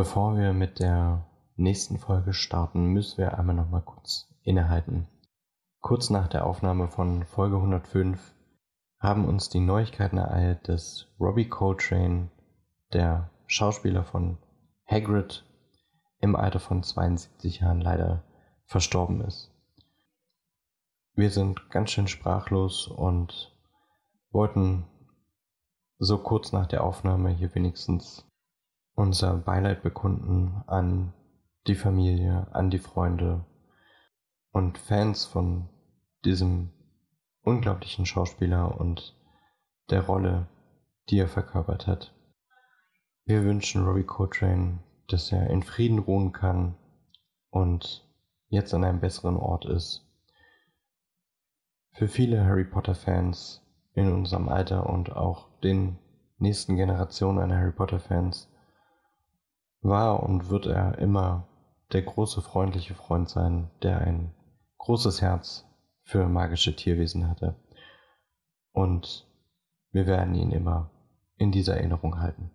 Bevor 0.00 0.34
wir 0.38 0.54
mit 0.54 0.78
der 0.78 1.26
nächsten 1.56 1.98
Folge 1.98 2.32
starten, 2.32 2.86
müssen 2.86 3.18
wir 3.18 3.38
einmal 3.38 3.54
noch 3.54 3.68
mal 3.68 3.82
kurz 3.82 4.32
innehalten. 4.42 5.06
Kurz 5.80 6.08
nach 6.08 6.26
der 6.26 6.46
Aufnahme 6.46 6.88
von 6.88 7.26
Folge 7.26 7.56
105 7.56 8.34
haben 8.98 9.28
uns 9.28 9.50
die 9.50 9.60
Neuigkeiten 9.60 10.16
ereilt, 10.16 10.66
dass 10.70 11.06
Robbie 11.20 11.50
Coltrane, 11.50 12.30
der 12.94 13.28
Schauspieler 13.46 14.02
von 14.02 14.38
Hagrid, 14.86 15.44
im 16.20 16.34
Alter 16.34 16.60
von 16.60 16.82
72 16.82 17.60
Jahren 17.60 17.82
leider 17.82 18.24
verstorben 18.64 19.20
ist. 19.20 19.52
Wir 21.12 21.28
sind 21.28 21.68
ganz 21.68 21.90
schön 21.90 22.08
sprachlos 22.08 22.86
und 22.86 23.54
wollten 24.30 24.86
so 25.98 26.16
kurz 26.16 26.52
nach 26.52 26.68
der 26.68 26.84
Aufnahme 26.84 27.28
hier 27.28 27.54
wenigstens 27.54 28.24
unser 28.94 29.34
Beileid 29.34 29.82
bekunden 29.82 30.62
an 30.66 31.12
die 31.66 31.74
Familie, 31.74 32.46
an 32.52 32.70
die 32.70 32.78
Freunde 32.78 33.44
und 34.52 34.78
Fans 34.78 35.24
von 35.24 35.68
diesem 36.24 36.70
unglaublichen 37.42 38.06
Schauspieler 38.06 38.78
und 38.78 39.16
der 39.90 40.02
Rolle, 40.02 40.48
die 41.08 41.18
er 41.18 41.28
verkörpert 41.28 41.86
hat. 41.86 42.14
Wir 43.24 43.44
wünschen 43.44 43.84
Robbie 43.84 44.04
Coltrane, 44.04 44.80
dass 45.08 45.32
er 45.32 45.48
in 45.50 45.62
Frieden 45.62 45.98
ruhen 45.98 46.32
kann 46.32 46.76
und 47.50 48.06
jetzt 48.48 48.74
an 48.74 48.84
einem 48.84 49.00
besseren 49.00 49.36
Ort 49.36 49.64
ist. 49.64 50.06
Für 51.92 52.08
viele 52.08 52.44
Harry 52.44 52.64
Potter-Fans 52.64 53.62
in 53.94 54.12
unserem 54.12 54.48
Alter 54.48 54.88
und 54.88 55.12
auch 55.12 55.48
den 55.60 55.98
nächsten 56.38 56.76
Generationen 56.76 57.38
an 57.38 57.52
Harry 57.52 57.72
Potter-Fans 57.72 58.49
war 59.82 60.22
und 60.22 60.50
wird 60.50 60.66
er 60.66 60.98
immer 60.98 61.48
der 61.92 62.02
große 62.02 62.42
freundliche 62.42 62.94
Freund 62.94 63.28
sein, 63.28 63.70
der 63.82 63.98
ein 64.00 64.34
großes 64.78 65.20
Herz 65.20 65.66
für 66.02 66.26
magische 66.28 66.76
Tierwesen 66.76 67.28
hatte. 67.28 67.56
Und 68.72 69.26
wir 69.92 70.06
werden 70.06 70.34
ihn 70.34 70.52
immer 70.52 70.90
in 71.36 71.52
dieser 71.52 71.76
Erinnerung 71.76 72.20
halten. 72.20 72.50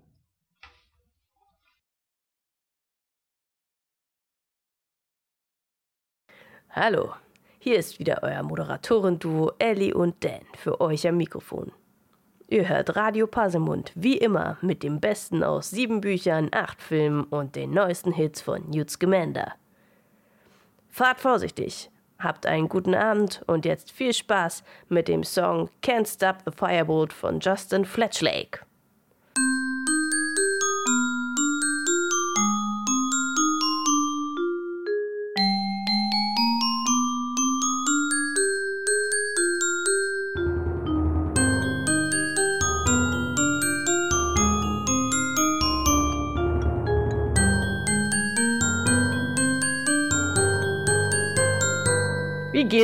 Hallo, 6.69 7.13
hier 7.59 7.77
ist 7.77 7.99
wieder 7.99 8.19
euer 8.21 8.43
Moderatoren-Duo 8.43 9.53
Ellie 9.59 9.93
und 9.93 10.23
Dan 10.23 10.41
für 10.55 10.81
euch 10.81 11.07
am 11.07 11.17
Mikrofon. 11.17 11.71
Ihr 12.47 12.69
hört 12.69 12.95
Radio 12.95 13.25
Pasemund 13.25 13.91
wie 13.95 14.17
immer 14.17 14.57
mit 14.61 14.83
dem 14.83 14.99
Besten 14.99 15.43
aus 15.43 15.71
sieben 15.71 15.99
Büchern, 15.99 16.49
acht 16.51 16.79
Filmen 16.79 17.23
und 17.23 17.55
den 17.55 17.71
neuesten 17.71 18.11
Hits 18.11 18.41
von 18.41 18.69
Newt 18.69 18.91
Scamander. 18.91 19.53
Fahrt 20.87 21.19
vorsichtig, 21.19 21.89
habt 22.19 22.45
einen 22.45 22.69
guten 22.69 22.93
Abend 22.93 23.41
und 23.47 23.65
jetzt 23.65 23.91
viel 23.91 24.13
Spaß 24.13 24.63
mit 24.89 25.07
dem 25.07 25.23
Song 25.23 25.71
Can't 25.81 26.07
Stop 26.07 26.37
the 26.45 26.51
Firebolt 26.55 27.13
von 27.13 27.39
Justin 27.39 27.83
Fletchlake. 27.83 28.59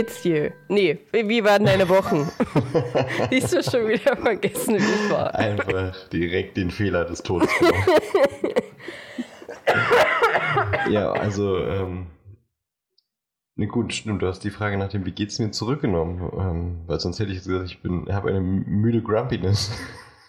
Geht's 0.01 0.23
dir? 0.23 0.53
Nee, 0.67 0.97
wie 1.11 1.43
waren 1.43 1.65
deine 1.65 1.87
Wochen? 1.87 2.27
Siehst 3.29 3.53
du 3.53 3.61
schon 3.61 3.87
wieder 3.87 4.17
vergessen, 4.17 4.75
wie 4.75 4.77
es 4.77 5.11
war. 5.11 5.35
Einfach 5.35 6.09
direkt 6.09 6.57
den 6.57 6.71
Fehler 6.71 7.05
des 7.05 7.21
Todes 7.21 7.49
ja, 10.89 11.11
also, 11.11 11.59
ähm, 11.59 12.07
ne 13.55 13.67
gut, 13.67 13.93
stimmt, 13.93 14.23
du 14.23 14.27
hast 14.27 14.39
die 14.39 14.49
Frage 14.49 14.77
nach 14.77 14.89
dem, 14.89 15.05
wie 15.05 15.11
geht's 15.11 15.37
mir 15.37 15.51
zurückgenommen, 15.51 16.31
ähm, 16.35 16.81
weil 16.87 16.99
sonst 16.99 17.19
hätte 17.19 17.31
ich 17.31 17.43
gesagt, 17.43 17.65
ich 17.65 17.83
bin, 17.83 18.11
habe 18.11 18.29
eine 18.29 18.41
müde 18.41 19.03
Grumpiness. 19.03 19.71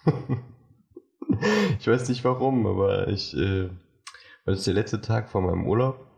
ich 1.79 1.89
weiß 1.89 2.11
nicht 2.11 2.23
warum, 2.25 2.67
aber 2.67 3.09
ich, 3.09 3.35
äh, 3.35 3.71
weil 4.45 4.55
es 4.55 4.65
der 4.65 4.75
letzte 4.75 5.01
Tag 5.01 5.31
vor 5.31 5.41
meinem 5.41 5.67
Urlaub 5.67 6.12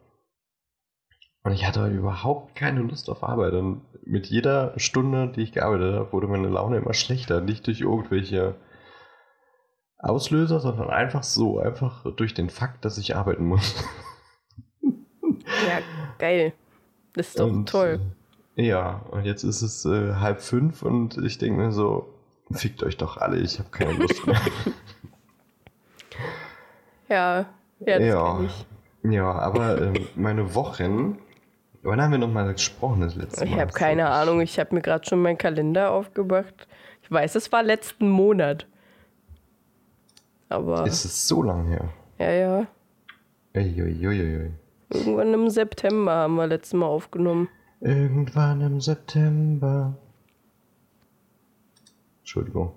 und 1.45 1.53
ich 1.53 1.67
hatte 1.67 1.83
heute 1.83 1.95
überhaupt 1.95 2.57
keine 2.57 2.81
Lust 2.81 3.11
auf 3.11 3.23
Arbeit. 3.23 3.53
Und 3.53 3.83
mit 4.07 4.27
jeder 4.27 4.73
Stunde, 4.79 5.29
die 5.29 5.43
ich 5.43 5.53
gearbeitet 5.53 5.95
habe, 5.95 6.13
wurde 6.13 6.27
meine 6.27 6.49
Laune 6.49 6.79
immer 6.79 6.95
schlechter. 6.95 7.43
Nicht 7.43 7.67
durch 7.67 7.83
irgendwelche 7.83 8.55
Auslöser, 9.99 10.61
sondern 10.61 10.89
einfach 10.89 11.23
so. 11.23 11.59
Einfach 11.59 12.07
durch 12.17 12.33
den 12.33 12.49
Fakt, 12.49 12.87
dass 12.87 12.97
ich 12.97 13.15
arbeiten 13.15 13.47
muss. 13.47 13.75
Ja, 14.83 15.81
geil. 16.19 16.55
Das 17.13 17.29
ist 17.29 17.39
doch 17.39 17.49
und, 17.49 17.69
toll. 17.69 18.01
Äh, 18.57 18.67
ja, 18.67 19.03
und 19.11 19.25
jetzt 19.25 19.45
ist 19.45 19.61
es 19.61 19.85
äh, 19.85 20.15
halb 20.15 20.41
fünf 20.41 20.83
und 20.83 21.19
ich 21.19 21.39
denke 21.39 21.61
mir 21.61 21.73
so, 21.73 22.09
fickt 22.51 22.83
euch 22.83 22.97
doch 22.97 23.19
alle, 23.19 23.39
ich 23.39 23.59
habe 23.59 23.69
keine 23.71 23.93
Lust 23.93 24.27
mehr. 24.27 24.41
ja, 27.09 27.47
ja, 27.81 27.99
ja. 27.99 28.41
Ja, 29.03 29.33
aber 29.33 29.83
äh, 29.83 30.07
meine 30.17 30.55
Wochen 30.55 31.19
Wann 31.85 32.01
haben 32.01 32.13
wir 32.13 32.19
nochmal 32.19 32.51
gesprochen 32.51 33.03
das 33.03 33.15
letzte 33.15 33.45
Mal? 33.45 33.53
Ich 33.53 33.61
habe 33.61 33.73
keine 33.73 34.09
Ahnung. 34.09 34.41
Ich 34.41 34.59
habe 34.59 34.75
mir 34.75 34.81
gerade 34.81 35.07
schon 35.07 35.21
meinen 35.21 35.37
Kalender 35.37 35.91
aufgemacht. 35.91 36.67
Ich 37.03 37.11
weiß, 37.11 37.35
es 37.35 37.53
war 37.53 37.63
letzten 37.63 38.09
Monat. 38.09 38.67
Aber. 40.49 40.87
Ist 40.87 41.05
es 41.05 41.29
so 41.29 41.43
lang 41.43 41.67
her? 41.67 41.91
Ja, 42.19 42.31
ja. 42.31 42.67
Uiuiuiui. 43.55 44.53
Irgendwann 44.89 45.35
im 45.35 45.51
September 45.51 46.13
haben 46.13 46.37
wir 46.37 46.47
letztes 46.47 46.73
Mal 46.73 46.87
aufgenommen. 46.87 47.51
Irgendwann 47.81 48.63
im 48.63 48.81
September. 48.81 49.95
Entschuldigung. 52.21 52.73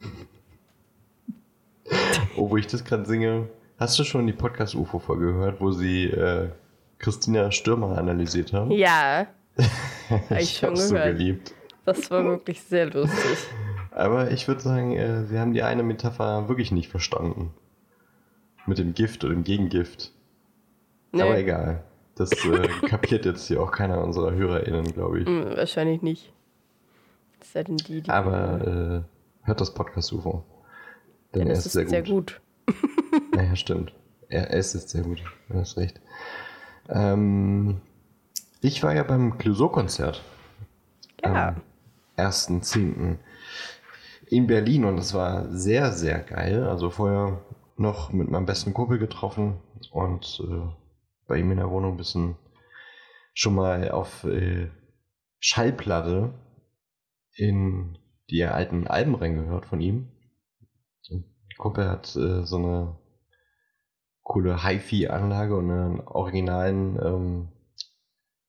oh, 2.36 2.50
wo 2.50 2.58
ich 2.58 2.66
das 2.66 2.84
gerade 2.84 3.06
singe. 3.06 3.48
Hast 3.78 3.98
du 3.98 4.04
schon 4.04 4.26
die 4.26 4.34
Podcast-UFO-Folge 4.34 5.32
gehört, 5.32 5.62
wo 5.62 5.70
sie 5.70 6.08
äh, 6.08 6.50
Christina 7.00 7.50
Stürmer 7.50 7.98
analysiert 7.98 8.52
haben. 8.52 8.70
Ja. 8.70 9.26
ich 10.38 10.60
gehört. 10.60 10.78
so 10.78 10.94
geliebt. 10.94 11.54
Das 11.84 12.10
war 12.10 12.24
wirklich 12.24 12.60
sehr 12.62 12.90
lustig. 12.90 13.38
Aber 13.90 14.30
ich 14.30 14.46
würde 14.46 14.60
sagen, 14.60 14.96
äh, 14.96 15.24
sie 15.24 15.38
haben 15.38 15.52
die 15.52 15.62
eine 15.62 15.82
Metapher 15.82 16.48
wirklich 16.48 16.70
nicht 16.70 16.88
verstanden. 16.88 17.52
Mit 18.66 18.78
dem 18.78 18.94
Gift 18.94 19.24
oder 19.24 19.32
dem 19.32 19.44
Gegengift. 19.44 20.12
Nee. 21.12 21.22
Aber 21.22 21.38
egal. 21.38 21.82
Das 22.14 22.30
äh, 22.44 22.68
kapiert 22.86 23.24
jetzt 23.24 23.48
hier 23.48 23.62
auch 23.62 23.72
keiner 23.72 24.04
unserer 24.04 24.32
HörerInnen, 24.32 24.92
glaube 24.92 25.20
ich. 25.20 25.26
Mm, 25.26 25.56
wahrscheinlich 25.56 26.02
nicht. 26.02 26.32
Das 27.40 27.64
die, 27.64 28.02
die 28.02 28.10
Aber 28.10 29.04
äh, 29.04 29.46
hört 29.46 29.60
das 29.60 29.72
Podcast 29.72 30.12
UFO. 30.12 30.44
Denn 31.34 31.46
ja, 31.46 31.54
er 31.54 31.58
ist, 31.58 31.66
ist 31.66 31.72
sehr 31.72 31.84
gut. 31.84 31.92
Sehr 31.94 32.02
gut. 32.02 32.40
naja, 33.34 33.56
stimmt. 33.56 33.94
Er, 34.28 34.50
er 34.50 34.58
ist 34.58 34.72
sehr 34.72 35.02
gut. 35.02 35.22
Du 35.48 35.58
hast 35.58 35.78
recht. 35.78 36.00
Ähm, 36.90 37.80
ich 38.60 38.82
war 38.82 38.94
ja 38.94 39.02
beim 39.02 39.38
Clouseau-Konzert. 39.38 40.22
Ja. 41.22 41.48
Am 41.48 41.62
1.10. 42.16 43.16
in 44.26 44.46
Berlin 44.46 44.84
und 44.84 44.96
das 44.96 45.14
war 45.14 45.48
sehr, 45.50 45.92
sehr 45.92 46.18
geil. 46.20 46.64
Also 46.64 46.90
vorher 46.90 47.40
noch 47.76 48.12
mit 48.12 48.30
meinem 48.30 48.46
besten 48.46 48.74
Kumpel 48.74 48.98
getroffen 48.98 49.58
und 49.90 50.42
äh, 50.46 50.68
bei 51.26 51.38
ihm 51.38 51.50
in 51.50 51.58
der 51.58 51.70
Wohnung 51.70 51.92
ein 51.92 51.96
bisschen 51.96 52.36
schon 53.32 53.54
mal 53.54 53.90
auf 53.90 54.24
äh, 54.24 54.68
Schallplatte 55.38 56.34
in 57.34 57.98
die 58.28 58.44
alten 58.44 58.86
Alben 58.86 59.14
reingehört 59.14 59.66
von 59.66 59.80
ihm. 59.80 60.08
Kumpel 61.60 61.88
hat 61.88 62.16
äh, 62.16 62.44
so 62.46 62.56
eine 62.56 62.96
coole 64.30 64.62
Hi-Fi-Anlage 64.62 65.56
und 65.56 65.72
einen 65.72 66.00
originalen 66.02 66.96
ähm, 67.04 67.48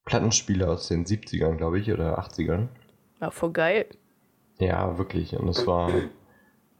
Plattenspieler 0.04 0.70
aus 0.70 0.86
den 0.86 1.04
70ern, 1.04 1.56
glaube 1.56 1.80
ich, 1.80 1.90
oder 1.90 2.20
80ern. 2.20 2.68
Ja, 3.20 3.32
voll 3.32 3.50
geil. 3.50 3.86
Ja, 4.60 4.96
wirklich. 4.96 5.36
Und 5.36 5.48
es 5.48 5.66
war 5.66 5.90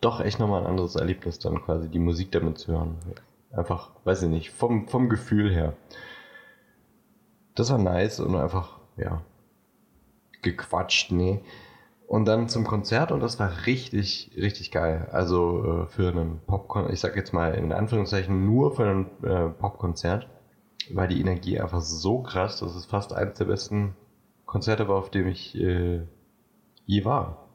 doch 0.01 0.21
echt 0.21 0.39
nochmal 0.39 0.61
ein 0.61 0.69
anderes 0.69 0.95
Erlebnis, 0.95 1.41
dann 1.41 1.65
quasi 1.65 1.89
die 1.89 1.99
Musik 1.99 2.31
damit 2.31 2.59
zu 2.59 2.71
hören. 2.71 2.97
Einfach, 3.51 3.91
weiß 4.05 4.23
ich 4.23 4.29
nicht, 4.29 4.51
vom, 4.53 4.87
vom 4.87 5.09
Gefühl 5.09 5.53
her. 5.53 5.73
Das 7.57 7.73
war 7.73 7.79
nice 7.79 8.21
und 8.21 8.37
einfach, 8.37 8.79
ja, 8.97 9.21
gequatscht, 10.43 11.11
nee. 11.11 11.41
Und 12.13 12.27
dann 12.27 12.51
zum 12.51 12.65
Konzert 12.65 13.11
und 13.11 13.21
das 13.21 13.41
war 13.41 13.65
richtig, 13.65 14.33
richtig 14.37 14.71
geil. 14.71 15.09
Also 15.13 15.65
äh, 15.65 15.87
für 15.87 16.09
einen 16.11 16.41
Popkonzert, 16.47 16.93
ich 16.93 17.01
sag 17.01 17.17
jetzt 17.17 17.33
mal 17.33 17.55
in 17.55 17.73
Anführungszeichen 17.73 18.45
nur 18.45 18.77
für 18.77 18.85
ein 18.85 19.07
äh, 19.23 19.49
Popkonzert, 19.49 20.29
war 20.93 21.07
die 21.07 21.19
Energie 21.19 21.59
einfach 21.59 21.81
so 21.81 22.21
krass, 22.21 22.61
dass 22.61 22.75
es 22.75 22.85
fast 22.85 23.15
eines 23.15 23.39
der 23.39 23.47
besten 23.47 23.97
Konzerte 24.45 24.89
war, 24.89 24.97
auf 24.97 25.09
dem 25.09 25.27
ich 25.27 25.59
äh, 25.59 26.03
je 26.85 27.07
war. 27.07 27.49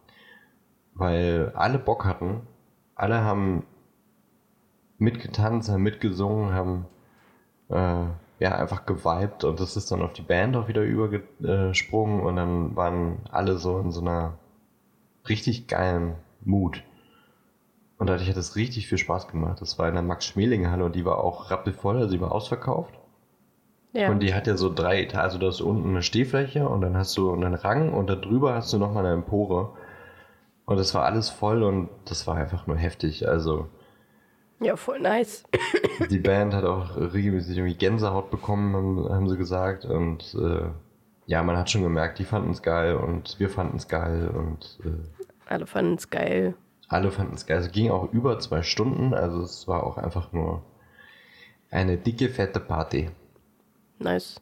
Weil 0.95 1.51
alle 1.53 1.77
Bock 1.77 2.05
hatten, 2.05 2.41
alle 2.95 3.23
haben 3.23 3.63
mitgetanzt, 4.97 5.69
haben 5.69 5.83
mitgesungen, 5.83 6.53
haben 6.53 6.87
äh, 7.69 8.05
ja, 8.39 8.55
einfach 8.55 8.87
geweibt 8.87 9.43
und 9.43 9.59
das 9.59 9.77
ist 9.77 9.91
dann 9.91 10.01
auf 10.01 10.13
die 10.13 10.23
Band 10.23 10.55
auch 10.55 10.67
wieder 10.67 10.81
übergesprungen 10.81 12.21
und 12.21 12.37
dann 12.37 12.75
waren 12.75 13.19
alle 13.29 13.59
so 13.59 13.77
in 13.77 13.91
so 13.91 14.01
einer 14.01 14.39
richtig 15.29 15.67
geilen 15.67 16.15
Mut. 16.43 16.83
Und 17.97 18.07
dadurch 18.07 18.29
hat 18.29 18.37
es 18.37 18.55
richtig 18.55 18.87
viel 18.87 18.97
Spaß 18.97 19.27
gemacht. 19.27 19.59
Das 19.59 19.79
war 19.79 19.87
in 19.87 19.95
der 19.95 20.03
Max-Schmeling-Halle 20.03 20.85
und 20.85 20.95
die 20.95 21.05
war 21.05 21.17
auch 21.23 21.49
rappelvoll, 21.49 21.97
also 21.97 22.11
die 22.11 22.21
war 22.21 22.31
ausverkauft. 22.31 22.93
Ja. 23.93 24.11
Und 24.11 24.19
die 24.19 24.33
hat 24.33 24.45
ja 24.45 24.55
so 24.55 24.71
drei 24.71 25.01
Etagen, 25.01 25.23
also 25.23 25.39
da 25.39 25.49
ist 25.49 25.61
unten 25.61 25.89
eine 25.89 26.03
Stehfläche 26.03 26.69
und 26.69 26.81
dann 26.81 26.95
hast 26.95 27.17
du 27.17 27.33
einen 27.33 27.55
Rang 27.55 27.93
und 27.93 28.07
da 28.07 28.15
drüber 28.15 28.53
hast 28.53 28.71
du 28.71 28.77
nochmal 28.77 29.05
eine 29.05 29.15
Empore. 29.15 29.73
Und 30.65 30.77
das 30.77 30.93
war 30.93 31.05
alles 31.05 31.29
voll 31.29 31.63
und 31.63 31.89
das 32.05 32.27
war 32.27 32.35
einfach 32.35 32.67
nur 32.67 32.77
heftig. 32.77 33.27
Also 33.27 33.67
ja, 34.59 34.75
voll 34.75 34.99
nice. 34.99 35.43
Die 36.09 36.19
Band 36.19 36.53
hat 36.53 36.65
auch 36.65 36.95
regelmäßig 36.97 37.57
irgendwie 37.57 37.77
Gänsehaut 37.77 38.31
bekommen, 38.31 38.75
haben, 38.75 39.09
haben 39.09 39.29
sie 39.29 39.37
gesagt. 39.37 39.85
Und 39.85 40.35
äh, 40.35 40.69
ja, 41.25 41.43
man 41.43 41.57
hat 41.57 41.69
schon 41.69 41.83
gemerkt, 41.83 42.19
die 42.19 42.23
fanden 42.23 42.51
es 42.51 42.61
geil 42.61 42.95
und 42.95 43.39
wir 43.39 43.49
fanden 43.49 43.77
es 43.77 43.87
geil 43.87 44.29
und 44.29 44.79
äh, 44.83 45.16
alle 45.49 45.67
fanden 45.67 45.95
es 45.95 46.09
geil. 46.09 46.55
Alle 46.87 47.11
fanden 47.11 47.35
es 47.35 47.45
geil. 47.45 47.59
Es 47.59 47.71
ging 47.71 47.91
auch 47.91 48.11
über 48.13 48.39
zwei 48.39 48.63
Stunden, 48.63 49.13
also 49.13 49.41
es 49.41 49.67
war 49.67 49.83
auch 49.83 49.97
einfach 49.97 50.31
nur 50.31 50.63
eine 51.69 51.97
dicke, 51.97 52.29
fette 52.29 52.59
Party. 52.59 53.09
Nice. 53.99 54.39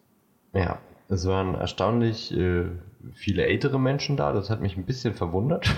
Ja, 0.53 0.79
es 1.09 1.25
waren 1.27 1.55
erstaunlich 1.55 2.35
äh, 2.35 2.65
viele 3.13 3.45
ältere 3.45 3.79
Menschen 3.79 4.17
da, 4.17 4.33
das 4.33 4.49
hat 4.49 4.61
mich 4.61 4.77
ein 4.77 4.85
bisschen 4.85 5.13
verwundert. 5.13 5.73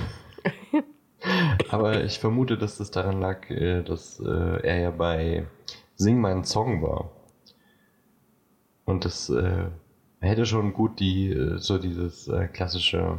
Aber 1.70 2.04
ich 2.04 2.20
vermute, 2.20 2.58
dass 2.58 2.78
das 2.78 2.92
daran 2.92 3.20
lag, 3.20 3.50
äh, 3.50 3.82
dass 3.84 4.20
äh, 4.20 4.62
er 4.62 4.80
ja 4.80 4.92
bei 4.92 5.48
Sing 5.96 6.20
meinen 6.20 6.44
Song 6.44 6.82
war. 6.82 7.12
Und 8.86 9.04
das 9.04 9.30
äh, 9.30 9.66
hätte 10.20 10.46
schon 10.46 10.74
gut 10.74 11.00
die 11.00 11.56
so 11.58 11.78
dieses 11.78 12.32
klassische 12.54 13.18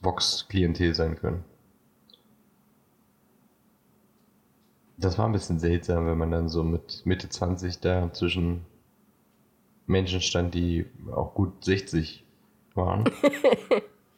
Vox-Klientel 0.00 0.94
sein 0.94 1.16
können. 1.16 1.44
Das 4.98 5.18
war 5.18 5.26
ein 5.26 5.32
bisschen 5.32 5.58
seltsam, 5.58 6.06
wenn 6.06 6.16
man 6.16 6.30
dann 6.30 6.48
so 6.48 6.64
mit 6.64 7.04
Mitte 7.04 7.28
20 7.28 7.80
da 7.80 8.12
zwischen 8.12 8.64
Menschen 9.86 10.20
stand, 10.20 10.54
die 10.54 10.86
auch 11.12 11.34
gut 11.34 11.64
60 11.64 12.24
waren. 12.74 13.04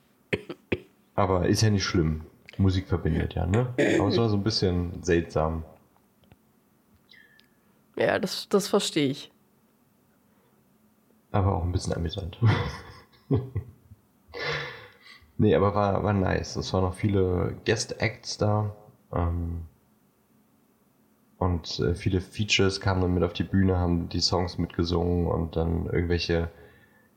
Aber 1.15 1.49
ist 1.49 1.63
ja 1.63 1.71
nicht 1.71 1.85
schlimm. 1.85 2.23
Musik 2.59 2.87
verbindet 2.87 3.35
ja, 3.35 3.47
ne? 3.47 3.75
Aber 3.77 4.09
es 4.09 4.17
war 4.17 4.29
so 4.29 4.37
ein 4.37 4.45
bisschen 4.45 5.03
seltsam. 5.03 5.65
Ja, 7.97 8.19
das, 8.19 8.49
das 8.49 8.69
verstehe 8.69 9.09
ich. 9.09 9.33
Aber 11.33 11.57
auch 11.57 11.65
ein 11.65 11.73
bisschen 11.73 11.93
amüsant. 11.93 12.39
nee, 15.39 15.55
aber 15.55 15.75
war, 15.75 16.03
war 16.05 16.13
nice. 16.13 16.57
Es 16.57 16.73
waren 16.73 16.85
noch 16.85 16.95
viele 16.95 17.57
Guest-Acts 17.65 18.39
da. 18.39 18.75
Ähm, 19.13 19.63
und 21.39 21.79
äh, 21.81 21.95
viele 21.95 22.21
Features 22.21 22.81
kamen 22.81 23.01
dann 23.01 23.15
mit 23.15 23.23
auf 23.23 23.33
die 23.33 23.45
Bühne, 23.45 23.79
haben 23.79 24.09
die 24.09 24.21
Songs 24.21 24.59
mitgesungen 24.59 25.27
und 25.29 25.57
dann 25.57 25.87
irgendwelche 25.87 26.51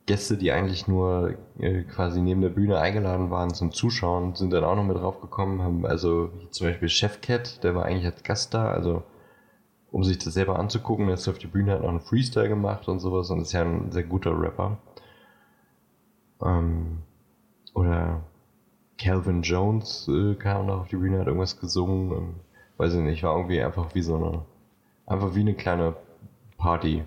Gäste, 0.06 0.38
die 0.38 0.51
eigentlich 0.51 0.88
nur 0.88 1.35
äh, 1.59 1.83
quasi 1.83 2.21
neben 2.21 2.41
der 2.41 2.50
Bühne 2.50 2.79
eingeladen 2.79 3.31
waren 3.31 3.53
zum 3.53 3.71
Zuschauen, 3.71 4.35
sind 4.35 4.51
dann 4.51 4.63
auch 4.63 4.75
noch 4.75 4.83
mit 4.83 4.97
draufgekommen, 4.97 5.62
haben 5.62 5.85
also 5.85 6.31
zum 6.51 6.67
Beispiel 6.67 6.89
Chef 6.89 7.21
Cat, 7.21 7.63
der 7.63 7.75
war 7.75 7.85
eigentlich 7.85 8.06
als 8.06 8.24
Gast 8.24 8.53
da, 8.53 8.71
also 8.71 9.03
um 9.91 10.03
sich 10.03 10.17
das 10.17 10.33
selber 10.33 10.57
anzugucken, 10.57 11.07
er 11.07 11.15
ist 11.15 11.27
auf 11.27 11.38
die 11.38 11.47
Bühne, 11.47 11.74
hat 11.74 11.81
noch 11.81 11.89
einen 11.89 12.00
Freestyle 12.00 12.47
gemacht 12.47 12.88
und 12.88 13.00
sowas 13.00 13.29
und 13.29 13.41
ist 13.41 13.51
ja 13.53 13.62
ein 13.63 13.91
sehr 13.91 14.03
guter 14.03 14.39
Rapper. 14.39 14.77
Ähm, 16.44 17.00
oder 17.73 18.21
Calvin 18.97 19.41
Jones 19.41 20.07
äh, 20.07 20.35
kam 20.35 20.68
noch 20.68 20.81
auf 20.81 20.88
die 20.88 20.97
Bühne, 20.97 21.19
hat 21.19 21.27
irgendwas 21.27 21.59
gesungen 21.59 22.12
und 22.12 22.35
weiß 22.77 22.94
ich 22.94 23.01
nicht, 23.01 23.23
war 23.23 23.35
irgendwie 23.35 23.62
einfach 23.62 23.94
wie 23.95 24.01
so 24.01 24.15
eine, 24.15 24.45
einfach 25.06 25.35
wie 25.35 25.41
eine 25.41 25.53
kleine 25.53 25.95
Party 26.57 27.03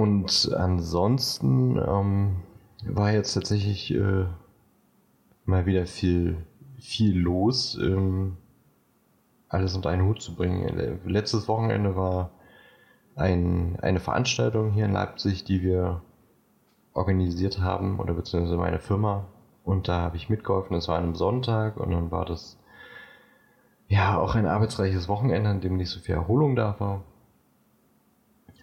und 0.00 0.50
ansonsten 0.56 1.76
ähm, 1.76 2.36
war 2.84 3.12
jetzt 3.12 3.34
tatsächlich 3.34 3.92
äh, 3.92 4.24
mal 5.44 5.66
wieder 5.66 5.86
viel, 5.86 6.38
viel 6.78 7.18
los, 7.18 7.78
ähm, 7.80 8.36
alles 9.48 9.74
unter 9.74 9.90
einen 9.90 10.06
Hut 10.06 10.22
zu 10.22 10.34
bringen. 10.34 11.00
Letztes 11.04 11.48
Wochenende 11.48 11.96
war 11.96 12.30
ein, 13.16 13.78
eine 13.82 14.00
Veranstaltung 14.00 14.70
hier 14.70 14.84
in 14.84 14.92
Leipzig, 14.92 15.44
die 15.44 15.60
wir 15.62 16.02
organisiert 16.94 17.60
haben, 17.60 18.00
oder 18.00 18.14
beziehungsweise 18.14 18.56
meine 18.56 18.78
Firma. 18.78 19.26
Und 19.64 19.88
da 19.88 20.00
habe 20.00 20.16
ich 20.16 20.28
mitgeholfen. 20.28 20.74
Das 20.74 20.88
war 20.88 20.96
an 20.96 21.04
einem 21.04 21.14
Sonntag 21.14 21.76
und 21.76 21.90
dann 21.90 22.10
war 22.10 22.24
das 22.24 22.58
ja 23.88 24.18
auch 24.18 24.34
ein 24.34 24.46
arbeitsreiches 24.46 25.08
Wochenende, 25.08 25.50
an 25.50 25.60
dem 25.60 25.76
nicht 25.76 25.90
so 25.90 26.00
viel 26.00 26.14
Erholung 26.14 26.56
da 26.56 26.76
war. 26.78 27.02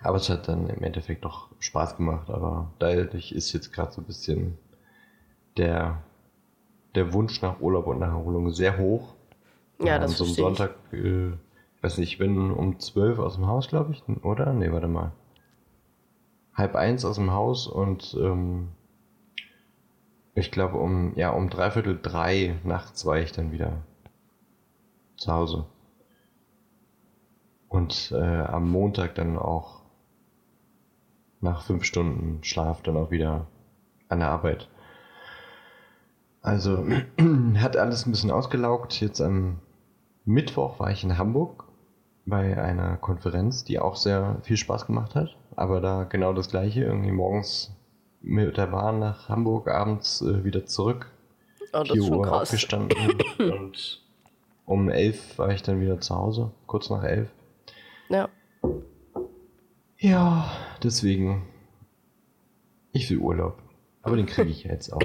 Aber 0.02 0.18
es 0.18 0.30
hat 0.30 0.48
dann 0.48 0.70
im 0.70 0.84
Endeffekt 0.84 1.26
doch 1.26 1.50
Spaß 1.60 1.98
gemacht, 1.98 2.30
aber 2.30 2.72
dadurch 2.80 3.32
ist 3.32 3.52
jetzt 3.54 3.74
gerade 3.74 3.92
so 3.92 4.02
ein 4.02 4.06
bisschen 4.06 4.58
der, 5.58 6.02
der 6.96 7.14
Wunsch 7.14 7.42
nach 7.42 7.60
Urlaub 7.60 7.88
und 7.88 8.00
nach 8.00 8.10
Erholung 8.10 8.52
sehr 8.52 8.78
hoch. 8.78 9.16
Ja, 9.80 10.00
das 10.00 10.12
ist 10.12 10.18
so 10.18 10.24
am 10.26 10.30
Sonntag, 10.32 10.76
äh, 10.92 11.32
weiß 11.82 11.98
nicht, 11.98 12.14
ich 12.14 12.18
bin 12.20 12.52
um 12.52 12.80
zwölf 12.80 13.20
aus 13.20 13.36
dem 13.36 13.48
Haus, 13.48 13.68
glaube 13.68 13.92
ich, 13.92 14.04
oder? 14.24 14.54
Nee, 14.54 14.72
warte 14.72 14.88
mal. 14.88 15.12
Halb 16.58 16.76
eins 16.76 17.06
aus 17.06 17.18
dem 17.18 17.32
Haus 17.32 17.68
und 17.68 18.18
ähm, 18.20 18.70
ich 20.34 20.52
glaube 20.52 20.78
um, 20.78 21.16
ja, 21.16 21.30
um 21.30 21.52
dreiviertel 21.52 22.00
drei 22.02 22.60
nachts 22.64 23.06
war 23.06 23.20
ich 23.20 23.32
dann 23.32 23.52
wieder 23.52 23.84
zu 25.18 25.32
Hause. 25.32 25.66
Und 27.68 28.12
äh, 28.12 28.42
am 28.42 28.72
Montag 28.72 29.14
dann 29.16 29.38
auch 29.38 29.82
nach 31.42 31.62
fünf 31.62 31.84
Stunden 31.84 32.44
Schlaf 32.44 32.82
dann 32.82 32.98
auch 32.98 33.12
wieder 33.12 33.46
an 34.10 34.20
der 34.20 34.30
Arbeit. 34.30 34.68
Also 36.42 36.86
hat 37.58 37.78
alles 37.78 38.06
ein 38.06 38.12
bisschen 38.12 38.32
ausgelaugt. 38.32 39.00
Jetzt 39.00 39.22
am 39.22 39.60
Mittwoch 40.26 40.80
war 40.80 40.90
ich 40.90 41.04
in 41.04 41.20
Hamburg 41.20 41.67
bei 42.28 42.62
einer 42.62 42.98
Konferenz, 42.98 43.64
die 43.64 43.80
auch 43.80 43.96
sehr 43.96 44.38
viel 44.44 44.58
Spaß 44.58 44.86
gemacht 44.86 45.16
hat. 45.16 45.36
Aber 45.56 45.82
da 45.82 46.04
genau 46.04 46.34
das 46.34 46.50
gleiche. 46.50 46.84
Irgendwie 46.84 47.12
morgens 47.12 47.72
mit 48.22 48.58
der 48.58 48.68
Bahn 48.68 49.00
nach 49.00 49.30
Hamburg, 49.30 49.70
abends 49.70 50.22
äh, 50.22 50.44
wieder 50.44 50.66
zurück. 50.66 51.12
Oh, 51.74 51.80
das 51.80 51.88
4 51.92 51.96
ist 51.96 52.08
schon 52.08 52.18
Uhr 52.18 52.24
krass. 52.24 52.42
aufgestanden 52.42 52.98
und 53.40 54.04
um 54.66 54.90
elf 54.90 55.38
war 55.38 55.50
ich 55.52 55.64
dann 55.64 55.80
wieder 55.80 56.00
zu 56.02 56.16
Hause, 56.16 56.52
kurz 56.66 56.90
nach 56.90 57.04
elf. 57.04 57.30
Ja. 58.10 58.30
Ja, 59.98 60.52
deswegen. 60.84 61.48
Ich 62.92 63.10
will 63.10 63.20
Urlaub. 63.20 63.58
Aber 64.02 64.16
den 64.18 64.26
kriege 64.26 64.50
ich 64.50 64.64
ja 64.64 64.72
jetzt 64.72 64.92
auch. 64.92 65.02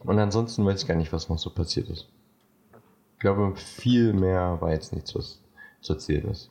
Und 0.00 0.18
ansonsten 0.18 0.64
weiß 0.64 0.82
ich 0.82 0.88
gar 0.88 0.96
nicht, 0.96 1.12
was 1.12 1.28
noch 1.28 1.38
so 1.38 1.50
passiert 1.50 1.88
ist. 1.88 2.08
Ich 3.14 3.20
glaube, 3.20 3.54
viel 3.56 4.12
mehr 4.12 4.58
war 4.60 4.72
jetzt 4.72 4.92
nichts, 4.92 5.14
was 5.14 5.43
zu 5.84 5.94
erzählen 5.94 6.28
ist. 6.28 6.50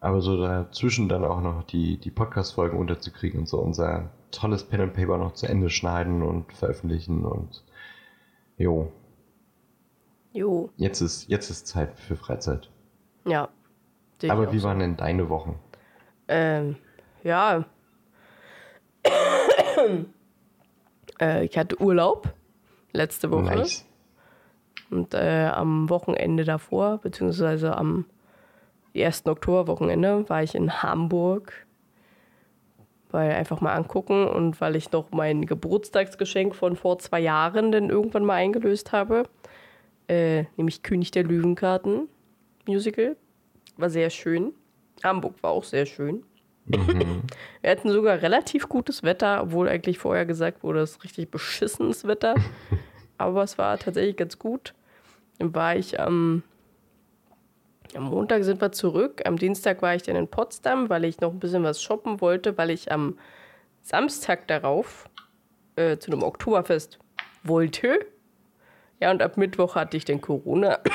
Aber 0.00 0.20
so 0.20 0.40
dazwischen 0.40 1.08
dann 1.08 1.24
auch 1.24 1.40
noch 1.40 1.62
die, 1.64 1.98
die 1.98 2.10
Podcast-Folgen 2.10 2.78
unterzukriegen 2.78 3.40
und 3.40 3.48
so 3.48 3.58
unser 3.58 4.10
tolles 4.30 4.64
Pen 4.64 4.80
and 4.80 4.94
Paper 4.94 5.18
noch 5.18 5.34
zu 5.34 5.46
Ende 5.46 5.68
schneiden 5.70 6.22
und 6.22 6.52
veröffentlichen 6.52 7.24
und 7.24 7.62
jo. 8.56 8.92
Jo. 10.32 10.70
Jetzt 10.76 11.00
ist, 11.00 11.28
jetzt 11.28 11.50
ist 11.50 11.66
Zeit 11.66 11.98
für 11.98 12.16
Freizeit. 12.16 12.70
Ja, 13.26 13.48
aber 14.28 14.52
wie 14.52 14.62
waren 14.62 14.78
denn 14.80 14.96
deine 14.96 15.28
Wochen? 15.28 15.58
Ähm, 16.28 16.76
ja. 17.22 17.64
äh, 21.20 21.44
ich 21.44 21.56
hatte 21.56 21.80
Urlaub 21.80 22.32
letzte 22.92 23.30
Woche. 23.30 23.56
Nice. 23.56 23.86
Und 24.90 25.14
äh, 25.14 25.46
am 25.46 25.88
Wochenende 25.88 26.44
davor, 26.44 26.98
beziehungsweise 26.98 27.76
am 27.76 28.06
1. 28.94 29.26
Oktoberwochenende, 29.26 30.28
war 30.28 30.42
ich 30.42 30.54
in 30.54 30.82
Hamburg 30.82 31.66
Weil 33.10 33.32
einfach 33.32 33.60
mal 33.60 33.74
angucken 33.74 34.26
und 34.26 34.60
weil 34.60 34.76
ich 34.76 34.90
noch 34.92 35.10
mein 35.12 35.46
Geburtstagsgeschenk 35.46 36.54
von 36.54 36.76
vor 36.76 36.98
zwei 36.98 37.20
Jahren 37.20 37.72
dann 37.72 37.90
irgendwann 37.90 38.24
mal 38.24 38.34
eingelöst 38.34 38.92
habe. 38.92 39.24
Äh, 40.08 40.44
nämlich 40.56 40.82
König 40.82 41.12
der 41.12 41.24
Löwenkarten 41.24 42.08
Musical. 42.66 43.16
War 43.76 43.90
sehr 43.90 44.10
schön. 44.10 44.52
Hamburg 45.04 45.42
war 45.42 45.52
auch 45.52 45.64
sehr 45.64 45.86
schön. 45.86 46.24
Mhm. 46.66 47.22
Wir 47.62 47.70
hatten 47.70 47.90
sogar 47.90 48.20
relativ 48.22 48.68
gutes 48.68 49.02
Wetter, 49.02 49.42
obwohl 49.42 49.68
eigentlich 49.68 49.98
vorher 49.98 50.26
gesagt 50.26 50.62
wurde, 50.62 50.80
es 50.80 50.92
ist 50.92 51.04
richtig 51.04 51.30
beschissenes 51.30 52.06
Wetter. 52.06 52.34
Aber 53.18 53.42
es 53.42 53.58
war 53.58 53.78
tatsächlich 53.78 54.16
ganz 54.16 54.38
gut. 54.38 54.74
War 55.40 55.74
ich 55.76 55.98
am, 55.98 56.42
am 57.94 58.04
Montag 58.04 58.44
sind 58.44 58.60
wir 58.60 58.72
zurück. 58.72 59.22
Am 59.24 59.36
Dienstag 59.36 59.82
war 59.82 59.94
ich 59.94 60.02
dann 60.02 60.16
in 60.16 60.28
Potsdam, 60.28 60.88
weil 60.88 61.04
ich 61.04 61.20
noch 61.20 61.32
ein 61.32 61.40
bisschen 61.40 61.64
was 61.64 61.82
shoppen 61.82 62.20
wollte, 62.20 62.56
weil 62.58 62.70
ich 62.70 62.92
am 62.92 63.18
Samstag 63.82 64.46
darauf 64.48 65.08
äh, 65.76 65.96
zu 65.98 66.12
einem 66.12 66.22
Oktoberfest 66.22 66.98
wollte. 67.42 68.06
Ja, 69.00 69.10
und 69.10 69.22
ab 69.22 69.36
Mittwoch 69.36 69.74
hatte 69.76 69.96
ich 69.96 70.04
dann 70.04 70.20
Corona. 70.20 70.78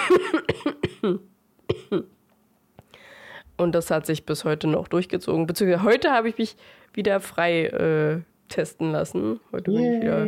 Und 3.58 3.74
das 3.74 3.90
hat 3.90 4.06
sich 4.06 4.26
bis 4.26 4.44
heute 4.44 4.68
noch 4.68 4.90
durchgezogen. 4.90 5.48
Beziehungsweise 5.48 5.84
heute 5.84 6.12
habe 6.12 6.28
ich 6.30 6.38
mich 6.38 6.58
wieder 6.94 7.20
frei 7.22 7.68
äh, 7.68 8.20
testen 8.50 8.92
lassen. 8.92 9.40
Heute 9.52 9.72
bin 9.72 9.94
ich 9.94 10.02
wieder. 10.02 10.26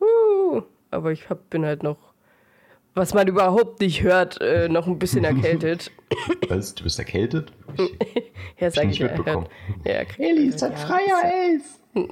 Uh, 0.00 0.62
aber 0.90 1.12
ich 1.12 1.28
hab, 1.28 1.50
bin 1.50 1.66
halt 1.66 1.82
noch, 1.82 2.13
was 2.94 3.12
man 3.12 3.26
überhaupt 3.26 3.80
nicht 3.80 4.02
hört, 4.02 4.40
äh, 4.40 4.68
noch 4.68 4.86
ein 4.86 4.98
bisschen 4.98 5.24
erkältet. 5.24 5.90
Was? 6.48 6.74
Du 6.74 6.84
bist 6.84 6.98
erkältet? 6.98 7.52
ja, 8.58 8.70
sag 8.70 8.84
ich, 8.84 9.00
nicht 9.00 9.02
mitbekommen. 9.02 9.48
Ja, 9.84 10.02
Elli 10.18 10.46
ist 10.46 10.62
ein 10.62 10.76
freier 10.76 11.22
Elf. 11.24 11.62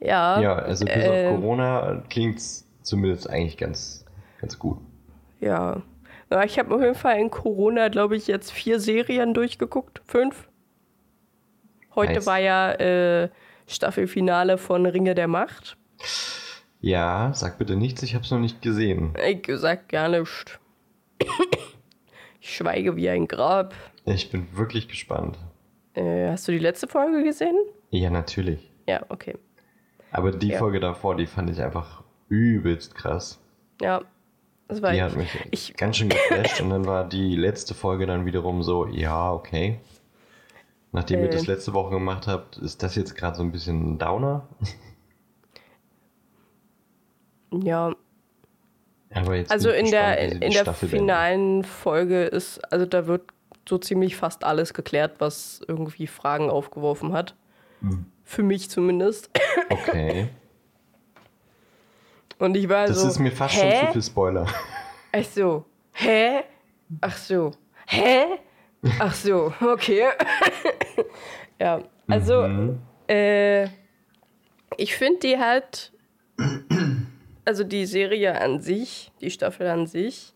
ja. 0.00 0.40
Ja, 0.40 0.54
also 0.56 0.84
bis 0.86 0.94
äh, 0.94 1.28
auf 1.28 1.36
Corona 1.36 2.02
klingt 2.08 2.38
es 2.38 2.66
zumindest 2.82 3.28
eigentlich 3.28 3.58
ganz, 3.58 4.04
ganz 4.40 4.58
gut. 4.58 4.78
Ja. 5.40 5.82
Ja, 6.30 6.42
ich 6.42 6.58
habe 6.58 6.74
auf 6.74 6.80
jeden 6.80 6.94
Fall 6.94 7.18
in 7.18 7.30
Corona, 7.30 7.88
glaube 7.88 8.16
ich, 8.16 8.26
jetzt 8.26 8.50
vier 8.50 8.80
Serien 8.80 9.34
durchgeguckt. 9.34 10.00
Fünf. 10.06 10.48
Heute 11.94 12.14
Nice. 12.14 12.26
war 12.26 12.38
ja 12.38 12.72
äh, 12.72 13.28
Staffelfinale 13.66 14.56
von 14.58 14.86
Ringe 14.86 15.14
der 15.14 15.28
Macht. 15.28 15.76
Ja, 16.86 17.32
sag 17.32 17.56
bitte 17.56 17.76
nichts, 17.76 18.02
ich 18.02 18.14
habe 18.14 18.24
es 18.24 18.30
noch 18.30 18.38
nicht 18.38 18.60
gesehen. 18.60 19.14
Ich 19.26 19.48
sag 19.54 19.88
gar 19.88 20.08
nichts. 20.10 20.44
Ich 22.40 22.56
schweige 22.56 22.94
wie 22.96 23.08
ein 23.08 23.26
Grab. 23.26 23.72
Ich 24.04 24.30
bin 24.30 24.46
wirklich 24.54 24.86
gespannt. 24.88 25.38
Äh, 25.94 26.28
hast 26.28 26.46
du 26.46 26.52
die 26.52 26.58
letzte 26.58 26.86
Folge 26.86 27.24
gesehen? 27.24 27.56
Ja, 27.88 28.10
natürlich. 28.10 28.70
Ja, 28.86 29.02
okay. 29.08 29.34
Aber 30.10 30.30
die 30.30 30.48
Ja. 30.48 30.58
Folge 30.58 30.78
davor, 30.78 31.16
die 31.16 31.24
fand 31.26 31.48
ich 31.48 31.62
einfach 31.62 32.02
übelst 32.28 32.94
krass. 32.94 33.40
Ja, 33.80 34.02
das 34.68 34.82
war 34.82 34.90
Die 34.90 34.98
ich. 34.98 35.02
hat 35.02 35.16
mich 35.16 35.28
ich 35.52 35.74
ganz 35.78 35.96
schön 35.96 36.10
geflasht 36.10 36.60
und 36.60 36.68
dann 36.68 36.84
war 36.84 37.08
die 37.08 37.34
letzte 37.34 37.72
Folge 37.72 38.04
dann 38.04 38.26
wiederum 38.26 38.62
so, 38.62 38.86
ja, 38.88 39.32
okay. 39.32 39.80
Nachdem 40.92 41.20
ihr 41.20 41.28
Äh. 41.30 41.32
das 41.32 41.46
letzte 41.46 41.72
Woche 41.72 41.90
gemacht 41.94 42.26
habt, 42.26 42.58
ist 42.58 42.82
das 42.82 42.94
jetzt 42.94 43.14
gerade 43.16 43.38
so 43.38 43.42
ein 43.42 43.52
bisschen 43.52 43.94
ein 43.94 43.98
Downer. 43.98 44.46
Ja, 47.62 47.94
Aber 49.14 49.36
jetzt 49.36 49.50
also 49.52 49.70
in 49.70 49.90
der, 49.90 50.18
in 50.18 50.40
der 50.52 50.74
finalen 50.74 51.62
Folge 51.64 52.24
ist, 52.24 52.60
also 52.72 52.86
da 52.86 53.06
wird 53.06 53.22
so 53.68 53.78
ziemlich 53.78 54.16
fast 54.16 54.44
alles 54.44 54.74
geklärt, 54.74 55.16
was 55.20 55.60
irgendwie 55.68 56.06
Fragen 56.06 56.50
aufgeworfen 56.50 57.12
hat. 57.12 57.34
Hm. 57.80 58.06
Für 58.24 58.42
mich 58.42 58.70
zumindest. 58.70 59.30
Okay. 59.70 60.28
Und 62.38 62.56
ich 62.56 62.68
war 62.68 62.86
Das 62.86 63.00
so. 63.00 63.08
ist 63.08 63.18
mir 63.18 63.32
fast 63.32 63.54
hä? 63.54 63.70
schon 63.78 63.86
zu 63.86 63.92
viel 63.92 64.02
Spoiler. 64.02 64.46
Ach 65.12 65.24
so. 65.24 65.64
Hä? 65.92 66.40
Ach 67.00 67.16
so. 67.16 67.52
Hä? 67.86 68.24
Ach 68.98 69.14
so, 69.14 69.50
okay. 69.62 70.08
ja, 71.58 71.80
also, 72.06 72.42
Mhm. 72.42 72.78
äh, 73.08 73.64
ich 74.76 74.94
finde 74.96 75.20
die 75.20 75.38
halt, 75.38 75.90
also 77.44 77.64
die 77.64 77.86
Serie 77.86 78.40
an 78.40 78.60
sich, 78.60 79.12
die 79.20 79.30
Staffel 79.30 79.66
an 79.68 79.86
sich, 79.86 80.34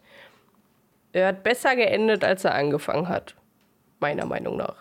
er 1.13 1.29
hat 1.29 1.43
besser 1.43 1.75
geendet, 1.75 2.25
als 2.25 2.45
er 2.45 2.55
angefangen 2.55 3.09
hat. 3.09 3.35
Meiner 4.01 4.27
Meinung 4.27 4.57
nach. 4.57 4.77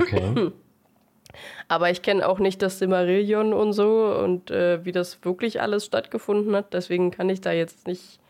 Okay. 0.00 0.52
Aber 1.68 1.90
ich 1.90 2.02
kenne 2.02 2.26
auch 2.26 2.38
nicht 2.38 2.62
das 2.62 2.78
Silmarillion 2.78 3.52
und 3.52 3.72
so 3.72 4.16
und 4.22 4.50
äh, 4.50 4.84
wie 4.84 4.92
das 4.92 5.24
wirklich 5.24 5.60
alles 5.60 5.84
stattgefunden 5.84 6.54
hat. 6.54 6.72
Deswegen 6.72 7.10
kann 7.10 7.28
ich 7.28 7.40
da 7.40 7.52
jetzt 7.52 7.86
nicht 7.86 8.20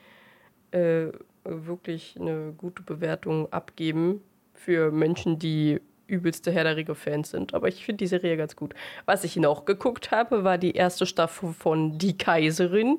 äh, 0.72 1.08
wirklich 1.44 2.16
eine 2.18 2.52
gute 2.56 2.82
Bewertung 2.82 3.52
abgeben 3.52 4.22
für 4.54 4.90
Menschen, 4.90 5.38
die 5.38 5.80
übelste 6.06 6.50
Herr 6.50 6.64
der 6.64 6.76
Ringe-Fans 6.76 7.30
sind. 7.30 7.54
Aber 7.54 7.68
ich 7.68 7.84
finde 7.84 7.98
die 7.98 8.06
Serie 8.06 8.36
ganz 8.36 8.56
gut. 8.56 8.74
Was 9.04 9.24
ich 9.24 9.36
noch 9.36 9.64
geguckt 9.64 10.10
habe, 10.10 10.44
war 10.44 10.58
die 10.58 10.72
erste 10.72 11.06
Staffel 11.06 11.52
von 11.52 11.98
Die 11.98 12.16
Kaiserin 12.16 12.98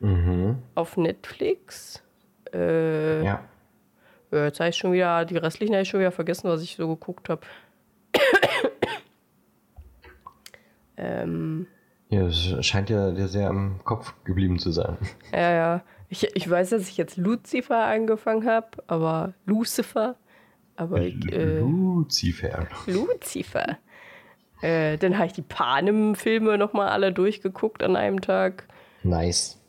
mhm. 0.00 0.58
auf 0.74 0.96
Netflix. 0.96 2.02
Äh, 2.52 3.24
Ja. 3.24 3.44
Jetzt 4.32 4.60
habe 4.60 4.70
ich 4.70 4.76
schon 4.76 4.92
wieder, 4.92 5.24
die 5.24 5.36
restlichen 5.36 5.74
habe 5.74 5.82
ich 5.82 5.88
schon 5.88 5.98
wieder 5.98 6.12
vergessen, 6.12 6.48
was 6.48 6.62
ich 6.62 6.76
so 6.76 6.86
geguckt 6.86 7.28
habe. 7.28 7.40
ähm, 10.96 11.66
Ja, 12.10 12.26
es 12.26 12.64
scheint 12.64 12.90
ja 12.90 13.10
dir 13.10 13.26
sehr 13.26 13.48
am 13.48 13.80
Kopf 13.84 14.14
geblieben 14.24 14.58
zu 14.58 14.70
sein. 14.70 14.96
Ja, 15.32 15.50
ja. 15.52 15.82
Ich, 16.08 16.28
ich 16.34 16.50
weiß, 16.50 16.70
dass 16.70 16.88
ich 16.88 16.96
jetzt 16.96 17.16
Lucifer 17.16 17.84
angefangen 17.84 18.44
habe, 18.44 18.68
aber 18.88 19.34
Lucifer. 19.46 20.16
Aber 20.74 21.00
ich, 21.00 21.32
äh, 21.32 21.58
Lucifer. 21.60 22.66
Lucifer. 22.86 23.78
Äh, 24.60 24.98
dann 24.98 25.16
habe 25.16 25.26
ich 25.26 25.32
die 25.32 25.42
Panem-Filme 25.42 26.58
nochmal 26.58 26.88
alle 26.88 27.12
durchgeguckt 27.12 27.82
an 27.82 27.96
einem 27.96 28.20
Tag. 28.20 28.66
Nice. 29.02 29.59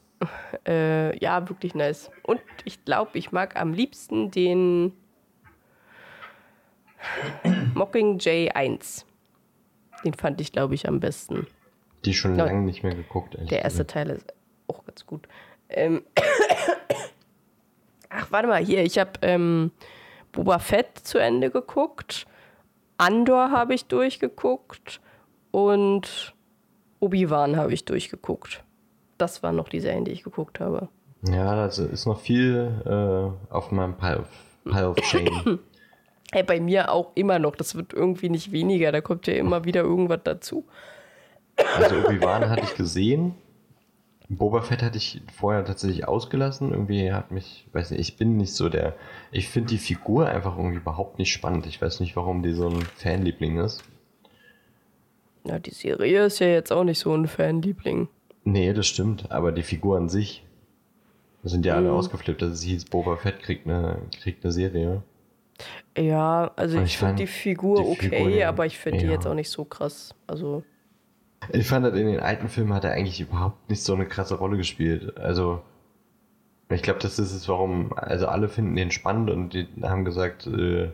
Äh, 0.68 1.18
ja, 1.20 1.48
wirklich 1.50 1.74
nice. 1.76 2.12
Und 2.24 2.42
ich 2.66 2.84
glaube, 2.86 3.18
ich 3.18 3.32
mag 3.32 3.56
am 3.60 3.74
liebsten 3.74 4.30
den 4.32 4.94
Mockingjay 7.74 8.50
1. 8.52 9.06
Den 10.06 10.14
fand 10.14 10.42
ich, 10.42 10.52
glaube 10.52 10.76
ich, 10.76 10.88
am 10.88 11.00
besten. 11.00 11.48
Die 12.06 12.14
schon 12.14 12.36
Ja. 12.38 12.46
lange 12.46 12.62
nicht 12.62 12.84
mehr 12.84 12.96
geguckt. 12.96 13.36
ehrlich 13.36 13.50
Der 13.50 13.64
erste. 13.64 13.86
Teil 13.88 14.10
ist 14.12 14.26
auch 14.68 14.84
ganz 14.86 15.06
gut. 15.06 15.28
Ähm 15.70 16.04
Ach, 18.10 18.28
warte 18.32 18.48
mal, 18.48 18.64
hier, 18.64 18.84
ich 18.84 19.00
habe 19.00 19.12
ähm, 19.22 19.72
Boba 20.32 20.60
Fett 20.60 20.98
zu 21.00 21.18
Ende 21.18 21.50
geguckt. 21.50 22.26
Andor 22.98 23.52
habe 23.52 23.74
ich 23.74 23.86
durchgeguckt. 23.86 25.00
Und 25.52 26.34
Obi-Wan 27.00 27.56
habe 27.58 27.74
ich 27.74 27.86
durchgeguckt. 27.86 28.64
Das 29.22 29.44
waren 29.44 29.56
noch 29.56 29.70
die 29.70 29.80
Serien, 29.80 30.04
die 30.04 30.12
ich 30.12 30.24
geguckt 30.24 30.60
habe. 30.60 30.90
Ja, 31.24 31.56
da 31.56 31.68
ist 31.68 32.08
noch 32.08 32.20
viel 32.20 32.82
äh, 32.84 33.54
auf 33.54 33.72
meinem 33.72 33.96
Pile 33.96 34.26
of, 34.90 34.98
Shame. 35.04 35.60
Hey, 36.34 36.44
bei 36.44 36.62
mir 36.62 36.92
auch 36.92 37.12
immer 37.14 37.40
noch. 37.40 37.58
Das 37.58 37.76
wird 37.76 37.94
irgendwie 37.94 38.30
nicht 38.30 38.54
weniger. 38.54 38.94
Da 38.94 39.02
kommt 39.02 39.28
ja 39.28 39.34
immer 39.34 39.66
wieder 39.66 39.82
irgendwas 39.82 40.22
dazu. 40.24 40.66
Also 41.76 41.98
Obi-Wan 41.98 42.50
hatte 42.50 42.64
ich 42.64 42.74
gesehen. 42.76 43.36
Boba 44.30 44.62
Fett 44.62 44.82
hatte 44.82 44.98
ich 44.98 45.22
vorher 45.32 45.66
tatsächlich 45.66 46.08
ausgelassen. 46.08 46.72
Irgendwie 46.72 47.12
hat 47.12 47.32
mich, 47.32 47.68
weiß 47.74 47.92
nicht, 47.92 48.00
ich 48.00 48.18
bin 48.18 48.38
nicht 48.38 48.54
so 48.54 48.70
der. 48.70 48.96
Ich 49.34 49.50
finde 49.50 49.70
die 49.70 49.78
Figur 49.78 50.28
einfach 50.28 50.58
irgendwie 50.58 50.78
überhaupt 50.78 51.20
nicht 51.20 51.34
spannend. 51.34 51.68
Ich 51.68 51.82
weiß 51.82 52.00
nicht, 52.00 52.16
warum 52.16 52.44
die 52.44 52.54
so 52.54 52.70
ein 52.70 52.82
Fanliebling 52.82 53.60
ist. 53.60 53.84
Ja, 55.44 55.60
die 55.60 55.74
Serie 55.74 56.26
ist 56.26 56.40
ja 56.40 56.48
jetzt 56.48 56.72
auch 56.72 56.86
nicht 56.86 57.00
so 57.00 57.14
ein 57.14 57.28
Fanliebling. 57.28 58.08
Nee, 58.44 58.74
das 58.74 58.86
stimmt. 58.88 59.32
Aber 59.32 59.52
die 59.52 59.64
Figur 59.64 59.98
an 59.98 60.08
sich. 60.10 60.44
Da 61.44 61.50
sind 61.50 61.66
ja 61.66 61.76
alle 61.76 61.92
ausgeflippt, 61.94 62.42
dass 62.42 62.52
es 62.52 62.64
hieß, 62.64 62.86
Boba 62.86 63.18
Fett 63.18 63.42
kriegt 63.42 63.68
eine, 63.68 64.00
kriegt 64.22 64.44
eine 64.44 64.52
Serie. 64.54 65.04
Ja, 65.98 66.52
also 66.56 66.78
Aber 66.78 66.86
ich, 66.86 66.92
ich 66.92 66.98
finde 66.98 67.16
fand 67.16 67.20
die 67.20 67.28
Figur 67.28 67.76
die 67.76 67.84
okay, 67.84 68.10
Figur, 68.10 68.30
ja. 68.30 68.50
aber 68.50 68.66
ich 68.66 68.78
finde 68.78 69.00
die 69.00 69.08
Ja. 69.08 69.12
jetzt 69.12 69.26
auch 69.28 69.34
nicht 69.34 69.50
so 69.50 69.66
krass. 69.66 70.16
Also, 70.28 70.64
Ich 71.54 71.68
fand, 71.68 71.86
halt, 71.86 71.96
in 71.96 72.08
den 72.08 72.20
alten 72.20 72.50
Filmen 72.50 72.74
hat 72.74 72.84
er 72.84 72.94
eigentlich 72.94 73.20
überhaupt 73.22 73.70
nicht 73.70 73.84
so 73.84 73.94
eine 73.94 74.08
krasse 74.08 74.36
Rolle 74.36 74.58
gespielt. 74.58 75.18
Also, 75.18 75.62
ich 76.70 76.82
glaube, 76.84 77.00
das 77.00 77.20
ist 77.20 77.34
es, 77.34 77.48
warum, 77.50 77.94
also 77.96 78.28
alle 78.28 78.48
finden 78.50 78.76
den 78.76 78.92
spannend 78.92 79.30
und 79.30 79.54
die 79.54 79.68
haben 79.84 80.06
gesagt, 80.06 80.48
äh, 80.48 80.90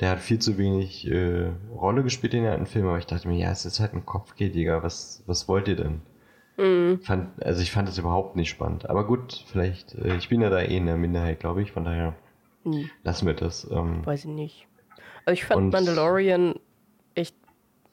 der 0.00 0.10
hat 0.10 0.20
viel 0.20 0.38
zu 0.40 0.58
wenig 0.58 1.06
äh, 1.10 1.50
Rolle 1.74 2.02
gespielt 2.04 2.34
in 2.34 2.44
den 2.44 2.52
alten 2.52 2.66
Filmen, 2.66 2.88
aber 2.88 2.98
ich 2.98 3.06
dachte 3.06 3.28
mir, 3.28 3.38
ja, 3.38 3.50
es 3.52 3.66
ist 3.66 3.80
halt 3.80 3.94
ein 3.94 4.06
Kopfgeh, 4.06 4.52
was, 4.82 5.22
was 5.26 5.48
wollt 5.48 5.68
ihr 5.68 5.76
denn? 5.76 6.02
Fand, 7.02 7.42
also 7.44 7.62
ich 7.62 7.70
fand 7.70 7.88
das 7.88 7.98
überhaupt 7.98 8.34
nicht 8.34 8.48
spannend. 8.50 8.90
Aber 8.90 9.06
gut, 9.06 9.44
vielleicht, 9.46 9.94
äh, 9.94 10.16
ich 10.16 10.28
bin 10.28 10.40
ja 10.40 10.50
da 10.50 10.60
eh 10.60 10.76
in 10.76 10.86
der 10.86 10.96
Minderheit, 10.96 11.38
glaube 11.40 11.62
ich, 11.62 11.70
von 11.72 11.84
daher 11.84 12.14
hm, 12.64 12.90
lassen 13.04 13.26
wir 13.26 13.34
das. 13.34 13.68
Ähm, 13.70 14.04
weiß 14.04 14.24
ich 14.24 14.30
nicht. 14.30 14.66
Also 15.24 15.34
ich 15.34 15.44
fand 15.44 15.58
Und- 15.58 15.70
Mandalorian 15.72 16.54
echt 17.14 17.36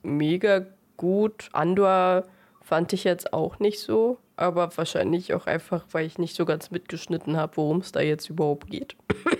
mega 0.02 0.66
gut. 0.96 1.48
Andor 1.52 2.24
fand 2.62 2.92
ich 2.92 3.04
jetzt 3.04 3.32
auch 3.32 3.60
nicht 3.60 3.78
so, 3.78 4.18
aber 4.34 4.76
wahrscheinlich 4.76 5.32
auch 5.34 5.46
einfach, 5.46 5.84
weil 5.92 6.04
ich 6.06 6.18
nicht 6.18 6.34
so 6.34 6.44
ganz 6.44 6.72
mitgeschnitten 6.72 7.36
habe, 7.36 7.56
worum 7.58 7.78
es 7.78 7.92
da 7.92 8.00
jetzt 8.00 8.28
überhaupt 8.30 8.68
geht. 8.70 8.96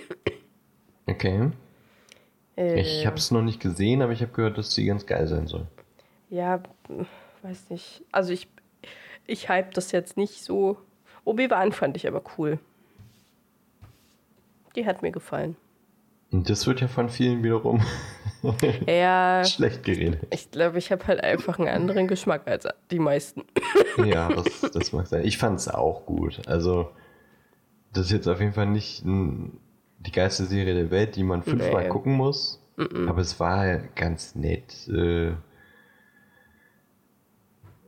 Okay. 1.08 1.50
Äh, 2.56 2.80
Ich 2.80 3.06
habe 3.06 3.16
es 3.16 3.30
noch 3.30 3.42
nicht 3.42 3.60
gesehen, 3.60 4.02
aber 4.02 4.12
ich 4.12 4.22
habe 4.22 4.32
gehört, 4.32 4.58
dass 4.58 4.74
sie 4.74 4.86
ganz 4.86 5.06
geil 5.06 5.26
sein 5.28 5.46
soll. 5.46 5.66
Ja, 6.30 6.62
weiß 7.42 7.70
nicht. 7.70 8.02
Also 8.10 8.32
ich, 8.32 8.48
ich 9.26 9.48
hype 9.48 9.72
das 9.74 9.92
jetzt 9.92 10.16
nicht 10.16 10.42
so. 10.44 10.76
Obi-Wan 11.24 11.72
fand 11.72 11.96
ich 11.96 12.06
aber 12.06 12.22
cool. 12.38 12.58
Die 14.76 14.86
hat 14.86 15.02
mir 15.02 15.10
gefallen. 15.12 15.56
Und 16.32 16.50
das 16.50 16.66
wird 16.66 16.80
ja 16.80 16.88
von 16.88 17.08
vielen 17.08 17.42
wiederum 17.44 17.80
Ja, 18.86 19.44
schlecht 19.46 19.84
geredet. 19.84 20.26
ich 20.30 20.50
glaube, 20.50 20.78
ich 20.78 20.90
habe 20.92 21.06
halt 21.06 21.22
einfach 21.22 21.58
einen 21.58 21.68
anderen 21.68 22.08
Geschmack 22.08 22.46
als 22.46 22.66
die 22.90 22.98
meisten. 22.98 23.44
Ja, 24.04 24.28
das, 24.28 24.60
das 24.72 24.92
mag 24.92 25.06
sein. 25.06 25.24
Ich 25.24 25.38
fand 25.38 25.58
es 25.58 25.68
auch 25.68 26.04
gut. 26.04 26.46
Also, 26.46 26.90
das 27.94 28.06
ist 28.06 28.12
jetzt 28.12 28.28
auf 28.28 28.40
jeden 28.40 28.52
Fall 28.52 28.66
nicht 28.66 29.02
ein, 29.06 29.58
die 30.00 30.12
geilste 30.12 30.44
Serie 30.44 30.74
der 30.74 30.90
Welt, 30.90 31.16
die 31.16 31.22
man 31.22 31.42
fünfmal 31.42 31.84
Nee. 31.84 31.88
gucken 31.88 32.12
muss. 32.12 32.62
Aber 32.76 33.22
es 33.22 33.40
war 33.40 33.78
ganz 33.94 34.34
nett. 34.34 34.86
Äh, 34.88 35.32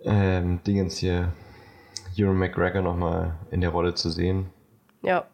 ähm, 0.04 0.62
Dingens 0.64 0.98
hier, 0.98 1.32
Ewan 2.16 2.36
McGregor 2.38 2.82
nochmal 2.82 3.38
in 3.50 3.60
der 3.60 3.70
Rolle 3.70 3.94
zu 3.94 4.10
sehen. 4.10 4.50
Ja, 5.02 5.26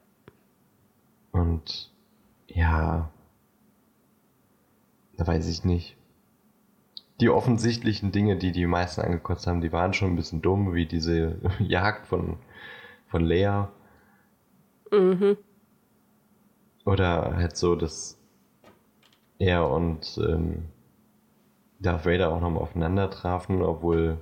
Und 1.32 1.92
ja, 2.46 3.10
da 5.16 5.26
weiß 5.26 5.48
ich 5.48 5.64
nicht. 5.64 5.96
Die 7.20 7.28
offensichtlichen 7.28 8.12
Dinge, 8.12 8.36
die 8.36 8.52
die 8.52 8.66
meisten 8.66 9.00
angekotzt 9.00 9.46
haben, 9.46 9.60
die 9.60 9.72
waren 9.72 9.94
schon 9.94 10.10
ein 10.12 10.16
bisschen 10.16 10.42
dumm, 10.42 10.74
wie 10.74 10.86
diese 10.86 11.40
Jagd 11.58 12.06
von, 12.06 12.38
von 13.06 13.24
Lea. 13.24 13.64
mhm. 14.90 15.36
Oder 16.84 17.36
halt 17.36 17.56
so, 17.56 17.76
dass 17.76 18.18
er 19.38 19.68
und 19.70 20.18
ähm, 20.18 20.66
Darth 21.80 22.06
Vader 22.06 22.30
auch 22.32 22.40
nochmal 22.40 22.62
aufeinander 22.62 23.10
trafen, 23.10 23.62
obwohl 23.62 24.18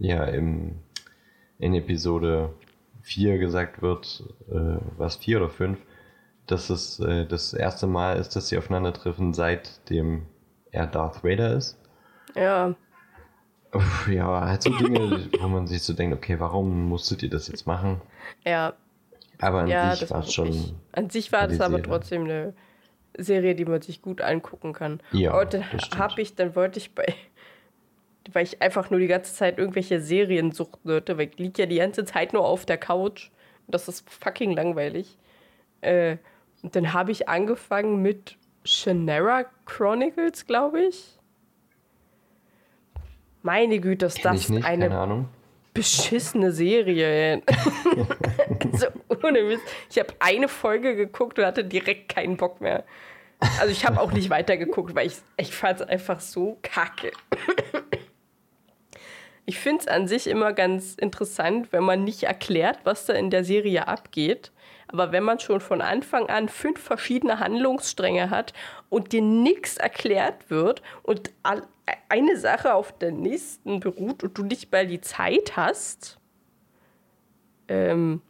ja 0.00 0.24
im, 0.24 0.80
in 1.58 1.74
Episode 1.74 2.54
4 3.02 3.38
gesagt 3.38 3.82
wird, 3.82 4.24
äh, 4.50 4.78
was 4.96 5.16
4 5.16 5.38
oder 5.38 5.50
5, 5.50 5.78
dass 6.46 6.70
es 6.70 6.98
äh, 7.00 7.26
das 7.26 7.54
erste 7.54 7.86
Mal 7.86 8.16
ist, 8.18 8.34
dass 8.36 8.48
sie 8.48 8.58
aufeinandertreffen, 8.58 9.34
seitdem 9.34 10.26
er 10.72 10.86
Darth 10.88 11.22
Vader 11.24 11.54
ist. 11.56 11.78
ja, 12.34 12.74
Uff, 13.72 14.08
ja, 14.08 14.26
halt 14.48 14.62
so 14.64 14.70
Dinge, 14.70 15.28
wo 15.38 15.46
man 15.48 15.66
sich 15.68 15.82
so 15.82 15.92
denkt, 15.92 16.16
okay, 16.16 16.40
warum 16.40 16.88
musstet 16.88 17.22
ihr 17.22 17.30
das 17.30 17.46
jetzt 17.48 17.66
machen? 17.66 18.00
ja, 18.44 18.74
Aber 19.38 19.60
an 19.60 19.68
ja. 19.68 19.94
sich 19.94 20.10
war 20.10 20.20
es 20.20 20.32
schon. 20.32 20.48
ich. 20.48 20.74
An 20.92 21.10
sich 21.10 21.30
war 21.32 21.46
die 21.46 21.60
aber 21.60 21.78
Serie. 21.78 21.82
trotzdem 21.82 22.24
eine 22.24 22.54
Serie, 23.16 23.54
die 23.54 23.64
man 23.64 23.80
sich 23.82 24.02
gut 24.02 24.22
angucken 24.22 24.72
kann. 24.72 25.00
Ja, 25.12 25.40
stimmt. 25.46 25.98
habe 25.98 26.20
ich, 26.22 26.34
dann 26.34 26.56
wollte 26.56 26.78
ich 26.80 26.94
bei, 26.94 27.14
weil 28.32 28.44
ich 28.44 28.62
einfach 28.62 28.90
nur 28.90 29.00
die 29.00 29.06
ganze 29.06 29.34
Zeit 29.34 29.58
irgendwelche 29.58 30.00
Serien 30.00 30.56
wollte, 30.84 31.18
weil 31.18 31.28
ich 31.28 31.38
liege 31.38 31.62
ja 31.62 31.66
die 31.66 31.78
ganze 31.78 32.04
Zeit 32.04 32.32
nur 32.32 32.44
auf 32.44 32.66
der 32.66 32.78
Couch. 32.78 33.30
Und 33.66 33.74
das 33.74 33.88
ist 33.88 34.08
fucking 34.08 34.52
langweilig. 34.52 35.16
Äh, 35.80 36.16
und 36.62 36.76
dann 36.76 36.92
habe 36.92 37.10
ich 37.12 37.28
angefangen 37.28 38.02
mit 38.02 38.36
Shannara 38.64 39.46
Chronicles, 39.64 40.46
glaube 40.46 40.82
ich. 40.82 41.18
Meine 43.42 43.80
Güte, 43.80 44.06
ist 44.06 44.22
das 44.22 44.42
ich 44.42 44.48
nicht, 44.50 44.66
eine 44.66 45.26
beschissene 45.72 46.52
Serie. 46.52 47.42
so, 48.72 48.86
ohne 49.22 49.42
Mist. 49.42 49.62
Ich 49.88 49.98
habe 49.98 50.12
eine 50.18 50.48
Folge 50.48 50.94
geguckt 50.94 51.38
und 51.38 51.46
hatte 51.46 51.64
direkt 51.64 52.14
keinen 52.14 52.36
Bock 52.36 52.60
mehr. 52.60 52.84
Also 53.58 53.72
ich 53.72 53.86
habe 53.86 53.98
auch 54.00 54.12
nicht 54.12 54.28
weitergeguckt, 54.28 54.94
weil 54.94 55.06
ich, 55.06 55.16
ich 55.38 55.54
fand 55.54 55.80
es 55.80 55.88
einfach 55.88 56.20
so 56.20 56.58
kacke. 56.62 57.12
Ich 59.50 59.58
finde 59.58 59.80
es 59.80 59.88
an 59.88 60.06
sich 60.06 60.28
immer 60.28 60.52
ganz 60.52 60.94
interessant, 60.94 61.72
wenn 61.72 61.82
man 61.82 62.04
nicht 62.04 62.22
erklärt, 62.22 62.78
was 62.84 63.06
da 63.06 63.14
in 63.14 63.30
der 63.30 63.42
Serie 63.42 63.88
abgeht. 63.88 64.52
Aber 64.86 65.10
wenn 65.10 65.24
man 65.24 65.40
schon 65.40 65.60
von 65.60 65.80
Anfang 65.80 66.28
an 66.28 66.48
fünf 66.48 66.80
verschiedene 66.80 67.40
Handlungsstränge 67.40 68.30
hat 68.30 68.52
und 68.90 69.10
dir 69.10 69.22
nichts 69.22 69.76
erklärt 69.76 70.50
wird 70.50 70.82
und 71.02 71.32
eine 72.08 72.36
Sache 72.36 72.74
auf 72.74 72.96
der 72.96 73.10
nächsten 73.10 73.80
beruht 73.80 74.22
und 74.22 74.38
du 74.38 74.44
nicht 74.44 74.70
mal 74.70 74.86
die 74.86 75.00
Zeit 75.00 75.56
hast, 75.56 76.20
ähm, 77.66 78.22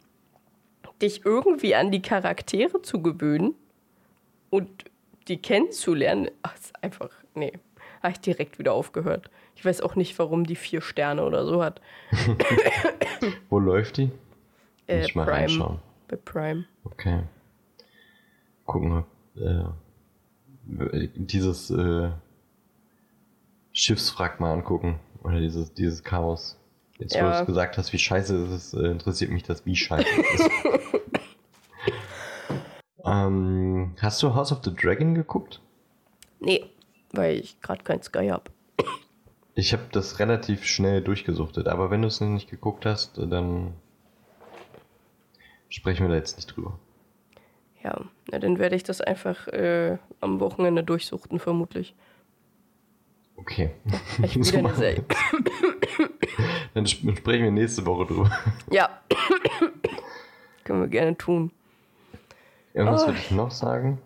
dich 1.03 1.23
irgendwie 1.23 1.75
an 1.75 1.91
die 1.91 2.01
Charaktere 2.01 2.81
zu 2.81 3.03
gewöhnen 3.03 3.53
und 4.49 4.85
die 5.27 5.39
kennenzulernen, 5.39 6.31
ach, 6.41 6.55
ist 6.55 6.83
einfach, 6.83 7.11
nee, 7.35 7.53
habe 8.01 8.13
ich 8.13 8.21
direkt 8.21 8.57
wieder 8.57 8.73
aufgehört. 8.73 9.29
Ich 9.61 9.65
weiß 9.65 9.81
auch 9.81 9.93
nicht, 9.95 10.17
warum 10.17 10.43
die 10.43 10.55
vier 10.55 10.81
Sterne 10.81 11.23
oder 11.23 11.45
so 11.45 11.63
hat. 11.63 11.81
Wo 13.51 13.59
läuft 13.59 13.97
die? 13.97 14.09
Äh, 14.87 14.97
Muss 14.97 15.05
ich 15.09 15.13
mal 15.13 15.25
Prime. 15.25 15.37
reinschauen. 15.37 15.79
Bei 16.07 16.15
Prime. 16.15 16.65
Okay. 16.83 17.19
Gucken, 18.65 19.03
äh, 19.35 21.09
dieses 21.13 21.69
äh, 21.69 22.09
Schiffswrack 23.71 24.39
mal 24.39 24.51
angucken. 24.51 24.99
Oder 25.23 25.39
dieses, 25.39 25.71
dieses 25.75 26.03
Chaos. 26.03 26.57
Jetzt, 26.97 27.13
wo 27.13 27.19
Ja. 27.19 27.29
du 27.35 27.39
es 27.41 27.45
gesagt 27.45 27.77
hast, 27.77 27.93
wie 27.93 27.99
scheiße 27.99 28.35
es 28.45 28.51
ist, 28.51 28.73
äh, 28.73 28.87
interessiert 28.89 29.29
mich 29.29 29.43
das, 29.43 29.63
wie 29.67 29.75
scheiße 29.75 30.07
es 30.33 30.39
ist. 30.39 30.49
ähm, 33.05 33.93
hast 34.01 34.23
du 34.23 34.33
House 34.33 34.51
of 34.51 34.61
the 34.63 34.73
Dragon 34.75 35.13
geguckt? 35.13 35.61
Nee, 36.39 36.65
weil 37.11 37.35
ich 37.37 37.61
gerade 37.61 37.83
kein 37.83 38.01
Sky 38.01 38.29
habe. 38.29 38.45
Ich 39.53 39.73
habe 39.73 39.83
das 39.91 40.19
relativ 40.19 40.63
schnell 40.65 41.01
durchgesuchtet, 41.01 41.67
aber 41.67 41.91
wenn 41.91 42.01
du 42.01 42.07
es 42.07 42.21
noch 42.21 42.29
nicht 42.29 42.49
geguckt 42.49 42.85
hast, 42.85 43.17
dann 43.17 43.73
sprechen 45.69 46.03
wir 46.05 46.09
da 46.09 46.15
jetzt 46.15 46.37
nicht 46.37 46.55
drüber. 46.55 46.79
Ja, 47.83 47.99
na, 48.31 48.39
dann 48.39 48.59
werde 48.59 48.75
ich 48.75 48.83
das 48.83 49.01
einfach 49.01 49.47
äh, 49.49 49.97
am 50.21 50.39
Wochenende 50.39 50.83
durchsuchten, 50.83 51.39
vermutlich. 51.39 51.95
Okay. 53.35 53.71
Ich 54.21 54.33
So 54.41 54.57
eine. 54.59 55.03
Dann 56.73 56.85
sp- 56.85 57.15
sprechen 57.17 57.43
wir 57.43 57.51
nächste 57.51 57.85
Woche 57.85 58.05
drüber. 58.05 58.31
Ja. 58.69 59.01
Können 60.63 60.81
wir 60.81 60.87
gerne 60.87 61.17
tun. 61.17 61.51
Irgendwas 62.73 63.03
Oh. 63.03 63.07
würde 63.07 63.19
ich 63.19 63.31
noch 63.31 63.51
sagen. 63.51 63.99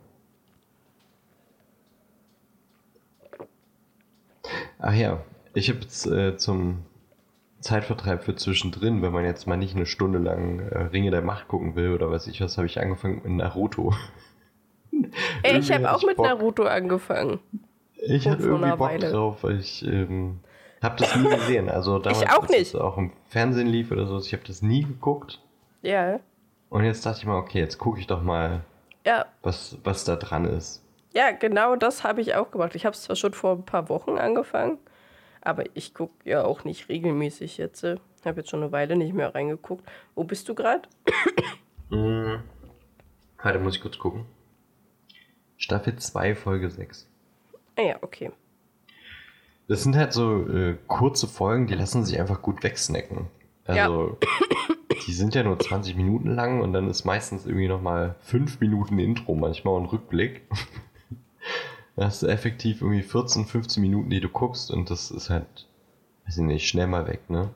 Ach 4.79 4.93
ja, 4.93 5.21
ich 5.55 5.69
habe 5.69 5.79
jetzt 5.79 6.05
äh, 6.07 6.37
zum 6.37 6.85
Zeitvertreib 7.59 8.23
für 8.23 8.35
zwischendrin, 8.35 9.01
wenn 9.01 9.11
man 9.11 9.25
jetzt 9.25 9.47
mal 9.47 9.57
nicht 9.57 9.75
eine 9.75 9.85
Stunde 9.87 10.19
lang 10.19 10.59
äh, 10.59 10.77
Ringe 10.83 11.09
der 11.11 11.21
Macht 11.23 11.47
gucken 11.47 11.75
will 11.75 11.93
oder 11.93 12.11
weiß 12.11 12.27
ich 12.27 12.41
was, 12.41 12.57
habe 12.57 12.67
ich 12.67 12.79
angefangen 12.79 13.21
mit 13.23 13.31
Naruto. 13.33 13.93
Ey, 15.43 15.57
ich 15.59 15.71
habe 15.71 15.87
hab 15.87 15.95
auch 15.95 16.01
ich 16.01 16.07
mit 16.07 16.17
Bock. 16.17 16.27
Naruto 16.27 16.63
angefangen. 16.63 17.39
Ich 17.95 18.27
hatte 18.27 18.43
irgendwie 18.43 18.69
Bock 18.69 18.79
Weile. 18.81 19.11
drauf, 19.11 19.43
weil 19.43 19.59
ich 19.59 19.83
ähm, 19.85 20.39
habe 20.81 20.95
das 20.97 21.15
nie 21.15 21.27
gesehen. 21.29 21.69
Also 21.69 21.97
damals, 21.99 22.23
auch 22.29 22.43
als 22.43 22.51
nicht. 22.51 22.75
auch 22.75 22.97
im 22.97 23.11
Fernsehen 23.29 23.67
lief 23.67 23.91
oder 23.91 24.05
so, 24.05 24.19
ich 24.19 24.33
habe 24.33 24.43
das 24.45 24.61
nie 24.61 24.83
geguckt. 24.83 25.41
Ja. 25.81 26.19
Und 26.69 26.83
jetzt 26.83 27.05
dachte 27.05 27.19
ich 27.19 27.25
mal, 27.25 27.37
okay, 27.37 27.59
jetzt 27.59 27.77
gucke 27.77 27.99
ich 27.99 28.07
doch 28.07 28.21
mal, 28.21 28.61
Ja, 29.05 29.25
was, 29.41 29.77
was 29.83 30.03
da 30.03 30.15
dran 30.17 30.45
ist. 30.45 30.83
ja, 31.13 31.31
genau 31.31 31.75
das 31.75 32.03
habe 32.03 32.21
ich 32.21 32.35
auch 32.35 32.51
gemacht. 32.51 32.75
Ich 32.75 32.85
habe 32.85 32.93
es 32.93 33.03
zwar 33.03 33.15
schon 33.15 33.33
vor 33.33 33.53
ein 33.53 33.63
paar 33.65 33.89
Wochen 33.89 34.17
angefangen, 34.17 34.77
aber 35.45 35.63
ich 35.75 35.93
gucke 35.93 36.29
ja 36.29 36.43
auch 36.43 36.65
nicht 36.65 36.89
regelmäßig 36.89 37.57
jetzt. 37.57 37.83
Ich 37.83 38.25
habe 38.25 38.41
jetzt 38.41 38.49
schon 38.49 38.63
eine 38.63 38.71
Weile 38.71 38.95
nicht 38.95 39.13
mehr 39.13 39.33
reingeguckt. 39.33 39.87
Wo 40.15 40.23
bist 40.23 40.49
du 40.49 40.55
gerade? 40.55 40.89
Mhm. 41.89 42.39
Warte, 43.41 43.59
muss 43.59 43.75
ich 43.75 43.81
kurz 43.81 43.99
gucken. 43.99 44.25
Staffel 45.55 45.95
2, 45.95 46.33
Folge 46.33 46.71
6. 46.71 47.07
Ah 47.77 47.81
ja, 47.81 47.97
okay. 48.01 48.31
Das 49.67 49.83
sind 49.83 49.95
halt 49.95 50.13
so 50.13 50.47
äh, 50.47 50.77
kurze 50.87 51.27
Folgen, 51.27 51.67
die 51.67 51.75
lassen 51.75 52.03
sich 52.03 52.19
einfach 52.19 52.41
gut 52.41 52.63
wegsnacken. 52.63 53.27
Also, 53.65 54.17
die 55.07 55.13
sind 55.13 55.35
ja 55.35 55.43
nur 55.43 55.59
20 55.59 55.95
Minuten 55.95 56.33
lang 56.33 56.61
und 56.61 56.73
dann 56.73 56.89
ist 56.89 57.05
meistens 57.05 57.45
irgendwie 57.45 57.67
nochmal 57.67 58.15
5 58.21 58.59
Minuten 58.59 58.97
Intro, 58.97 59.35
manchmal 59.35 59.75
und 59.75 59.85
Rückblick. 59.85 60.47
Da 61.95 62.05
hast 62.05 62.23
du 62.23 62.27
effektiv 62.27 62.81
irgendwie 62.81 63.03
14, 63.03 63.45
15 63.45 63.81
Minuten, 63.81 64.09
die 64.09 64.19
du 64.19 64.29
guckst 64.29 64.69
und 64.71 64.89
das 64.89 65.11
ist 65.11 65.29
halt, 65.29 65.67
weiß 66.25 66.37
ich 66.37 66.43
nicht, 66.43 66.67
schnell 66.67 66.87
mal 66.87 67.07
weg, 67.07 67.29
ne? 67.29 67.49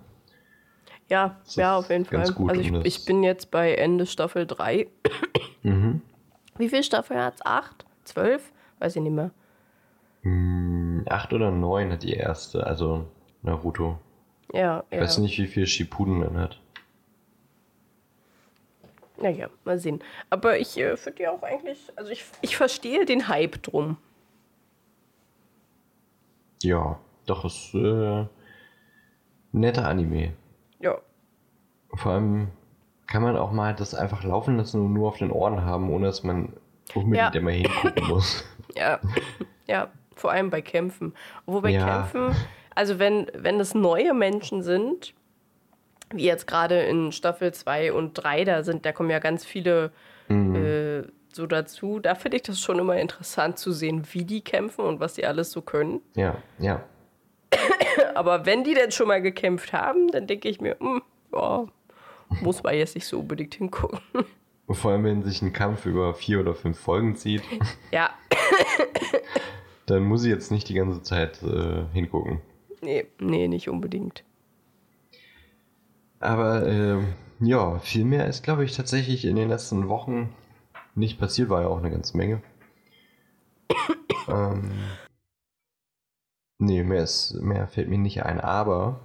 Ja, 1.10 1.38
Das 1.46 1.56
ja, 1.56 1.78
auf 1.78 1.90
jeden 1.90 2.06
Fall. 2.06 2.20
also 2.20 2.62
ich, 2.62 2.72
ich 2.86 3.06
bin 3.06 3.24
jetzt 3.24 3.52
bei 3.52 3.74
Ende 3.74 4.06
Staffel 4.06 4.46
3. 4.46 4.88
Mhm. 5.64 6.02
Wie 6.58 6.70
viele 6.70 6.84
Staffeln 6.84 7.20
hat 7.20 7.36
es? 7.36 7.46
Acht? 7.46 7.86
Zwölf? 8.06 8.54
Weiß 8.80 8.96
ich 8.96 9.02
nicht 9.02 9.12
mehr. 9.12 9.32
Hm, 10.22 11.06
acht 11.10 11.34
oder 11.34 11.52
neun 11.52 11.92
hat 11.92 12.04
die 12.04 12.14
erste, 12.14 12.66
also 12.66 13.08
Naruto. 13.42 13.98
Ja, 14.54 14.84
Ich 14.90 14.96
ja. 14.98 15.04
weiß 15.04 15.18
nicht, 15.20 15.38
wie 15.38 15.48
viel 15.48 15.68
Shippuden 15.68 16.22
dann 16.22 16.38
hat. 16.38 16.60
Naja, 19.22 19.50
mal 19.66 19.78
sehen. 19.80 20.02
Aber 20.30 20.58
ich 20.60 20.78
äh, 20.78 20.96
finde 20.96 21.24
ja 21.24 21.32
auch 21.32 21.44
eigentlich, 21.44 21.92
also 21.98 22.10
ich, 22.12 22.24
ich 22.42 22.56
verstehe 22.56 23.06
den 23.06 23.28
Hype 23.28 23.62
drum. 23.64 23.98
Ja, 26.64 27.00
doch, 27.26 27.46
ist 27.46 27.74
äh, 27.74 28.26
netter 29.52 29.88
Anime. 29.88 30.34
Ja. 30.80 30.98
Vor 31.94 32.12
allem 32.14 32.48
kann 33.08 33.24
man 33.24 33.36
auch 33.38 33.52
mal 33.52 33.74
das 33.76 33.96
einfach 33.96 34.24
laufen 34.24 34.58
lassen 34.58 34.82
und 34.82 34.94
nur 34.94 35.08
auf 35.10 35.18
den 35.18 35.32
Ohren 35.32 35.64
haben, 35.64 35.90
ohne 35.92 36.06
dass 36.08 36.24
man 36.24 36.54
unbedingt 36.94 37.34
Ja. 37.34 37.40
immer 37.40 37.52
hingucken 37.52 38.08
muss. 38.08 38.46
Ja, 38.76 39.00
ja, 39.66 39.90
vor 40.16 40.32
allem 40.32 40.52
bei 40.52 40.62
Kämpfen. 40.62 41.14
Obwohl 41.48 41.64
bei 41.64 41.72
Ja. 41.72 41.86
Kämpfen, 42.04 42.36
also 42.76 43.00
wenn, 43.00 43.26
wenn 43.34 43.60
es 43.60 43.74
neue 43.74 44.14
Menschen 44.14 44.62
sind, 44.62 45.16
wie 46.14 46.26
jetzt 46.26 46.46
gerade 46.46 46.84
in 46.84 47.12
Staffel 47.12 47.52
2 47.52 47.92
und 47.94 48.14
3, 48.14 48.46
da 48.46 48.62
sind, 48.64 48.86
da 48.86 48.92
kommen 48.92 49.10
ja 49.10 49.18
ganz 49.20 49.44
viele 49.44 49.92
Mhm. 50.28 50.56
äh, 50.56 51.02
so 51.36 51.48
dazu. 51.48 52.00
Da 52.00 52.16
finde 52.16 52.38
ich 52.38 52.44
das 52.44 52.60
schon 52.60 52.80
immer 52.80 52.98
interessant 52.98 53.58
zu 53.58 53.72
sehen, 53.72 54.04
wie 54.12 54.26
die 54.26 54.42
kämpfen 54.42 54.86
und 54.86 55.00
was 55.00 55.16
die 55.16 55.26
alles 55.26 55.52
so 55.52 55.62
können. 55.62 56.02
Ja, 56.16 56.42
ja. 56.60 56.84
Aber 58.16 58.46
wenn 58.46 58.64
die 58.64 58.74
denn 58.74 58.92
schon 58.92 59.08
mal 59.08 59.22
gekämpft 59.22 59.74
haben, 59.74 60.10
dann 60.10 60.28
denke 60.28 60.50
ich 60.50 60.62
mir, 60.62 60.78
hm, 60.80 61.02
ja, 61.34 61.66
muss 62.42 62.64
man 62.64 62.76
jetzt 62.76 62.96
nicht 62.96 63.08
so 63.08 63.20
unbedingt 63.20 63.56
hingucken. 63.56 64.00
Vor 64.70 64.92
allem, 64.92 65.04
wenn 65.04 65.24
sich 65.24 65.42
ein 65.42 65.54
Kampf 65.54 65.86
über 65.86 66.14
vier 66.14 66.40
oder 66.40 66.54
fünf 66.54 66.80
Folgen 66.80 67.16
zieht, 67.16 67.42
ja, 67.92 68.12
dann 69.88 70.04
muss 70.04 70.24
ich 70.24 70.30
jetzt 70.30 70.52
nicht 70.52 70.70
die 70.70 70.76
ganze 70.76 71.02
Zeit 71.02 71.42
äh, 71.42 71.86
hingucken. 71.92 72.42
nee, 72.82 73.08
nee, 73.20 73.48
nicht 73.48 73.70
unbedingt. 73.70 74.24
Aber 76.20 76.68
ähm, 76.68 77.14
ja, 77.40 77.80
viel 77.80 78.06
mehr 78.06 78.28
ist, 78.28 78.44
glaube 78.44 78.66
ich, 78.66 78.76
tatsächlich 78.76 79.26
in 79.26 79.36
den 79.36 79.50
letzten 79.50 79.88
Wochen 79.88 80.36
nicht 81.00 81.20
passiert, 81.20 81.50
war 81.50 81.62
ja 81.62 81.68
auch 81.68 81.80
eine 81.80 81.92
ganze 81.92 82.18
Menge. 82.18 82.42
ähm, 84.28 84.72
nee, 86.58 86.84
mehr, 86.84 87.04
ist, 87.04 87.34
mehr 87.42 87.68
fällt 87.68 87.90
mir 87.90 87.98
nicht 87.98 88.24
ein, 88.24 88.40
aber 88.40 89.00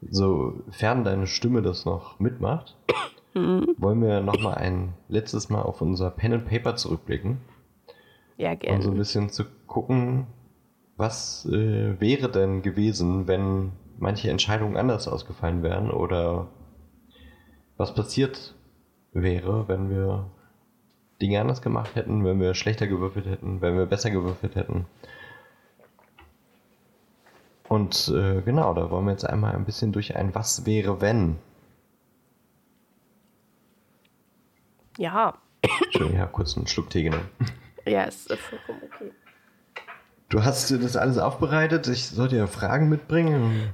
sofern 0.00 1.04
deine 1.04 1.26
Stimme 1.26 1.62
das 1.62 1.84
noch 1.84 2.18
mitmacht, 2.20 2.76
wollen 3.34 4.02
wir 4.02 4.20
nochmal 4.20 4.54
ein 4.56 4.94
letztes 5.08 5.50
Mal 5.50 5.62
auf 5.62 5.80
unser 5.80 6.10
Pen 6.10 6.34
and 6.34 6.46
Paper 6.46 6.76
zurückblicken 6.76 7.38
Ja, 8.36 8.50
und 8.52 8.60
so 8.60 8.66
gerne. 8.66 8.84
ein 8.90 8.98
bisschen 8.98 9.30
zu 9.30 9.44
gucken, 9.66 10.26
was 10.96 11.46
äh, 11.46 11.98
wäre 12.00 12.30
denn 12.30 12.62
gewesen, 12.62 13.26
wenn 13.26 13.72
manche 13.98 14.30
Entscheidungen 14.30 14.76
anders 14.76 15.08
ausgefallen 15.08 15.62
wären 15.62 15.90
oder 15.90 16.48
was 17.76 17.94
passiert 17.94 18.54
wäre, 19.12 19.66
wenn 19.68 19.90
wir 19.90 20.30
Dinge 21.20 21.40
anders 21.40 21.62
gemacht 21.62 21.94
hätten, 21.94 22.24
wenn 22.24 22.40
wir 22.40 22.54
schlechter 22.54 22.86
gewürfelt 22.86 23.26
hätten, 23.26 23.60
wenn 23.60 23.76
wir 23.76 23.86
besser 23.86 24.10
gewürfelt 24.10 24.56
hätten. 24.56 24.86
Und 27.68 28.12
äh, 28.14 28.42
genau, 28.42 28.74
da 28.74 28.90
wollen 28.90 29.06
wir 29.06 29.12
jetzt 29.12 29.28
einmal 29.28 29.54
ein 29.54 29.64
bisschen 29.64 29.92
durch 29.92 30.16
ein 30.16 30.34
Was 30.34 30.66
wäre 30.66 31.00
wenn. 31.00 31.38
Ja, 34.98 35.38
Entschuldigung, 35.84 36.18
ja, 36.18 36.26
kurz 36.26 36.56
einen 36.56 36.66
Schluck 36.66 36.90
Tee 36.90 37.04
genommen. 37.04 37.28
ja, 37.86 38.04
ist 38.04 38.32
vollkommen 38.32 38.80
okay. 38.84 39.10
Du 40.28 40.42
hast 40.42 40.70
dir 40.70 40.78
das 40.78 40.96
alles 40.96 41.18
aufbereitet. 41.18 41.86
Ich 41.88 42.06
sollte 42.08 42.36
ja 42.36 42.46
Fragen 42.46 42.88
mitbringen. 42.88 43.72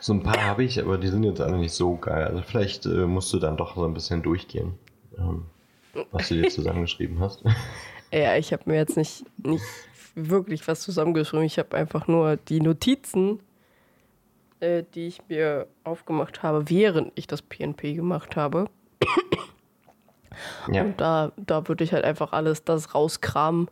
So 0.00 0.14
ein 0.14 0.22
paar 0.22 0.46
habe 0.46 0.64
ich, 0.64 0.80
aber 0.80 0.96
die 0.96 1.08
sind 1.08 1.24
jetzt 1.24 1.40
alle 1.40 1.58
nicht 1.58 1.74
so 1.74 1.96
geil. 1.96 2.24
Also 2.24 2.42
vielleicht 2.42 2.86
äh, 2.86 3.06
musst 3.06 3.32
du 3.32 3.38
dann 3.38 3.56
doch 3.56 3.76
so 3.76 3.84
ein 3.84 3.92
bisschen 3.92 4.22
durchgehen, 4.22 4.78
ähm, 5.18 5.44
was 6.10 6.28
du 6.28 6.34
dir 6.34 6.48
zusammengeschrieben 6.48 7.18
hast. 7.20 7.42
Ja, 8.12 8.36
ich 8.36 8.52
habe 8.52 8.64
mir 8.66 8.74
jetzt 8.74 8.96
nicht, 8.96 9.24
nicht 9.38 9.62
wirklich 10.16 10.66
was 10.66 10.80
zusammengeschrieben. 10.80 11.46
Ich 11.46 11.60
habe 11.60 11.76
einfach 11.76 12.08
nur 12.08 12.36
die 12.36 12.60
Notizen, 12.60 13.38
äh, 14.58 14.82
die 14.94 15.06
ich 15.06 15.20
mir 15.28 15.68
aufgemacht 15.84 16.42
habe, 16.42 16.68
während 16.68 17.12
ich 17.14 17.28
das 17.28 17.40
PNP 17.40 17.94
gemacht 17.94 18.34
habe. 18.34 18.68
Ja, 20.72 20.82
Und 20.82 21.00
da, 21.00 21.32
da 21.36 21.68
würde 21.68 21.84
ich 21.84 21.92
halt 21.92 22.04
einfach 22.04 22.32
alles 22.32 22.64
das 22.64 22.94
rauskramen, 22.94 23.68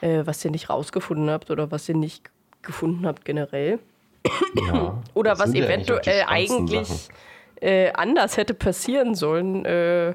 äh, 0.00 0.22
was 0.24 0.44
ihr 0.44 0.50
nicht 0.50 0.70
rausgefunden 0.70 1.30
habt 1.30 1.50
oder 1.50 1.70
was 1.70 1.88
ihr 1.88 1.94
nicht 1.94 2.30
gefunden 2.62 3.06
habt 3.06 3.24
generell. 3.24 3.78
ja. 4.66 5.00
Oder 5.14 5.38
was 5.38 5.54
eventuell 5.54 6.24
eigentlich 6.26 7.08
äh, 7.60 7.92
anders 7.92 8.36
hätte 8.36 8.54
passieren 8.54 9.14
sollen, 9.14 9.64
äh, 9.64 10.14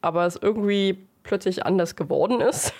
aber 0.00 0.26
es 0.26 0.36
irgendwie 0.36 1.06
plötzlich 1.22 1.64
anders 1.66 1.96
geworden 1.96 2.40
ist. 2.40 2.72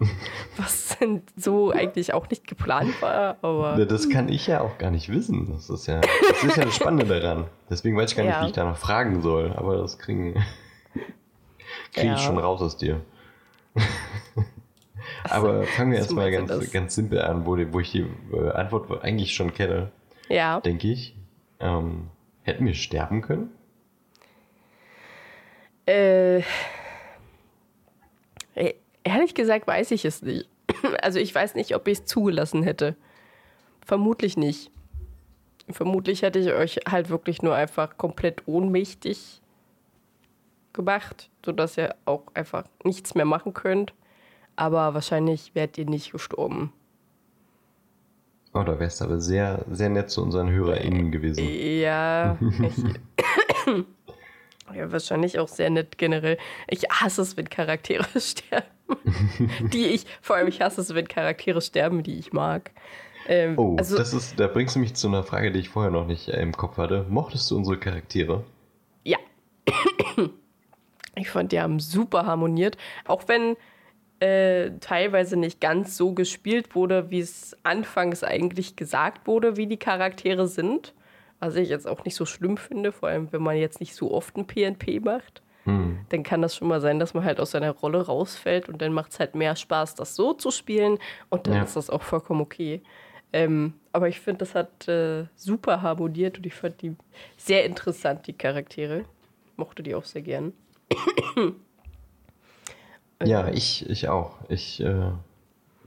was 0.56 0.96
so 1.36 1.72
eigentlich 1.72 2.14
auch 2.14 2.28
nicht 2.30 2.46
geplant 2.46 3.00
war, 3.02 3.36
aber 3.42 3.76
Ja, 3.78 3.84
Das 3.84 4.08
kann 4.08 4.28
ich 4.28 4.46
ja 4.46 4.60
auch 4.60 4.78
gar 4.78 4.90
nicht 4.92 5.08
wissen. 5.08 5.50
Das 5.52 5.68
ist 5.70 5.86
ja 5.88 6.00
das, 6.00 6.44
ist 6.44 6.56
ja 6.56 6.64
das 6.64 6.76
Spannende 6.76 7.20
daran. 7.20 7.46
Deswegen 7.68 7.96
weiß 7.96 8.10
ich 8.12 8.16
gar 8.16 8.22
nicht, 8.24 8.32
Ja. 8.32 8.42
wie 8.42 8.46
ich 8.46 8.52
danach 8.52 8.76
fragen 8.76 9.22
soll. 9.22 9.52
Aber 9.56 9.76
das 9.78 9.98
kriegen, 9.98 10.34
kriege 11.92 12.06
Ja. 12.08 12.14
ich 12.14 12.20
schon 12.20 12.38
raus 12.38 12.62
aus 12.62 12.76
dir. 12.76 13.00
Aber 15.24 15.64
fangen 15.64 15.92
wir 15.92 15.98
erstmal 15.98 16.30
ganz, 16.30 16.48
das? 16.48 16.70
ganz 16.70 16.94
simpel 16.94 17.20
an, 17.20 17.44
wo, 17.46 17.56
die, 17.56 17.72
wo 17.72 17.80
ich 17.80 17.90
die 17.92 18.06
äh, 18.32 18.50
Antwort 18.50 19.02
eigentlich 19.02 19.34
schon 19.34 19.52
kenne. 19.52 19.90
ja. 20.28 20.60
denke 20.60 20.88
ich. 20.88 21.16
Ähm, 21.60 22.08
hätten 22.42 22.64
wir 22.66 22.74
sterben 22.74 23.20
können? 23.20 23.50
Äh, 25.88 26.40
äh, 28.54 28.74
ehrlich 29.04 29.34
gesagt 29.34 29.66
weiß 29.66 29.90
ich 29.92 30.04
es 30.04 30.22
nicht. 30.22 30.48
Also 31.00 31.18
ich 31.18 31.34
weiß 31.34 31.54
nicht, 31.54 31.74
ob 31.74 31.88
ich 31.88 32.00
es 32.00 32.04
zugelassen 32.04 32.62
hätte. 32.62 32.94
Vermutlich 33.84 34.36
nicht. 34.36 34.70
Vermutlich 35.70 36.20
hätte 36.22 36.38
ich 36.38 36.52
euch 36.52 36.80
halt 36.88 37.08
wirklich 37.08 37.40
nur 37.40 37.54
einfach 37.54 37.96
komplett 37.96 38.46
ohnmächtig 38.46 39.40
gemacht, 40.74 41.30
sodass 41.44 41.78
ihr 41.78 41.94
auch 42.04 42.24
einfach 42.34 42.64
nichts 42.84 43.14
mehr 43.14 43.24
machen 43.24 43.54
könnt. 43.54 43.94
Aber 44.56 44.92
wahrscheinlich 44.92 45.54
wärt 45.54 45.78
ihr 45.78 45.86
nicht 45.86 46.12
gestorben. 46.12 46.72
Oh, 48.52 48.62
da 48.62 48.78
wärst 48.78 49.00
du 49.00 49.06
aber 49.06 49.20
sehr, 49.20 49.64
sehr 49.70 49.88
nett 49.88 50.10
zu 50.10 50.22
unseren 50.22 50.50
HörerInnen 50.50 51.10
gewesen. 51.10 51.44
Ja, 51.48 52.36
ich, 52.40 53.84
ja, 54.74 54.90
wahrscheinlich 54.92 55.38
auch 55.38 55.48
sehr 55.48 55.70
nett 55.70 55.98
generell. 55.98 56.38
Ich 56.68 56.84
hasse 56.90 57.22
es, 57.22 57.36
wenn 57.36 57.48
Charaktere 57.48 58.06
sterben. 58.20 58.66
die 59.72 59.86
ich, 59.86 60.06
vor 60.22 60.36
allem 60.36 60.48
ich 60.48 60.60
hasse 60.60 60.80
es, 60.80 60.94
wenn 60.94 61.08
Charaktere 61.08 61.60
sterben, 61.60 62.02
die 62.02 62.18
ich 62.18 62.32
mag. 62.32 62.70
Ähm, 63.26 63.58
Oh, 63.58 63.76
also, 63.76 63.96
das 63.96 64.14
ist, 64.14 64.40
da 64.40 64.46
bringst 64.46 64.76
du 64.76 64.80
mich 64.80 64.94
zu 64.94 65.08
einer 65.08 65.22
Frage, 65.22 65.52
die 65.52 65.60
ich 65.60 65.68
vorher 65.68 65.90
noch 65.90 66.06
nicht 66.06 66.28
äh, 66.28 66.40
im 66.40 66.52
Kopf 66.52 66.78
hatte. 66.78 67.04
Mochtest 67.08 67.50
du 67.50 67.56
unsere 67.56 67.78
Charaktere? 67.78 68.44
ja. 69.04 69.18
ich 71.14 71.30
fand, 71.30 71.52
die 71.52 71.60
haben 71.60 71.80
super 71.80 72.24
harmoniert. 72.26 72.76
Auch 73.06 73.24
wenn 73.28 73.56
äh, 74.20 74.78
teilweise 74.80 75.36
nicht 75.36 75.60
ganz 75.60 75.96
so 75.96 76.12
gespielt 76.12 76.74
wurde, 76.74 77.10
wie 77.10 77.20
es 77.20 77.56
anfangs 77.62 78.24
eigentlich 78.24 78.76
gesagt 78.76 79.26
wurde, 79.26 79.56
wie 79.56 79.66
die 79.66 79.76
Charaktere 79.76 80.48
sind. 80.48 80.94
Was 81.40 81.54
ich 81.56 81.68
jetzt 81.68 81.86
auch 81.86 82.04
nicht 82.04 82.14
so 82.16 82.26
schlimm 82.26 82.56
finde, 82.56 82.92
vor 82.92 83.08
allem 83.08 83.32
wenn 83.32 83.42
man 83.42 83.56
jetzt 83.56 83.80
nicht 83.80 83.94
so 83.94 84.12
oft 84.12 84.36
ein 84.36 84.46
PNP 84.46 85.00
macht. 85.00 85.42
Hm. 85.64 85.98
dann 86.08 86.22
kann 86.22 86.40
das 86.40 86.56
schon 86.56 86.68
mal 86.68 86.80
sein, 86.80 86.98
dass 86.98 87.12
man 87.12 87.24
halt 87.24 87.40
aus 87.40 87.50
seiner 87.50 87.72
Rolle 87.72 88.06
rausfällt 88.06 88.70
und 88.70 88.80
dann 88.80 88.92
macht 88.94 89.12
es 89.12 89.20
halt 89.20 89.34
mehr 89.34 89.54
Spaß, 89.54 89.96
das 89.96 90.14
so 90.14 90.32
zu 90.32 90.50
spielen 90.50 90.98
und 91.28 91.46
dann 91.46 91.56
Ja. 91.56 91.62
ist 91.64 91.76
das 91.76 91.90
auch 91.90 92.00
vollkommen 92.02 92.40
okay. 92.40 92.80
Ähm, 93.34 93.74
aber 93.92 94.08
ich 94.08 94.18
finde, 94.20 94.38
das 94.38 94.54
hat 94.54 94.88
äh, 94.88 95.26
super 95.34 95.82
harmoniert 95.82 96.38
und 96.38 96.46
ich 96.46 96.54
fand 96.54 96.80
die 96.80 96.96
sehr 97.36 97.66
interessant, 97.66 98.26
die 98.26 98.32
Charaktere. 98.32 99.04
Mochte 99.56 99.82
die 99.82 99.94
auch 99.94 100.04
sehr 100.04 100.22
gern. 100.22 100.54
Ja, 103.24 103.48
ich, 103.48 103.88
ich 103.90 104.08
auch. 104.08 104.36
Ich 104.48 104.80
äh, 104.80 105.10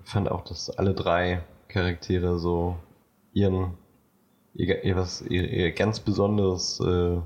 fand 0.04 0.30
auch, 0.30 0.44
dass 0.44 0.70
alle 0.70 0.94
drei 0.94 1.42
Charaktere 1.70 2.38
so 2.38 2.76
ihren, 3.34 3.78
ihr, 4.54 4.84
ihr, 4.84 4.96
was, 4.96 5.22
ihr, 5.22 5.50
ihr 5.50 5.72
ganz 5.72 6.00
besonderes 6.00 6.80
äh, 6.80 7.18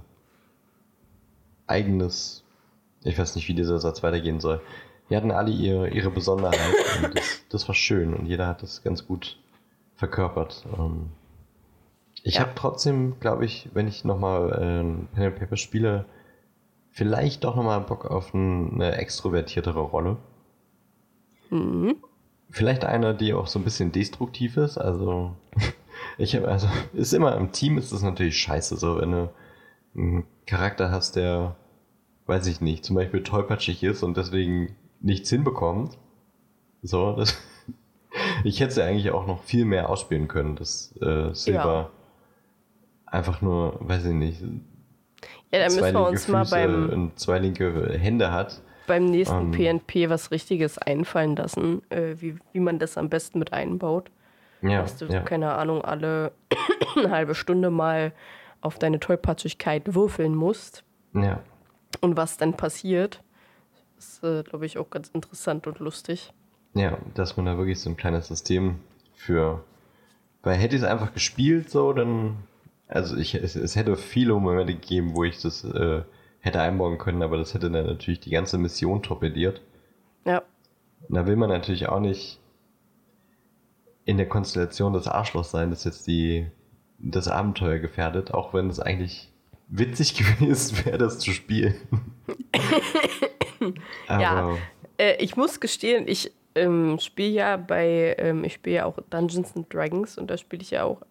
eigenes, 1.68 2.44
ich 3.04 3.18
weiß 3.18 3.36
nicht, 3.36 3.48
wie 3.48 3.54
dieser 3.54 3.80
Satz 3.80 4.04
weitergehen 4.04 4.40
soll. 4.40 4.62
Die 5.10 5.16
hatten 5.16 5.32
alle 5.32 5.52
ihre, 5.52 5.90
ihre 5.90 6.10
Besonderheit 6.10 6.60
und 7.04 7.18
das, 7.18 7.42
das 7.50 7.68
war 7.68 7.76
schön 7.76 8.14
und 8.14 8.26
jeder 8.26 8.48
hat 8.48 8.64
das 8.64 8.84
ganz 8.84 9.06
gut 9.08 9.38
verkörpert. 9.96 10.66
Ähm, 10.78 11.10
ich 12.24 12.36
Ja. 12.36 12.42
habe 12.42 12.52
trotzdem, 12.56 13.20
glaube 13.20 13.46
ich, 13.46 13.70
wenn 13.74 13.88
ich 13.88 14.04
nochmal 14.04 14.50
äh, 14.52 15.16
Pen 15.16 15.24
and 15.26 15.36
Paper 15.40 15.58
spiele, 15.58 16.06
vielleicht 16.92 17.44
doch 17.44 17.56
nochmal 17.56 17.82
Bock 17.82 18.06
auf 18.06 18.34
ein, 18.34 18.74
eine 18.76 18.96
extrovertiertere 18.98 19.80
Rolle. 19.82 20.18
Mhm. 21.52 21.98
vielleicht 22.50 22.86
einer, 22.86 23.14
die 23.14 23.34
auch 23.36 23.46
so 23.46 23.60
ein 23.60 23.64
bisschen 23.64 23.92
destruktiv 23.92 24.58
ist. 24.58 24.80
Also, 24.80 25.36
ich 26.18 26.36
habe, 26.36 26.48
also, 26.48 26.68
ist 26.94 27.14
immer 27.14 27.36
im 27.36 27.52
Team 27.52 27.78
ist 27.78 27.92
das 27.92 28.02
natürlich 28.02 28.38
scheiße, 28.38 28.78
so 28.78 29.00
wenn 29.00 29.12
du 29.12 29.30
einen 29.96 30.26
Charakter 30.46 30.92
hast, 30.92 31.16
der, 31.16 31.56
weiß 32.26 32.48
ich 32.48 32.62
nicht, 32.62 32.86
zum 32.86 32.96
Beispiel 32.96 33.24
tollpatschig 33.24 33.84
ist 33.84 34.04
und 34.04 34.18
deswegen 34.18 34.76
nichts 35.02 35.30
hinbekommt. 35.30 35.98
So, 36.82 37.14
das, 37.14 37.36
ich 38.44 38.60
hätte 38.60 38.74
sie 38.74 38.84
eigentlich 38.84 39.12
auch 39.12 39.28
noch 39.28 39.44
viel 39.44 39.66
mehr 39.66 39.90
ausspielen 39.90 40.28
können, 40.28 40.56
dass 40.56 40.96
äh, 41.02 41.34
Silver 41.34 41.74
ja. 41.74 41.92
einfach 43.06 43.42
nur, 43.42 43.78
weiß 43.80 44.06
ich 44.06 44.14
nicht, 44.14 44.42
ja, 45.52 45.60
dann 45.60 45.74
müssen 45.74 45.94
wir 45.94 46.08
uns 46.08 46.26
Füße 46.26 46.32
mal 46.32 46.46
beim 46.46 46.90
und 46.90 47.20
zwei 47.20 47.40
linke 47.40 47.98
Hände 47.98 48.32
hat. 48.32 48.62
Beim 48.88 49.06
nächsten 49.06 49.52
ähm, 49.54 49.80
PNP 49.80 50.10
was 50.10 50.32
Richtiges 50.32 50.78
einfallen 50.78 51.36
lassen, 51.36 51.82
äh, 51.90 52.16
wie, 52.20 52.36
wie 52.52 52.60
man 52.60 52.78
das 52.78 52.98
am 52.98 53.10
besten 53.10 53.40
mit 53.40 53.54
einbaut. 53.54 54.12
Ja, 54.68 54.82
Dass 54.82 54.98
du, 54.98 55.06
ja. 55.06 55.22
keine 55.22 55.54
Ahnung, 55.54 55.84
alle 55.84 56.32
eine 56.96 57.10
halbe 57.12 57.36
Stunde 57.36 57.70
mal 57.70 58.14
auf 58.62 58.80
deine 58.80 59.00
Tollpatschigkeit 59.00 59.94
würfeln 59.94 60.36
musst. 60.36 60.84
Ja. 61.14 61.42
Und 62.02 62.18
was 62.18 62.38
dann 62.38 62.54
passiert, 62.54 63.22
ist, 63.98 64.24
äh, 64.24 64.44
glaube 64.44 64.66
ich, 64.66 64.78
auch 64.78 64.90
ganz 64.90 65.10
interessant 65.10 65.68
und 65.68 65.80
lustig. 65.80 66.34
Ja, 66.74 66.98
dass 67.14 67.38
man 67.38 67.46
da 67.46 67.58
wirklich 67.58 67.80
so 67.80 67.90
ein 67.90 67.98
kleines 67.98 68.28
System 68.28 68.80
für. 69.14 69.64
Weil 70.44 70.58
hätte 70.58 70.76
ich 70.76 70.82
es 70.82 70.88
einfach 70.88 71.14
gespielt, 71.14 71.70
so, 71.70 71.94
dann. 71.94 72.38
Also 72.88 73.18
ich, 73.18 73.34
es, 73.34 73.56
es 73.56 73.76
hätte 73.76 73.96
viele 73.96 74.34
Momente 74.34 74.74
gegeben, 74.74 75.16
wo 75.16 75.24
ich 75.24 75.42
das 75.42 75.64
äh, 75.64 76.04
hätte 76.40 76.62
einbauen 76.62 77.00
können, 77.00 77.24
aber 77.24 77.38
das 77.38 77.56
hätte 77.56 77.72
dann 77.72 77.88
natürlich 77.88 78.20
die 78.20 78.30
ganze 78.30 78.60
Mission 78.60 79.02
torpediert. 79.02 79.62
Ja. 80.24 80.44
Und 81.08 81.16
da 81.16 81.26
will 81.26 81.36
man 81.36 81.50
natürlich 81.50 81.90
auch 81.90 82.00
nicht 82.00 82.40
in 84.06 84.18
der 84.18 84.30
Konstellation 84.30 84.94
des 84.94 85.08
Arschlochs 85.08 85.52
sein, 85.52 85.72
das 85.72 85.84
jetzt 85.84 86.08
die, 86.08 86.48
das 87.00 87.28
Abenteuer 87.28 87.80
gefährdet, 87.80 88.34
auch 88.34 88.54
wenn 88.54 88.70
es 88.70 88.80
eigentlich 88.80 89.32
witzig 89.68 90.16
gewesen 90.40 90.86
wäre, 90.86 90.98
das 90.98 91.20
zu 91.20 91.32
spielen. 91.32 91.76
ja, 94.08 94.56
äh, 94.98 95.16
ich 95.24 95.36
muss 95.36 95.60
gestehen, 95.60 96.08
ich 96.08 96.32
ähm, 96.54 97.00
spiele 97.00 97.30
ja 97.30 97.58
bei, 97.58 98.16
ähm, 98.20 98.44
ich 98.44 98.54
spiele 98.54 98.78
ja 98.78 98.86
auch 98.86 98.98
Dungeons 99.10 99.56
and 99.56 99.74
Dragons 99.74 100.18
und 100.18 100.30
da 100.30 100.38
spiele 100.38 100.62
ich 100.62 100.72
ja 100.72 100.84
auch 100.84 101.02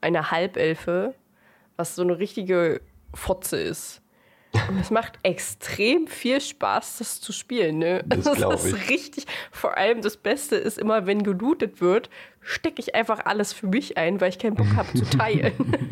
eine 0.00 0.30
Halbelfe, 0.30 1.14
was 1.76 1.94
so 1.94 2.02
eine 2.02 2.18
richtige 2.18 2.80
Fotze 3.14 3.58
ist. 3.58 4.02
Und 4.52 4.78
es 4.80 4.90
macht 4.90 5.18
extrem 5.22 6.06
viel 6.06 6.40
Spaß, 6.40 6.98
das 6.98 7.20
zu 7.20 7.32
spielen. 7.32 7.78
Ne? 7.78 8.02
Das, 8.06 8.24
das 8.24 8.64
ist 8.64 8.76
ich. 8.76 8.88
richtig. 8.88 9.26
Vor 9.50 9.76
allem 9.76 10.00
das 10.00 10.16
Beste 10.16 10.56
ist 10.56 10.78
immer, 10.78 11.06
wenn 11.06 11.22
gelootet 11.22 11.80
wird, 11.80 12.08
stecke 12.40 12.80
ich 12.80 12.94
einfach 12.94 13.26
alles 13.26 13.52
für 13.52 13.66
mich 13.66 13.98
ein, 13.98 14.20
weil 14.20 14.30
ich 14.30 14.38
keinen 14.38 14.54
Bock 14.54 14.74
habe 14.74 14.88
zu 14.94 15.04
teilen. 15.04 15.52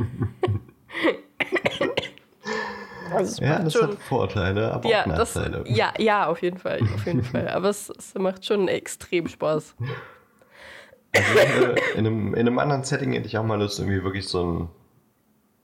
also 3.13 3.45
ja, 3.45 3.59
das 3.59 3.75
schon, 3.75 3.91
hat 3.91 3.99
Vorteile, 3.99 4.73
aber 4.73 4.89
ja, 4.89 5.03
auch 5.03 5.07
Nachteile. 5.07 5.65
Das, 5.67 5.77
ja, 5.77 5.93
ja, 5.99 6.27
auf 6.27 6.41
jeden 6.43 6.59
Fall, 6.59 6.81
auf 6.95 7.07
jeden 7.07 7.23
Fall. 7.25 7.49
Aber 7.49 7.69
es, 7.69 7.91
es 7.91 8.15
macht 8.15 8.47
schon 8.47 8.69
extrem 8.69 9.29
Spaß. 9.29 9.77
Also 11.13 11.39
in, 11.95 12.07
einem, 12.07 12.35
in 12.35 12.41
einem 12.41 12.59
anderen 12.59 12.85
Setting 12.85 13.13
hätte 13.13 13.27
ich 13.27 13.39
auch 13.39 13.45
mal 13.45 13.59
Lust, 13.59 13.79
irgendwie 13.79 14.03
wirklich 14.03 14.29
so 14.29 14.45
ein, 14.45 14.69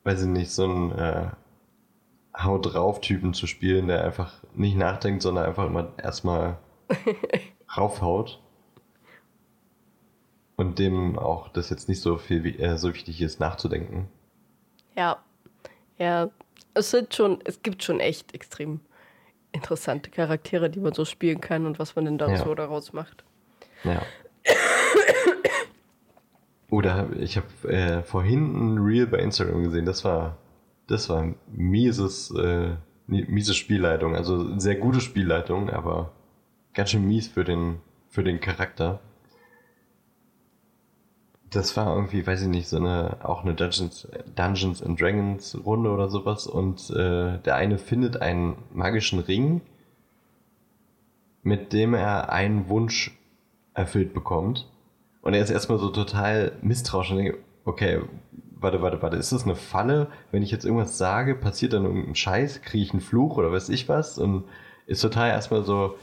weiß 0.05 0.23
ich 0.23 0.29
nicht, 0.29 0.51
so 0.51 0.67
ein 0.67 0.93
äh, 0.99 1.27
Haut 2.37 2.73
drauf 2.73 3.01
Typen 3.01 3.35
zu 3.35 3.47
spielen, 3.47 3.89
der 3.89 4.05
einfach 4.05 4.33
nicht 4.55 4.77
nachdenkt, 4.77 5.23
sondern 5.23 5.47
einfach 5.47 5.67
immer 5.67 5.93
erstmal 5.99 6.59
raufhaut. 7.77 8.41
Und 10.57 10.79
dem 10.79 11.19
auch 11.19 11.49
das 11.49 11.71
jetzt 11.71 11.89
nicht 11.89 12.01
so 12.01 12.17
viel 12.19 12.61
äh, 12.61 12.77
so 12.77 12.93
wichtig 12.93 13.21
ist, 13.21 13.41
nachzudenken. 13.41 14.09
Ja. 14.97 15.19
Ja. 15.99 16.31
Es 16.75 16.91
sind 16.91 17.15
schon, 17.15 17.41
es 17.45 17.63
gibt 17.63 17.83
schon 17.83 18.01
echt 18.01 18.35
extrem 18.35 18.81
interessante 19.53 20.11
Charaktere, 20.11 20.71
die 20.71 20.81
man 20.81 20.95
so 20.95 21.05
spielen 21.05 21.41
kann 21.41 21.67
und 21.67 21.79
was 21.79 21.95
man 21.97 22.07
denn 22.07 22.19
da 22.19 22.29
ja. 22.29 22.37
so 22.37 22.55
daraus 22.55 22.93
macht. 22.93 23.25
Ja. 23.85 24.03
Oder 26.71 27.11
ich 27.19 27.37
habe 27.37 27.69
äh, 27.69 28.03
vorhin 28.03 28.75
ein 28.75 28.79
Reel 28.79 29.07
bei 29.07 29.19
Instagram 29.19 29.65
gesehen, 29.65 29.85
das 29.85 30.05
war 30.05 30.39
das 30.87 31.09
war 31.09 31.35
mieses, 31.51 32.31
äh, 32.31 32.77
miese 33.07 33.55
Spielleitung. 33.55 34.15
Also 34.15 34.59
sehr 34.59 34.77
gute 34.77 35.01
Spielleitung, 35.01 35.71
aber 35.71 36.13
ganz 36.75 36.91
schön 36.91 37.07
mies 37.07 37.29
für 37.29 37.45
den, 37.45 37.79
für 38.09 38.25
den 38.25 38.41
Charakter. 38.41 39.01
Das 41.51 41.77
war 41.77 41.95
irgendwie, 41.95 42.27
weiß 42.27 42.43
ich 42.43 42.49
nicht, 42.49 42.69
so 42.69 42.79
eine, 42.79 43.19
auch 43.25 43.43
eine 43.43 43.55
Dungeons, 43.55 44.09
Dungeons 44.35 44.83
and 44.83 44.99
Dragons 44.99 45.59
Runde 45.65 45.91
oder 45.91 46.09
sowas. 46.09 46.47
Und 46.47 46.91
äh, 46.91 47.39
der 47.39 47.57
eine 47.57 47.79
findet 47.79 48.23
einen 48.23 48.57
magischen 48.73 49.19
Ring, 49.19 49.61
mit 51.43 51.73
dem 51.73 51.93
er 51.95 52.33
einen 52.33 52.69
Wunsch 52.69 53.19
erfüllt 53.75 54.15
bekommt. 54.15 54.69
Und 55.21 55.35
er 55.35 55.43
ist 55.43 55.51
erstmal 55.51 55.79
so 55.79 55.91
total 55.91 56.53
misstrauisch 56.63 57.11
und 57.11 57.19
denkt, 57.19 57.39
okay, 57.65 58.01
warte, 58.63 58.83
warte, 58.83 59.03
warte, 59.03 59.17
ist 59.17 59.33
das 59.33 59.45
eine 59.45 59.55
Falle? 59.55 60.09
Wenn 60.31 60.43
ich 60.43 60.51
jetzt 60.51 60.65
irgendwas 60.65 60.99
sage, 60.99 61.35
passiert 61.35 61.73
dann 61.73 61.85
irgendein 61.85 62.15
Scheiß, 62.15 62.63
kriege 62.63 62.85
ich 62.85 62.93
einen 62.93 63.01
Fluch 63.01 63.37
oder 63.37 63.53
weiß 63.53 63.69
ich 63.69 63.89
was? 63.89 64.19
Und 64.19 64.45
ist 64.87 65.01
total 65.01 65.31
erstmal 65.31 65.65
so, 65.65 65.97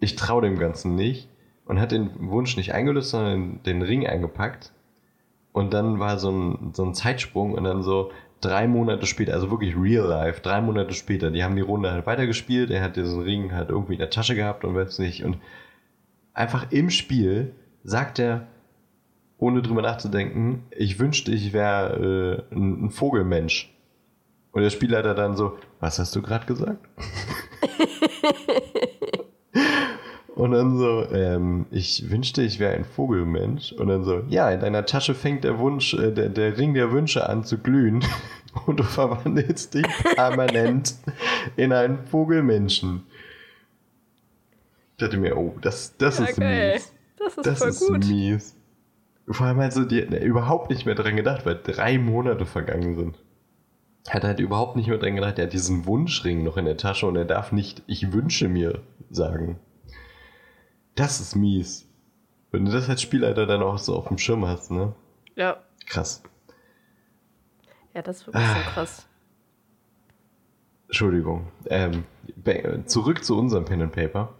ich 0.00 0.16
traue 0.16 0.42
dem 0.42 0.58
Ganzen 0.58 0.94
nicht 0.94 1.28
und 1.64 1.80
hat 1.80 1.92
den 1.92 2.10
Wunsch 2.30 2.56
nicht 2.56 2.74
eingelöst, 2.74 3.10
sondern 3.10 3.62
den 3.64 3.82
Ring 3.82 4.06
eingepackt. 4.06 4.72
Und 5.52 5.72
dann 5.72 5.98
war 5.98 6.18
so 6.18 6.30
ein, 6.30 6.72
so 6.74 6.84
ein 6.84 6.94
Zeitsprung 6.94 7.54
und 7.54 7.64
dann 7.64 7.82
so 7.82 8.10
drei 8.40 8.68
Monate 8.68 9.06
später, 9.06 9.32
also 9.32 9.50
wirklich 9.50 9.74
real 9.76 10.06
life, 10.06 10.40
drei 10.42 10.60
Monate 10.60 10.92
später, 10.92 11.30
die 11.30 11.42
haben 11.42 11.56
die 11.56 11.62
Runde 11.62 11.90
halt 11.90 12.06
weitergespielt, 12.06 12.70
er 12.70 12.82
hat 12.82 12.96
diesen 12.96 13.22
Ring 13.22 13.52
halt 13.52 13.70
irgendwie 13.70 13.94
in 13.94 13.98
der 13.98 14.10
Tasche 14.10 14.34
gehabt 14.34 14.64
und 14.64 14.74
weiß 14.74 14.98
nicht. 14.98 15.24
Und 15.24 15.38
einfach 16.34 16.70
im 16.70 16.90
Spiel 16.90 17.54
sagt 17.82 18.18
er, 18.18 18.46
ohne 19.38 19.62
drüber 19.62 19.82
nachzudenken, 19.82 20.64
ich 20.70 20.98
wünschte, 20.98 21.32
ich 21.32 21.52
wäre 21.52 22.46
äh, 22.50 22.54
ein, 22.54 22.86
ein, 22.86 22.90
Vogelmensch. 22.90 23.72
Und 24.52 24.62
der 24.62 24.70
Spielleiter 24.70 25.14
dann 25.14 25.36
so, 25.36 25.58
was 25.80 25.98
hast 25.98 26.16
du 26.16 26.22
gerade 26.22 26.46
gesagt? 26.46 26.88
Und 30.34 30.50
dann 30.50 30.76
so, 30.76 31.06
ähm, 31.12 31.64
ich 31.70 32.10
wünschte, 32.10 32.42
ich 32.42 32.58
wäre 32.58 32.74
ein 32.74 32.84
Vogelmensch. 32.84 33.72
Und 33.72 33.88
dann 33.88 34.04
so, 34.04 34.22
ja, 34.28 34.50
in 34.50 34.60
deiner 34.60 34.84
Tasche 34.84 35.14
fängt 35.14 35.44
der 35.44 35.58
Wunsch, 35.58 35.94
äh, 35.94 36.12
der, 36.12 36.28
der 36.28 36.58
Ring 36.58 36.74
der 36.74 36.92
Wünsche 36.92 37.26
an 37.26 37.42
zu 37.42 37.56
glühen. 37.58 38.04
Und 38.66 38.78
du 38.78 38.84
verwandelst 38.84 39.74
dich 39.74 39.86
permanent 40.14 40.94
in 41.56 41.72
einen 41.72 42.06
Vogelmenschen. 42.06 43.04
Ich 44.92 45.04
dachte 45.04 45.18
mir, 45.18 45.36
oh, 45.36 45.54
das, 45.60 45.94
das 45.96 46.20
ist 46.20 46.32
okay. 46.32 46.72
mies. 46.72 46.92
Das 47.18 47.36
ist 47.36 47.46
das 47.46 47.58
voll 47.58 47.68
ist 47.68 47.86
gut. 47.86 48.06
mies. 48.06 48.55
Vor 49.28 49.46
allem 49.46 49.58
also 49.58 49.84
die 49.84 50.06
ne, 50.06 50.22
überhaupt 50.22 50.70
nicht 50.70 50.86
mehr 50.86 50.94
dran 50.94 51.16
gedacht, 51.16 51.44
weil 51.44 51.60
drei 51.62 51.98
Monate 51.98 52.46
vergangen 52.46 52.94
sind. 52.94 53.18
Hat 54.08 54.22
halt 54.22 54.38
überhaupt 54.38 54.76
nicht 54.76 54.88
mehr 54.88 54.98
dran 54.98 55.16
gedacht, 55.16 55.38
er 55.38 55.46
hat 55.46 55.52
diesen 55.52 55.84
Wunschring 55.84 56.44
noch 56.44 56.56
in 56.56 56.64
der 56.64 56.76
Tasche 56.76 57.06
und 57.06 57.16
er 57.16 57.24
darf 57.24 57.50
nicht, 57.50 57.82
ich 57.88 58.12
wünsche 58.12 58.48
mir 58.48 58.82
sagen. 59.10 59.58
Das 60.94 61.20
ist 61.20 61.34
mies. 61.34 61.88
Wenn 62.52 62.64
du 62.64 62.70
das 62.70 62.88
als 62.88 63.02
Spielleiter 63.02 63.46
dann 63.46 63.62
auch 63.62 63.78
so 63.78 63.96
auf 63.96 64.08
dem 64.08 64.18
Schirm 64.18 64.46
hast, 64.46 64.70
ne? 64.70 64.94
Ja. 65.34 65.56
Krass. 65.86 66.22
Ja, 67.94 68.02
das 68.02 68.18
ist 68.18 68.26
wirklich 68.28 68.44
ah. 68.44 68.54
so 68.54 68.70
krass. 68.70 69.08
Entschuldigung. 70.86 71.48
Ähm, 71.66 72.04
zurück 72.86 73.24
zu 73.24 73.36
unserem 73.36 73.64
Pen 73.64 73.82
and 73.82 73.92
Paper. 73.92 74.34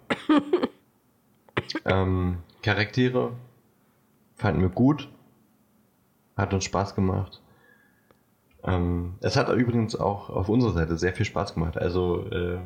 ähm, 1.84 2.38
Charaktere 2.62 3.32
Fanden 4.36 4.60
wir 4.60 4.68
gut. 4.68 5.08
Hat 6.36 6.52
uns 6.54 6.64
Spaß 6.64 6.94
gemacht. 6.94 7.42
Ähm, 8.62 9.14
es 9.20 9.36
hat 9.36 9.48
übrigens 9.48 9.96
auch 9.96 10.28
auf 10.28 10.48
unserer 10.48 10.72
Seite 10.72 10.98
sehr 10.98 11.14
viel 11.14 11.24
Spaß 11.26 11.54
gemacht. 11.54 11.78
Also, 11.78 12.28
äh, 12.30 12.58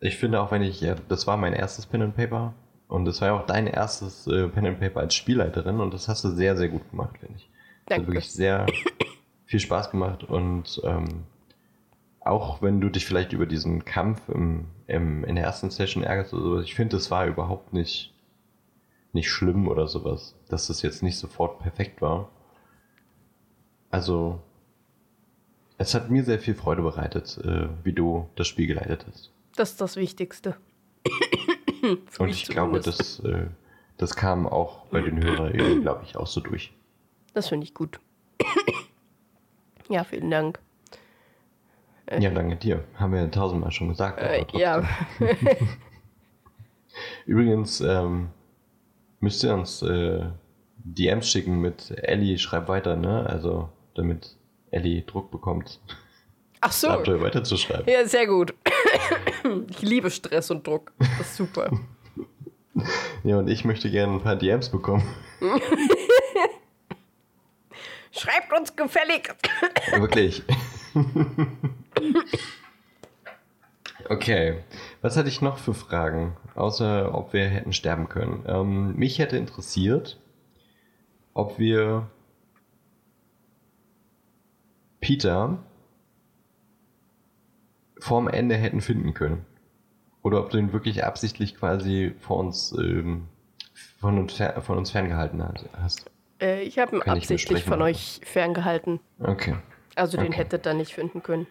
ich 0.00 0.18
finde 0.18 0.40
auch, 0.40 0.50
wenn 0.50 0.62
ich, 0.62 0.80
ja, 0.80 0.96
das 1.08 1.26
war 1.26 1.36
mein 1.36 1.52
erstes 1.52 1.86
Pen 1.86 2.02
and 2.02 2.16
Paper 2.16 2.54
und 2.88 3.04
das 3.04 3.20
war 3.20 3.28
ja 3.28 3.34
auch 3.38 3.46
dein 3.46 3.68
erstes 3.68 4.26
äh, 4.26 4.48
Pen 4.48 4.66
and 4.66 4.80
Paper 4.80 5.00
als 5.00 5.14
Spielleiterin 5.14 5.80
und 5.80 5.94
das 5.94 6.08
hast 6.08 6.24
du 6.24 6.30
sehr, 6.30 6.56
sehr 6.56 6.68
gut 6.68 6.90
gemacht, 6.90 7.16
finde 7.18 7.36
ich. 7.36 7.48
Danke. 7.86 8.02
Hat 8.02 8.08
wirklich 8.08 8.32
sehr 8.32 8.66
viel 9.46 9.60
Spaß 9.60 9.90
gemacht 9.90 10.24
und 10.24 10.80
ähm, 10.84 11.24
auch 12.20 12.62
wenn 12.62 12.80
du 12.80 12.88
dich 12.88 13.06
vielleicht 13.06 13.32
über 13.32 13.46
diesen 13.46 13.84
Kampf 13.84 14.28
im, 14.28 14.66
im, 14.86 15.24
in 15.24 15.36
der 15.36 15.44
ersten 15.44 15.70
Session 15.70 16.02
ärgerst 16.02 16.34
oder 16.34 16.42
so, 16.42 16.60
ich 16.60 16.74
finde, 16.74 16.96
das 16.96 17.10
war 17.10 17.26
überhaupt 17.26 17.72
nicht 17.72 18.12
nicht 19.14 19.30
schlimm 19.30 19.68
oder 19.68 19.86
sowas, 19.86 20.34
dass 20.48 20.68
das 20.68 20.82
jetzt 20.82 21.02
nicht 21.02 21.18
sofort 21.18 21.58
perfekt 21.60 22.00
war. 22.00 22.30
Also, 23.90 24.40
es 25.78 25.94
hat 25.94 26.10
mir 26.10 26.24
sehr 26.24 26.38
viel 26.38 26.54
Freude 26.54 26.82
bereitet, 26.82 27.38
äh, 27.44 27.68
wie 27.84 27.92
du 27.92 28.28
das 28.36 28.46
Spiel 28.46 28.66
geleitet 28.66 29.04
hast. 29.06 29.30
Das 29.56 29.70
ist 29.70 29.80
das 29.80 29.96
Wichtigste. 29.96 30.56
Und 32.18 32.30
ich 32.30 32.46
glaube, 32.46 32.80
das, 32.80 33.20
äh, 33.20 33.46
Das 33.98 34.16
kam 34.16 34.46
auch 34.46 34.86
bei 34.86 35.00
den 35.00 35.22
Hörern, 35.22 35.82
glaube 35.82 36.04
ich, 36.04 36.16
auch 36.16 36.26
so 36.26 36.40
durch. 36.40 36.72
Das 37.34 37.48
finde 37.48 37.64
ich 37.64 37.74
gut. 37.74 38.00
ja, 39.88 40.04
vielen 40.04 40.30
Dank. 40.30 40.58
Ja, 42.18 42.30
danke 42.30 42.56
dir. 42.56 42.84
Haben 42.96 43.12
wir 43.12 43.20
ja 43.20 43.28
tausendmal 43.28 43.70
schon 43.70 43.88
gesagt. 43.88 44.20
Äh, 44.20 44.44
ja. 44.52 44.82
Übrigens 47.26 47.80
ähm, 47.80 48.28
müsst 49.22 49.42
ihr 49.44 49.54
uns 49.54 49.82
äh, 49.82 50.26
DMs 50.76 51.30
schicken 51.30 51.60
mit 51.60 51.90
Ellie, 51.90 52.38
schreib 52.38 52.68
weiter, 52.68 52.96
ne? 52.96 53.24
Also, 53.26 53.70
damit 53.94 54.36
Ellie 54.70 55.02
Druck 55.02 55.30
bekommt. 55.30 55.80
Ach 56.60 56.72
so. 56.72 56.88
Abenteuer 56.88 57.20
weiterzuschreiben. 57.20 57.92
Ja, 57.92 58.06
sehr 58.06 58.26
gut. 58.26 58.54
ich 59.70 59.82
liebe 59.82 60.10
Stress 60.10 60.50
und 60.50 60.66
Druck. 60.66 60.92
Das 60.98 61.20
ist 61.20 61.36
super. 61.36 61.70
ja, 63.24 63.38
und 63.38 63.48
ich 63.48 63.64
möchte 63.64 63.90
gerne 63.90 64.14
ein 64.14 64.22
paar 64.22 64.36
DMs 64.36 64.68
bekommen. 64.70 65.02
Schreibt 68.12 68.52
uns 68.56 68.76
gefällig. 68.76 69.34
Wirklich. 69.96 70.42
okay. 74.08 74.62
Was 75.02 75.16
hatte 75.16 75.28
ich 75.28 75.42
noch 75.42 75.58
für 75.58 75.74
Fragen? 75.74 76.36
Außer 76.54 77.12
ob 77.14 77.32
wir 77.32 77.48
hätten 77.48 77.72
sterben 77.72 78.08
können. 78.08 78.44
Ähm, 78.46 78.94
mich 78.96 79.18
hätte 79.18 79.36
interessiert, 79.36 80.20
ob 81.34 81.58
wir 81.58 82.08
Peter 85.00 85.58
vorm 87.98 88.28
Ende 88.28 88.54
hätten 88.54 88.80
finden 88.80 89.12
können. 89.12 89.44
Oder 90.22 90.38
ob 90.38 90.50
du 90.50 90.58
ihn 90.58 90.72
wirklich 90.72 91.04
absichtlich 91.04 91.56
quasi 91.56 92.14
vor 92.20 92.38
uns, 92.38 92.72
ähm, 92.78 93.26
von, 93.98 94.18
uns 94.18 94.40
von 94.60 94.78
uns 94.78 94.92
ferngehalten 94.92 95.44
hast. 95.82 96.08
Äh, 96.40 96.62
ich 96.62 96.78
habe 96.78 96.96
ihn 96.96 97.02
Kann 97.02 97.18
absichtlich 97.18 97.64
von 97.64 97.82
euch 97.82 98.20
ferngehalten. 98.22 99.00
Okay. 99.18 99.56
Also 99.96 100.16
den 100.16 100.28
okay. 100.28 100.36
hättet 100.36 100.64
ihr 100.64 100.74
nicht 100.74 100.94
finden 100.94 101.24
können. 101.24 101.48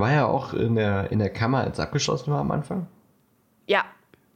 War 0.00 0.10
er 0.10 0.28
auch 0.28 0.54
in 0.54 0.74
der, 0.74 1.12
in 1.12 1.18
der 1.18 1.30
Kammer, 1.30 1.60
als 1.60 1.78
abgeschlossen 1.78 2.32
war 2.32 2.40
am 2.40 2.50
Anfang? 2.50 2.86
Ja. 3.66 3.84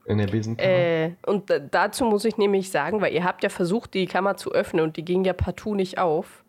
In 0.04 0.18
der 0.18 0.26
Besenkammer? 0.26 0.68
Äh, 0.68 1.12
und 1.26 1.50
dazu 1.70 2.04
muss 2.04 2.24
ich 2.24 2.36
nämlich 2.36 2.70
sagen, 2.70 3.00
weil 3.00 3.14
ihr 3.14 3.24
habt 3.24 3.42
ja 3.42 3.48
versucht, 3.48 3.94
die 3.94 4.06
Kammer 4.06 4.36
zu 4.36 4.52
öffnen 4.52 4.84
und 4.84 4.96
die 4.96 5.04
ging 5.04 5.24
ja 5.24 5.32
partout 5.32 5.74
nicht 5.74 5.98
auf. 5.98 6.44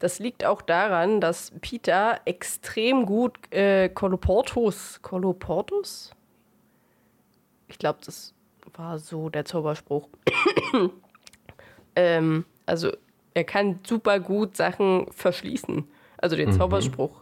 Das 0.00 0.18
liegt 0.18 0.44
auch 0.44 0.62
daran, 0.62 1.20
dass 1.20 1.52
Peter 1.60 2.20
extrem 2.24 3.06
gut 3.06 3.38
äh, 3.52 3.88
Koloportus, 3.88 5.00
Koloportus? 5.00 6.10
Ich 7.68 7.78
glaube, 7.78 8.00
das 8.04 8.34
war 8.74 8.98
so 8.98 9.28
der 9.28 9.44
Zauberspruch. 9.44 10.08
ähm, 11.96 12.44
also 12.66 12.90
er 13.34 13.44
kann 13.44 13.78
super 13.86 14.18
gut 14.18 14.56
Sachen 14.56 15.06
verschließen. 15.12 15.88
Also 16.18 16.34
den 16.34 16.50
mhm. 16.50 16.54
Zauberspruch. 16.54 17.21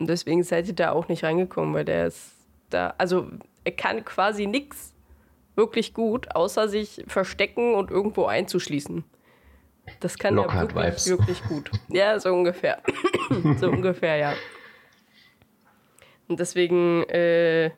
Und 0.00 0.08
deswegen 0.08 0.42
seid 0.42 0.66
ihr 0.66 0.74
da 0.74 0.92
auch 0.92 1.08
nicht 1.08 1.22
reingekommen, 1.22 1.74
weil 1.74 1.84
der 1.84 2.06
ist 2.06 2.32
da, 2.70 2.94
also 2.96 3.28
er 3.64 3.72
kann 3.72 4.04
quasi 4.04 4.46
nichts 4.46 4.94
wirklich 5.56 5.92
gut, 5.92 6.34
außer 6.34 6.68
sich 6.68 7.04
verstecken 7.06 7.74
und 7.74 7.90
irgendwo 7.90 8.24
einzuschließen. 8.24 9.04
Das 10.00 10.16
kann 10.18 10.38
er 10.38 10.52
wirklich, 10.52 10.84
Vibes. 10.84 11.08
wirklich 11.08 11.44
gut. 11.44 11.70
Ja, 11.88 12.18
so 12.18 12.32
ungefähr. 12.32 12.80
so 13.58 13.68
ungefähr, 13.68 14.16
ja. 14.16 14.34
Und 16.28 16.40
deswegen 16.40 17.02
äh, 17.10 17.72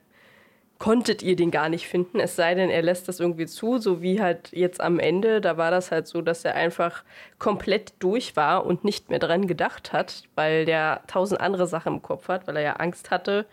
konntet 0.83 1.23
ihr 1.23 1.37
den 1.37 1.53
gar 1.53 1.69
nicht 1.69 1.87
finden, 1.87 2.19
es 2.19 2.35
sei 2.35 2.57
denn, 2.57 2.69
er 2.69 2.83
lässt 2.83 3.07
das 3.07 3.21
irgendwie 3.21 3.47
zu, 3.47 3.79
so 3.79 4.03
wie 4.03 4.21
halt 4.21 4.51
jetzt 4.51 4.81
am 4.81 4.99
Ende, 4.99 5.41
da 5.41 5.57
war 5.57 5.71
das 5.71 5.93
halt 5.93 6.09
so, 6.09 6.23
dass 6.23 6.45
er 6.45 6.57
einfach 6.57 7.05
komplett 7.39 7.95
durch 8.01 8.35
war 8.35 8.67
und 8.67 8.83
nicht 8.83 9.09
mehr 9.09 9.21
dran 9.21 9.47
gedacht 9.47 9.93
hat, 9.93 10.25
weil 10.35 10.65
der 10.65 11.03
tausend 11.07 11.41
andere 11.41 11.69
Sachen 11.69 11.95
im 11.95 12.03
Kopf 12.03 12.27
hat, 12.27 12.49
weil 12.49 12.57
er 12.57 12.63
ja 12.63 12.73
Angst 12.73 13.13
hatte, 13.13 13.47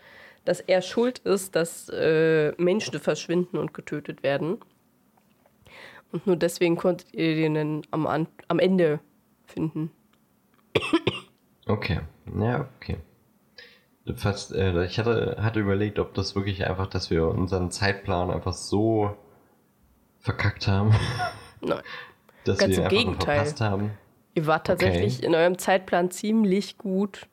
dass 0.44 0.60
er 0.60 0.82
schuld 0.82 1.20
ist, 1.20 1.56
dass 1.56 1.88
äh, 1.90 2.54
Menschen 2.58 3.00
verschwinden 3.00 3.60
und 3.60 3.76
getötet 3.76 4.24
werden. 4.24 4.58
Und 6.12 6.26
nur 6.26 6.36
deswegen 6.36 6.78
konntet 6.78 7.14
ihr 7.14 7.36
den 7.36 7.84
am, 7.92 8.08
am 8.08 8.60
Ende 8.60 9.02
finden. 9.46 9.92
Okay, 11.68 12.00
ja, 12.42 12.68
okay. 12.78 12.98
Fast, 14.16 14.54
äh, 14.54 14.86
ich 14.86 14.98
hatte, 15.00 15.38
hatte 15.42 15.60
überlegt, 15.60 16.00
ob 16.00 16.14
das 16.14 16.36
wirklich 16.36 16.66
einfach, 16.68 16.88
dass 16.88 17.10
wir 17.10 17.28
unseren 17.28 17.72
Zeitplan 17.72 18.32
einfach 18.32 18.54
so 18.54 19.16
verkackt 20.20 20.68
haben. 20.68 20.94
Nein. 21.62 21.82
dass 22.46 22.58
Ganz 22.58 22.76
wir 22.78 22.84
im 22.84 22.90
Gegenteil. 22.90 23.36
verpasst 23.38 23.62
haben. 23.62 23.92
Ihr 24.36 24.48
wart 24.48 24.68
tatsächlich 24.68 25.18
Okay. 25.18 25.26
in 25.26 25.36
eurem 25.36 25.58
Zeitplan 25.58 26.12
ziemlich 26.12 26.78
gut. 26.78 27.28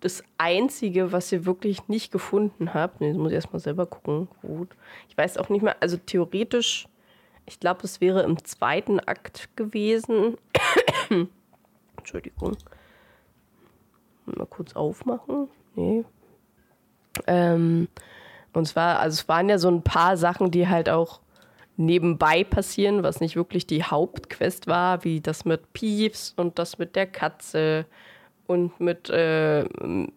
Das 0.00 0.24
Einzige, 0.38 1.12
was 1.12 1.30
ihr 1.30 1.44
wirklich 1.44 1.88
nicht 1.88 2.10
gefunden 2.10 2.72
habt, 2.72 3.00
nee, 3.00 3.08
das 3.10 3.18
muss 3.18 3.28
ich 3.30 3.34
erstmal 3.34 3.60
selber 3.60 3.86
gucken. 3.86 4.28
Gut. 4.40 4.70
Ich 5.08 5.16
weiß 5.18 5.36
auch 5.36 5.50
nicht 5.50 5.62
mehr, 5.62 5.76
also 5.80 5.98
theoretisch, 5.98 6.88
ich 7.44 7.60
glaube, 7.60 7.80
es 7.84 8.00
wäre 8.00 8.22
im 8.22 8.42
zweiten 8.44 8.98
Akt 9.00 9.50
gewesen. 9.56 10.36
Entschuldigung. 11.98 12.56
Mal 14.26 14.46
kurz 14.46 14.74
aufmachen. 14.74 15.48
Nee. 15.80 16.04
Ähm, 17.26 17.88
und 18.52 18.66
zwar, 18.66 19.00
also 19.00 19.14
es 19.14 19.28
waren 19.28 19.48
ja 19.48 19.58
so 19.58 19.68
ein 19.68 19.82
paar 19.82 20.16
Sachen, 20.16 20.50
die 20.50 20.68
halt 20.68 20.88
auch 20.88 21.20
nebenbei 21.76 22.44
passieren, 22.44 23.02
was 23.02 23.20
nicht 23.20 23.36
wirklich 23.36 23.66
die 23.66 23.82
Hauptquest 23.82 24.66
war, 24.66 25.02
wie 25.04 25.20
das 25.20 25.44
mit 25.44 25.72
Peeves 25.72 26.34
und 26.36 26.58
das 26.58 26.78
mit 26.78 26.94
der 26.94 27.06
Katze 27.06 27.86
und 28.46 28.78
mit 28.80 29.08
äh, 29.08 29.64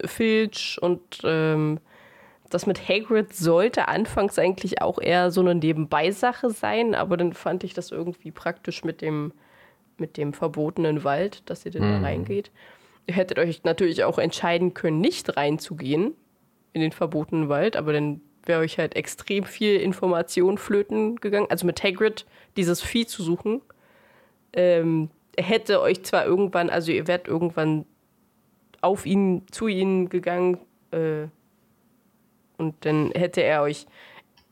Filch 0.05 0.77
und 0.81 1.01
ähm, 1.23 1.79
das 2.49 2.65
mit 2.67 2.87
Hagrid 2.87 3.33
sollte 3.33 3.87
anfangs 3.87 4.37
eigentlich 4.37 4.81
auch 4.81 4.99
eher 4.99 5.31
so 5.31 5.41
eine 5.41 5.55
Nebenbeisache 5.55 6.49
sein, 6.51 6.93
aber 6.93 7.17
dann 7.17 7.33
fand 7.33 7.63
ich 7.63 7.73
das 7.73 7.91
irgendwie 7.91 8.31
praktisch 8.31 8.83
mit 8.83 9.01
dem, 9.01 9.31
mit 9.97 10.17
dem 10.17 10.33
verbotenen 10.33 11.03
Wald, 11.03 11.49
dass 11.49 11.65
ihr 11.65 11.71
dann 11.71 11.81
da 11.83 11.97
Mhm. 11.99 12.03
reingeht. 12.03 12.51
Ihr 13.05 13.15
hättet 13.15 13.39
euch 13.39 13.63
natürlich 13.63 14.03
auch 14.03 14.17
entscheiden 14.17 14.73
können, 14.73 15.01
nicht 15.01 15.35
reinzugehen 15.35 16.13
in 16.71 16.81
den 16.81 16.91
verbotenen 16.91 17.49
Wald, 17.49 17.75
aber 17.75 17.93
dann 17.93 18.21
wäre 18.45 18.61
euch 18.61 18.77
halt 18.77 18.95
extrem 18.95 19.43
viel 19.43 19.79
Information 19.79 20.57
flöten 20.57 21.17
gegangen. 21.17 21.47
Also 21.49 21.65
mit 21.65 21.83
Hagrid 21.83 22.25
dieses 22.57 22.81
Vieh 22.81 23.05
zu 23.05 23.23
suchen. 23.23 23.61
Ähm, 24.53 25.09
er 25.35 25.43
hätte 25.43 25.81
euch 25.81 26.03
zwar 26.03 26.25
irgendwann, 26.25 26.69
also 26.69 26.91
ihr 26.91 27.07
werdet 27.07 27.27
irgendwann 27.27 27.85
auf 28.81 29.05
ihn, 29.05 29.45
zu 29.51 29.67
ihnen 29.67 30.09
gegangen 30.09 30.59
äh, 30.91 31.27
und 32.57 32.75
dann 32.85 33.11
hätte 33.11 33.41
er 33.41 33.61
euch 33.63 33.87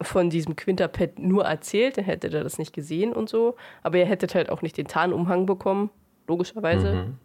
von 0.01 0.29
diesem 0.29 0.55
Quinterpad 0.55 1.19
nur 1.19 1.45
erzählt, 1.45 1.97
dann 1.97 2.05
hättet 2.05 2.33
ihr 2.33 2.43
das 2.43 2.57
nicht 2.57 2.73
gesehen 2.73 3.13
und 3.13 3.29
so. 3.29 3.55
Aber 3.83 3.97
ihr 3.97 4.05
hättet 4.05 4.33
halt 4.33 4.49
auch 4.49 4.61
nicht 4.61 4.77
den 4.77 4.87
Tarnumhang 4.87 5.45
bekommen, 5.45 5.91
logischerweise. 6.27 6.93
Mhm. 6.93 7.17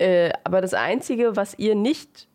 Äh, 0.00 0.32
aber 0.44 0.62
das 0.62 0.72
Einzige, 0.72 1.36
was 1.36 1.58
ihr 1.58 1.74
nicht 1.74 2.26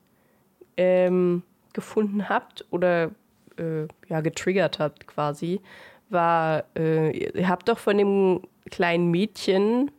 ähm, 0.77 1.41
gefunden 1.73 2.29
habt 2.29 2.63
oder 2.69 3.11
äh, 3.57 3.87
ja, 4.07 4.21
getriggert 4.21 4.77
habt 4.77 5.07
quasi, 5.07 5.61
war, 6.09 6.65
äh, 6.77 7.11
ihr 7.11 7.49
habt 7.49 7.67
doch 7.67 7.79
von 7.79 7.97
dem 7.97 8.41
kleinen 8.69 9.09
Mädchen, 9.09 9.89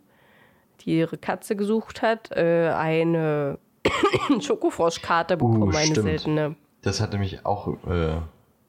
die 0.81 0.99
ihre 0.99 1.19
Katze 1.19 1.57
gesucht 1.57 2.03
hat, 2.03 2.31
äh, 2.37 2.71
eine 2.73 3.59
Schokofroschkarte 4.41 5.37
bekommen, 5.37 5.75
eine 5.75 5.81
Uh, 5.81 5.91
stimmt. 5.91 6.07
seltene. 6.07 6.57
Das 6.83 7.01
hatte 7.01 7.19
mich 7.19 7.45
auch, 7.45 7.67
äh, 7.85 8.21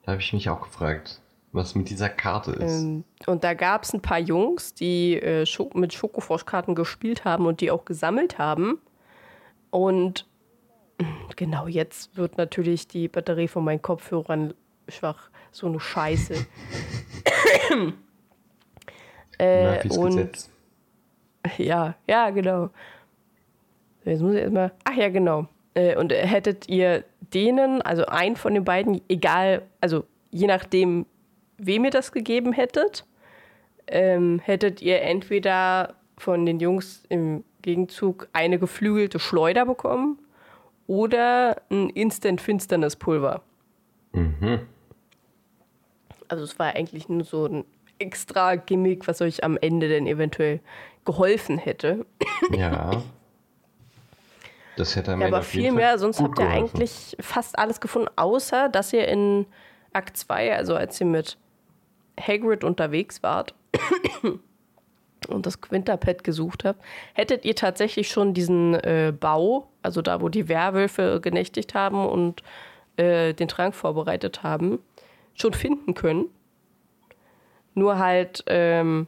da 0.03 0.11
habe 0.11 0.21
ich 0.21 0.33
mich 0.33 0.49
auch 0.49 0.61
gefragt, 0.61 1.21
was 1.51 1.75
mit 1.75 1.91
dieser 1.91 2.09
Karte 2.09 2.51
ist. 2.53 2.81
Ähm, 2.81 3.03
und 3.27 3.43
da 3.43 3.53
gab 3.53 3.83
es 3.83 3.93
ein 3.93 4.01
paar 4.01 4.19
Jungs, 4.19 4.73
die 4.73 5.21
äh, 5.21 5.45
Scho 5.45 5.69
mit 5.75 5.93
Schokofroschkarten 5.93 6.73
gespielt 6.73 7.25
haben 7.25 7.45
und 7.45 7.61
die 7.61 7.69
auch 7.69 7.85
gesammelt 7.85 8.39
haben. 8.39 8.79
Und 9.69 10.25
genau 11.35 11.67
jetzt 11.67 12.15
wird 12.17 12.37
natürlich 12.37 12.87
die 12.87 13.07
Batterie 13.07 13.47
von 13.47 13.63
meinen 13.63 13.81
Kopfhörern 13.81 14.53
schwach. 14.87 15.29
So 15.51 15.67
eine 15.67 15.79
Scheiße. 15.79 16.33
äh, 19.37 19.87
und 19.89 20.15
Gesetz. 20.15 20.49
ja, 21.57 21.95
ja, 22.07 22.29
genau. 22.29 22.69
Jetzt 24.05 24.21
muss 24.21 24.35
ich 24.35 24.41
erstmal. 24.41 24.71
Ach 24.85 24.95
ja, 24.95 25.09
genau. 25.09 25.47
Äh, 25.73 25.95
Und 25.95 26.11
hättet 26.11 26.69
ihr 26.69 27.03
denen, 27.33 27.81
also 27.81 28.05
einen 28.05 28.35
von 28.35 28.53
den 28.53 28.63
beiden, 28.63 29.01
egal, 29.09 29.63
also 29.81 30.05
je 30.31 30.47
nachdem, 30.47 31.05
wem 31.57 31.85
ihr 31.85 31.91
das 31.91 32.11
gegeben 32.11 32.53
hättet, 32.53 33.05
ähm, 33.87 34.39
hättet 34.39 34.81
ihr 34.81 35.01
entweder 35.01 35.95
von 36.17 36.45
den 36.45 36.59
Jungs 36.59 37.03
im 37.09 37.43
Gegenzug 37.61 38.27
eine 38.33 38.59
geflügelte 38.59 39.19
Schleuder 39.19 39.65
bekommen 39.65 40.19
oder 40.87 41.61
ein 41.69 41.89
Instant 41.89 42.41
Finsternis 42.41 42.95
Pulver. 42.95 43.41
Mhm. 44.13 44.61
Also 46.27 46.43
es 46.43 46.57
war 46.59 46.75
eigentlich 46.75 47.07
nur 47.09 47.23
so 47.23 47.45
ein 47.45 47.65
extra 47.99 48.55
Gimmick, 48.55 49.07
was 49.07 49.21
euch 49.21 49.43
am 49.43 49.57
Ende 49.57 49.87
denn 49.87 50.07
eventuell 50.07 50.59
geholfen 51.05 51.57
hätte. 51.57 52.05
Ja. 52.51 53.03
Das 54.75 54.95
hätte 54.95 55.13
am 55.13 55.21
Ja, 55.21 55.27
Ende 55.27 55.37
aber 55.37 55.45
viel 55.45 55.71
mehr, 55.71 55.97
sonst 55.97 56.19
habt 56.21 56.37
ihr 56.37 56.45
geholfen. 56.45 56.69
eigentlich 56.69 57.17
fast 57.19 57.57
alles 57.57 57.79
gefunden, 57.81 58.09
außer 58.15 58.69
dass 58.69 58.93
ihr 58.93 59.07
in 59.07 59.45
Akt 59.93 60.17
2, 60.17 60.55
also 60.55 60.75
als 60.75 60.99
ihr 61.01 61.07
mit 61.07 61.37
Hagrid 62.19 62.63
unterwegs 62.63 63.23
wart 63.23 63.55
und 65.29 65.45
das 65.45 65.61
Quinterpad 65.61 66.23
gesucht 66.23 66.65
habt, 66.65 66.83
hättet 67.13 67.45
ihr 67.45 67.55
tatsächlich 67.55 68.09
schon 68.09 68.33
diesen 68.33 68.75
äh, 68.75 69.13
Bau, 69.17 69.67
also 69.81 70.01
da, 70.01 70.21
wo 70.21 70.29
die 70.29 70.47
Werwölfe 70.49 71.19
genächtigt 71.21 71.73
haben 71.73 72.05
und 72.05 72.43
äh, 72.97 73.33
den 73.33 73.47
Trank 73.47 73.75
vorbereitet 73.75 74.43
haben, 74.43 74.79
schon 75.33 75.53
finden 75.53 75.93
können. 75.93 76.25
Nur 77.73 77.99
halt, 77.99 78.43
ähm, 78.47 79.07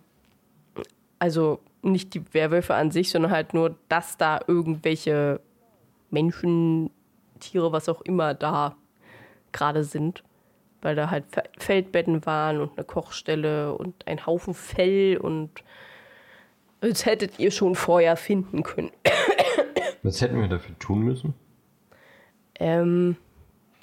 also 1.17 1.59
nicht 1.81 2.13
die 2.13 2.33
Werwölfe 2.33 2.75
an 2.75 2.91
sich, 2.91 3.09
sondern 3.09 3.31
halt 3.31 3.53
nur, 3.53 3.75
dass 3.87 4.17
da 4.17 4.39
irgendwelche 4.45 5.39
Menschen, 6.11 6.91
Tiere, 7.39 7.71
was 7.71 7.89
auch 7.89 8.01
immer 8.01 8.33
da 8.33 8.75
gerade 9.51 9.83
sind. 9.83 10.23
Weil 10.81 10.95
da 10.95 11.09
halt 11.09 11.25
Fe- 11.29 11.43
Feldbetten 11.57 12.25
waren 12.25 12.61
und 12.61 12.77
eine 12.77 12.85
Kochstelle 12.85 13.73
und 13.73 14.07
ein 14.07 14.25
Haufen 14.25 14.53
Fell 14.53 15.17
und 15.17 15.49
das 16.81 17.05
hättet 17.05 17.39
ihr 17.39 17.51
schon 17.51 17.75
vorher 17.75 18.15
finden 18.15 18.63
können. 18.63 18.91
Was 20.03 20.21
hätten 20.21 20.39
wir 20.39 20.47
dafür 20.47 20.77
tun 20.79 21.01
müssen? 21.01 21.33
Ähm, 22.59 23.17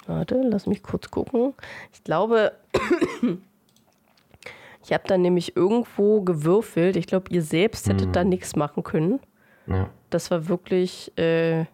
warte, 0.05 0.41
lass 0.43 0.65
mich 0.65 0.83
kurz 0.83 1.11
gucken. 1.11 1.53
Ich 1.93 2.03
glaube, 2.03 2.53
ich 4.83 4.93
habe 4.93 5.03
da 5.07 5.17
nämlich 5.17 5.55
irgendwo 5.55 6.21
gewürfelt. 6.21 6.95
Ich 6.95 7.07
glaube, 7.07 7.31
ihr 7.31 7.41
selbst 7.43 7.87
hättet 7.87 8.15
da 8.15 8.23
nichts 8.23 8.55
machen 8.55 8.83
können. 8.83 9.19
Ja. 9.67 9.89
Das 10.09 10.31
war 10.31 10.47
wirklich, 10.47 11.15
äh, 11.17 11.65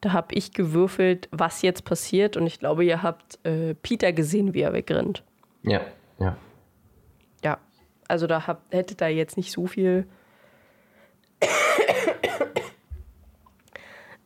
da 0.00 0.12
habe 0.12 0.34
ich 0.34 0.52
gewürfelt, 0.52 1.28
was 1.30 1.62
jetzt 1.62 1.84
passiert. 1.84 2.36
Und 2.36 2.46
ich 2.46 2.58
glaube, 2.58 2.84
ihr 2.84 3.02
habt 3.02 3.38
äh, 3.44 3.74
Peter 3.74 4.12
gesehen, 4.12 4.52
wie 4.52 4.60
er 4.60 4.72
wegrennt. 4.72 5.22
Ja, 5.62 5.80
ja. 6.18 6.36
Ja, 7.44 7.58
also 8.08 8.26
da 8.26 8.46
habt, 8.46 8.74
hättet 8.74 9.00
da 9.00 9.08
jetzt 9.08 9.36
nicht 9.36 9.52
so 9.52 9.66
viel 9.66 10.06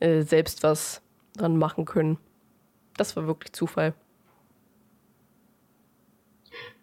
äh, 0.01 0.23
selbst 0.23 0.63
was 0.63 1.03
dran 1.37 1.57
machen 1.57 1.85
können. 1.85 2.19
Das 2.97 3.17
war 3.17 3.27
wirklich 3.27 3.53
Zufall. 3.53 3.95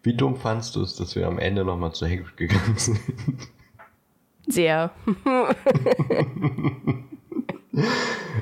Wie 0.02 0.14
dumm 0.14 0.36
fandst 0.36 0.76
du 0.76 0.82
es, 0.82 0.96
dass 0.96 1.16
wir 1.16 1.26
am 1.26 1.38
Ende 1.38 1.64
nochmal 1.64 1.92
zu 1.92 2.06
Hagrid 2.06 2.36
gegangen 2.36 2.76
sind? 2.76 3.00
Sehr. 4.46 4.90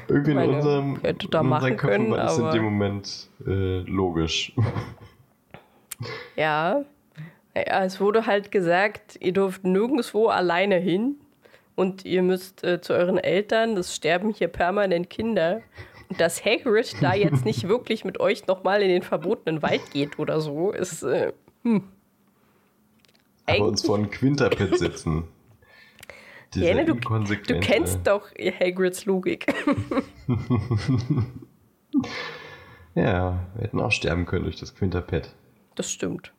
Irgendwie 0.08 0.30
in 0.30 0.38
unserem, 0.38 1.00
hätte 1.00 1.28
da 1.28 1.40
in 1.40 1.48
machen 1.48 1.76
können, 1.76 2.10
war 2.12 2.18
das 2.18 2.38
in 2.38 2.50
dem 2.52 2.62
Moment 2.64 3.28
äh, 3.44 3.80
logisch. 3.80 4.54
Ja. 6.36 6.84
ja. 7.54 7.84
Es 7.84 8.00
wurde 8.00 8.26
halt 8.26 8.52
gesagt, 8.52 9.18
ihr 9.20 9.32
dürft 9.32 9.64
nirgendwo 9.64 10.28
alleine 10.28 10.76
hin 10.76 11.16
und 11.76 12.04
ihr 12.04 12.22
müsst 12.22 12.64
äh, 12.64 12.80
zu 12.80 12.92
euren 12.94 13.18
Eltern, 13.18 13.76
es 13.76 13.94
sterben 13.94 14.30
hier 14.30 14.48
permanent 14.48 15.08
Kinder. 15.08 15.62
Und 16.08 16.20
dass 16.20 16.44
Hagrid 16.44 16.96
da 17.00 17.14
jetzt 17.14 17.44
nicht 17.44 17.68
wirklich 17.68 18.04
mit 18.04 18.18
euch 18.18 18.46
nochmal 18.46 18.82
in 18.82 18.88
den 18.88 19.02
verbotenen 19.02 19.62
Wald 19.62 19.92
geht 19.92 20.18
oder 20.18 20.40
so, 20.40 20.72
ist. 20.72 21.04
Äh, 21.04 21.32
Aber 23.46 23.66
uns 23.66 23.86
vor 23.86 23.96
einen 23.96 24.10
Quinterpit 24.10 24.78
sitzen. 24.78 25.24
Dieser 26.54 26.66
Ja, 26.68 26.74
ne, 26.74 26.84
du, 26.84 26.94
du 26.94 27.60
kennst 27.60 28.06
doch 28.06 28.30
Hagrids 28.36 29.04
Logik. 29.04 29.46
Ja, 32.96 33.46
wir 33.54 33.64
hätten 33.64 33.78
auch 33.78 33.92
sterben 33.92 34.24
können 34.24 34.44
durch 34.44 34.56
das 34.56 34.74
Quinterpit. 34.74 35.34
Das 35.74 35.92
stimmt. 35.92 36.32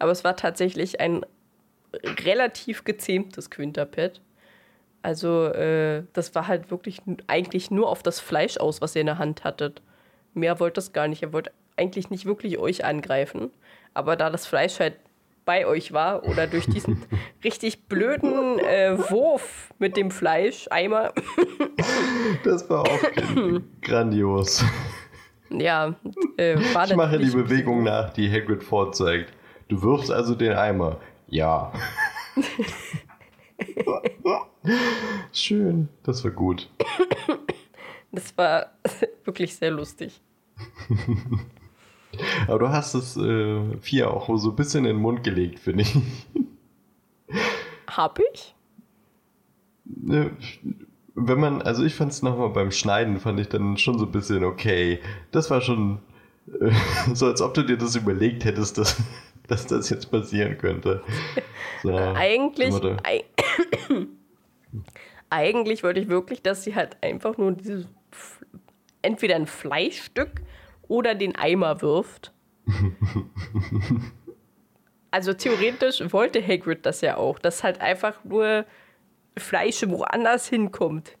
Aber 0.00 0.10
es 0.10 0.24
war 0.24 0.36
tatsächlich 0.36 1.00
ein 1.00 1.24
relativ 2.24 2.82
gezähmtes 2.82 3.48
Quinterpad. 3.48 4.20
Also, 5.04 5.48
äh, 5.48 6.04
das 6.14 6.34
war 6.34 6.48
halt 6.48 6.70
wirklich 6.70 7.02
eigentlich 7.26 7.70
nur 7.70 7.90
auf 7.90 8.02
das 8.02 8.20
Fleisch 8.20 8.56
aus, 8.56 8.80
was 8.80 8.94
ihr 8.94 9.02
in 9.02 9.06
der 9.06 9.18
Hand 9.18 9.44
hattet. 9.44 9.82
Mehr 10.32 10.60
wollte 10.60 10.80
es 10.80 10.94
gar 10.94 11.08
nicht. 11.08 11.22
Er 11.22 11.34
wollte 11.34 11.52
eigentlich 11.76 12.08
nicht 12.08 12.24
wirklich 12.24 12.58
euch 12.58 12.86
angreifen. 12.86 13.50
Aber 13.92 14.16
da 14.16 14.30
das 14.30 14.46
Fleisch 14.46 14.80
halt 14.80 14.96
bei 15.44 15.66
euch 15.66 15.92
war 15.92 16.24
oder 16.24 16.46
durch 16.46 16.64
diesen 16.64 17.02
richtig 17.44 17.86
blöden 17.86 18.58
äh, 18.60 18.96
Wurf 19.10 19.74
mit 19.78 19.98
dem 19.98 20.10
Fleischeimer, 20.10 21.12
Das 22.44 22.70
war 22.70 22.80
auch 22.80 23.00
grandios. 23.82 24.64
ja, 25.50 25.96
äh, 26.38 26.56
war 26.72 26.86
Ich 26.86 26.96
mache 26.96 27.18
die 27.18 27.30
Bewegung 27.30 27.82
nach, 27.82 28.08
die 28.08 28.30
Hagrid 28.30 28.64
vorzeigt. 28.64 29.34
Du 29.68 29.82
wirfst 29.82 30.10
also 30.10 30.34
den 30.34 30.54
Eimer. 30.54 30.96
Ja. 31.28 31.74
Schön. 35.32 35.88
Das 36.02 36.24
war 36.24 36.30
gut. 36.30 36.70
Das 38.12 38.36
war 38.36 38.72
wirklich 39.24 39.54
sehr 39.56 39.70
lustig. 39.70 40.20
Aber 42.46 42.58
du 42.60 42.68
hast 42.68 42.94
es 42.94 43.16
äh, 43.16 43.76
vier 43.80 44.10
auch 44.12 44.28
so 44.38 44.50
ein 44.50 44.56
bisschen 44.56 44.84
in 44.84 44.96
den 44.96 45.02
Mund 45.02 45.24
gelegt, 45.24 45.58
finde 45.58 45.82
ich. 45.82 45.96
Hab 47.88 48.20
ich? 48.32 48.54
Ne, 49.84 50.30
Wenn 51.14 51.40
man, 51.40 51.62
also 51.62 51.84
ich 51.84 51.94
fand 51.94 52.12
es 52.12 52.22
nochmal 52.22 52.50
beim 52.50 52.70
Schneiden, 52.70 53.18
fand 53.18 53.40
ich 53.40 53.48
dann 53.48 53.76
schon 53.76 53.98
so 53.98 54.06
ein 54.06 54.12
bisschen 54.12 54.44
okay. 54.44 55.00
Das 55.32 55.50
war 55.50 55.60
schon 55.60 55.98
äh, 56.60 56.70
so, 57.14 57.26
als 57.26 57.42
ob 57.42 57.54
du 57.54 57.62
dir 57.62 57.76
das 57.76 57.96
überlegt 57.96 58.44
hättest, 58.44 58.78
dass, 58.78 58.96
dass 59.48 59.66
das 59.66 59.90
jetzt 59.90 60.10
passieren 60.10 60.56
könnte. 60.56 61.02
So, 61.82 61.96
Eigentlich, 61.96 62.74
eigentlich 65.30 65.82
wollte 65.82 66.00
ich 66.00 66.08
wirklich, 66.08 66.42
dass 66.42 66.64
sie 66.64 66.74
halt 66.74 66.96
einfach 67.02 67.36
nur 67.36 67.52
dieses 67.52 67.86
entweder 69.02 69.36
ein 69.36 69.46
Fleischstück 69.46 70.42
oder 70.88 71.14
den 71.14 71.36
Eimer 71.36 71.82
wirft. 71.82 72.32
also 75.10 75.34
theoretisch 75.34 76.00
wollte 76.12 76.46
Hagrid 76.46 76.86
das 76.86 77.00
ja 77.00 77.16
auch, 77.16 77.38
dass 77.38 77.62
halt 77.62 77.80
einfach 77.80 78.24
nur 78.24 78.64
Fleisch 79.36 79.86
woanders 79.86 80.48
hinkommt 80.48 81.16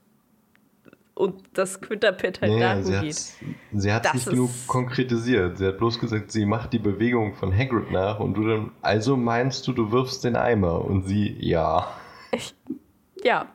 und 1.14 1.44
das 1.52 1.80
Quitterpad 1.80 2.40
halt 2.40 2.52
Nee, 2.52 2.60
dahin 2.60 2.84
sie 2.84 2.96
hat 2.96 3.02
geht. 3.04 3.32
sie 3.72 3.92
hat's 3.92 4.06
Das 4.06 4.14
nicht 4.14 4.30
genug 4.30 4.50
konkretisiert. 4.66 5.58
Sie 5.58 5.66
hat 5.66 5.78
bloß 5.78 6.00
gesagt, 6.00 6.32
sie 6.32 6.44
macht 6.44 6.72
die 6.72 6.78
Bewegung 6.78 7.34
von 7.34 7.56
Hagrid 7.56 7.90
nach 7.90 8.18
und 8.20 8.34
du 8.34 8.46
dann, 8.46 8.70
also 8.82 9.16
meinst 9.16 9.66
du, 9.66 9.72
du 9.72 9.92
wirfst 9.92 10.24
den 10.24 10.36
Eimer? 10.36 10.84
Und 10.84 11.06
sie, 11.06 11.36
ja. 11.38 11.88
Ja, 13.24 13.48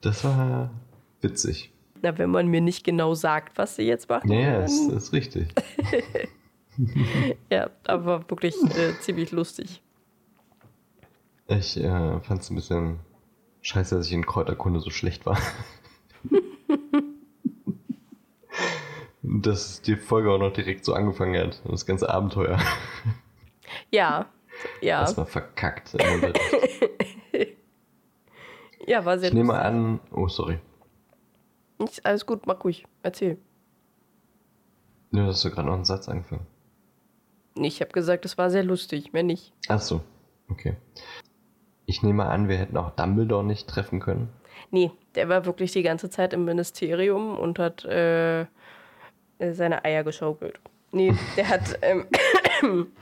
Das 0.00 0.24
war 0.24 0.70
witzig. 1.20 1.72
na, 2.02 2.16
wenn 2.18 2.30
man 2.30 2.48
mir 2.48 2.60
nicht 2.60 2.84
genau 2.84 3.14
sagt, 3.14 3.56
was 3.58 3.76
sie 3.76 3.82
jetzt 3.84 4.08
macht. 4.08 4.28
Ja, 4.28 4.52
dann- 4.56 4.64
ist, 4.64 4.88
ist 4.90 5.12
richtig. 5.12 5.48
Ja, 7.50 7.70
aber 7.88 8.30
wirklich 8.30 8.54
äh, 8.76 8.92
ziemlich 9.00 9.32
lustig. 9.32 9.82
Ich 11.48 11.76
äh, 11.76 12.20
fand 12.20 12.40
es 12.42 12.50
ein 12.50 12.54
bisschen 12.54 13.00
scheiße, 13.62 13.96
dass 13.96 14.06
ich 14.06 14.12
in 14.12 14.24
Kräuterkunde 14.24 14.78
so 14.78 14.90
schlecht 14.90 15.26
war. 15.26 15.38
Dass 19.22 19.82
die 19.82 19.96
Folge 19.96 20.30
auch 20.30 20.38
noch 20.38 20.52
direkt 20.52 20.84
so 20.84 20.94
angefangen 20.94 21.36
hat. 21.40 21.60
Das 21.68 21.84
ganze 21.84 22.08
Abenteuer. 22.08 22.58
Ja, 23.90 24.26
ja, 24.80 25.00
Das 25.00 25.16
war 25.16 25.26
verkackt. 25.26 25.96
Ja, 28.88 29.04
war 29.04 29.18
sehr 29.18 29.28
Ich 29.28 29.34
nehme 29.34 29.54
an. 29.54 30.00
Oh, 30.10 30.28
sorry. 30.28 30.58
Nicht, 31.78 32.04
alles 32.04 32.26
gut, 32.26 32.46
mach 32.46 32.64
ruhig, 32.64 32.86
erzähl. 33.02 33.38
Du 35.12 35.22
hast 35.22 35.44
du 35.44 35.50
gerade 35.50 35.68
noch 35.68 35.74
einen 35.74 35.84
Satz 35.84 36.08
angefangen. 36.08 36.46
Nee, 37.54 37.68
Ich 37.68 37.80
habe 37.80 37.92
gesagt, 37.92 38.24
es 38.24 38.38
war 38.38 38.50
sehr 38.50 38.64
lustig, 38.64 39.12
mehr 39.12 39.22
nicht. 39.22 39.52
Ach 39.68 39.80
so, 39.80 40.00
okay. 40.48 40.76
Ich 41.86 42.02
nehme 42.02 42.26
an, 42.26 42.48
wir 42.48 42.56
hätten 42.56 42.76
auch 42.76 42.90
Dumbledore 42.90 43.44
nicht 43.44 43.68
treffen 43.68 44.00
können. 44.00 44.28
Nee, 44.70 44.90
der 45.14 45.28
war 45.28 45.46
wirklich 45.46 45.72
die 45.72 45.82
ganze 45.82 46.10
Zeit 46.10 46.32
im 46.32 46.44
Ministerium 46.44 47.38
und 47.38 47.58
hat 47.58 47.84
äh, 47.84 48.46
seine 49.38 49.84
Eier 49.84 50.04
geschaukelt. 50.04 50.60
Nee, 50.92 51.14
der 51.36 51.48
hat, 51.48 51.78
ähm, 51.82 52.06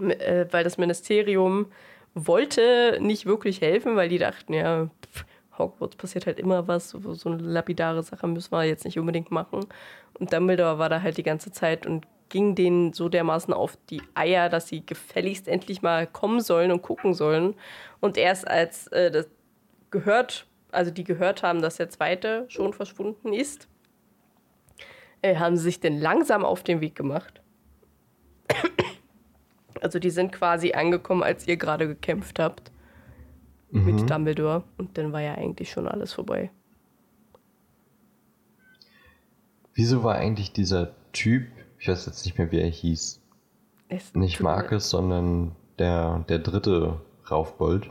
äh, 0.00 0.46
weil 0.50 0.64
das 0.64 0.78
Ministerium 0.78 1.66
wollte 2.14 2.98
nicht 3.00 3.26
wirklich 3.26 3.60
helfen, 3.60 3.94
weil 3.94 4.08
die 4.08 4.18
dachten, 4.18 4.52
ja, 4.54 4.88
Hogwarts 5.58 5.96
passiert 5.96 6.26
halt 6.26 6.38
immer 6.38 6.68
was, 6.68 6.90
so, 6.90 7.14
so 7.14 7.30
eine 7.30 7.42
lapidare 7.42 8.02
Sache 8.02 8.26
müssen 8.26 8.52
wir 8.52 8.64
jetzt 8.64 8.84
nicht 8.84 8.98
unbedingt 8.98 9.30
machen. 9.30 9.66
Und 10.18 10.32
Dumbledore 10.32 10.78
war 10.78 10.88
da 10.88 11.02
halt 11.02 11.16
die 11.16 11.22
ganze 11.22 11.52
Zeit 11.52 11.86
und 11.86 12.06
ging 12.28 12.54
denen 12.54 12.92
so 12.92 13.08
dermaßen 13.08 13.54
auf 13.54 13.78
die 13.90 14.02
Eier, 14.14 14.48
dass 14.48 14.68
sie 14.68 14.84
gefälligst 14.84 15.48
endlich 15.48 15.82
mal 15.82 16.06
kommen 16.06 16.40
sollen 16.40 16.72
und 16.72 16.82
gucken 16.82 17.14
sollen. 17.14 17.54
Und 18.00 18.16
erst 18.16 18.48
als 18.48 18.88
äh, 18.88 19.10
das 19.10 19.28
gehört, 19.90 20.46
also 20.72 20.90
die 20.90 21.04
gehört 21.04 21.42
haben, 21.42 21.62
dass 21.62 21.76
der 21.76 21.88
zweite 21.88 22.46
schon 22.48 22.72
verschwunden 22.72 23.32
ist, 23.32 23.68
äh, 25.22 25.36
haben 25.36 25.56
sie 25.56 25.64
sich 25.64 25.80
denn 25.80 26.00
langsam 26.00 26.44
auf 26.44 26.62
den 26.62 26.80
Weg 26.80 26.94
gemacht. 26.94 27.40
Also 29.82 29.98
die 29.98 30.10
sind 30.10 30.32
quasi 30.32 30.72
angekommen, 30.72 31.22
als 31.22 31.46
ihr 31.46 31.58
gerade 31.58 31.86
gekämpft 31.86 32.38
habt 32.38 32.72
mhm. 33.76 33.96
mit 33.96 34.10
Dumbledore. 34.10 34.64
Und 34.78 34.96
dann 34.98 35.12
war 35.12 35.20
ja 35.20 35.34
eigentlich 35.34 35.70
schon 35.70 35.88
alles 35.88 36.12
vorbei. 36.12 36.50
Wieso 39.74 40.02
war 40.02 40.14
eigentlich 40.16 40.52
dieser 40.52 40.92
Typ, 41.12 41.46
ich 41.78 41.88
weiß 41.88 42.06
jetzt 42.06 42.24
nicht 42.24 42.38
mehr, 42.38 42.50
wie 42.50 42.60
er 42.60 42.68
hieß, 42.68 43.20
es 43.88 44.14
nicht 44.14 44.40
Marcus, 44.40 44.90
sondern 44.90 45.52
der, 45.78 46.24
der 46.28 46.38
dritte 46.38 47.00
Raufbold. 47.30 47.90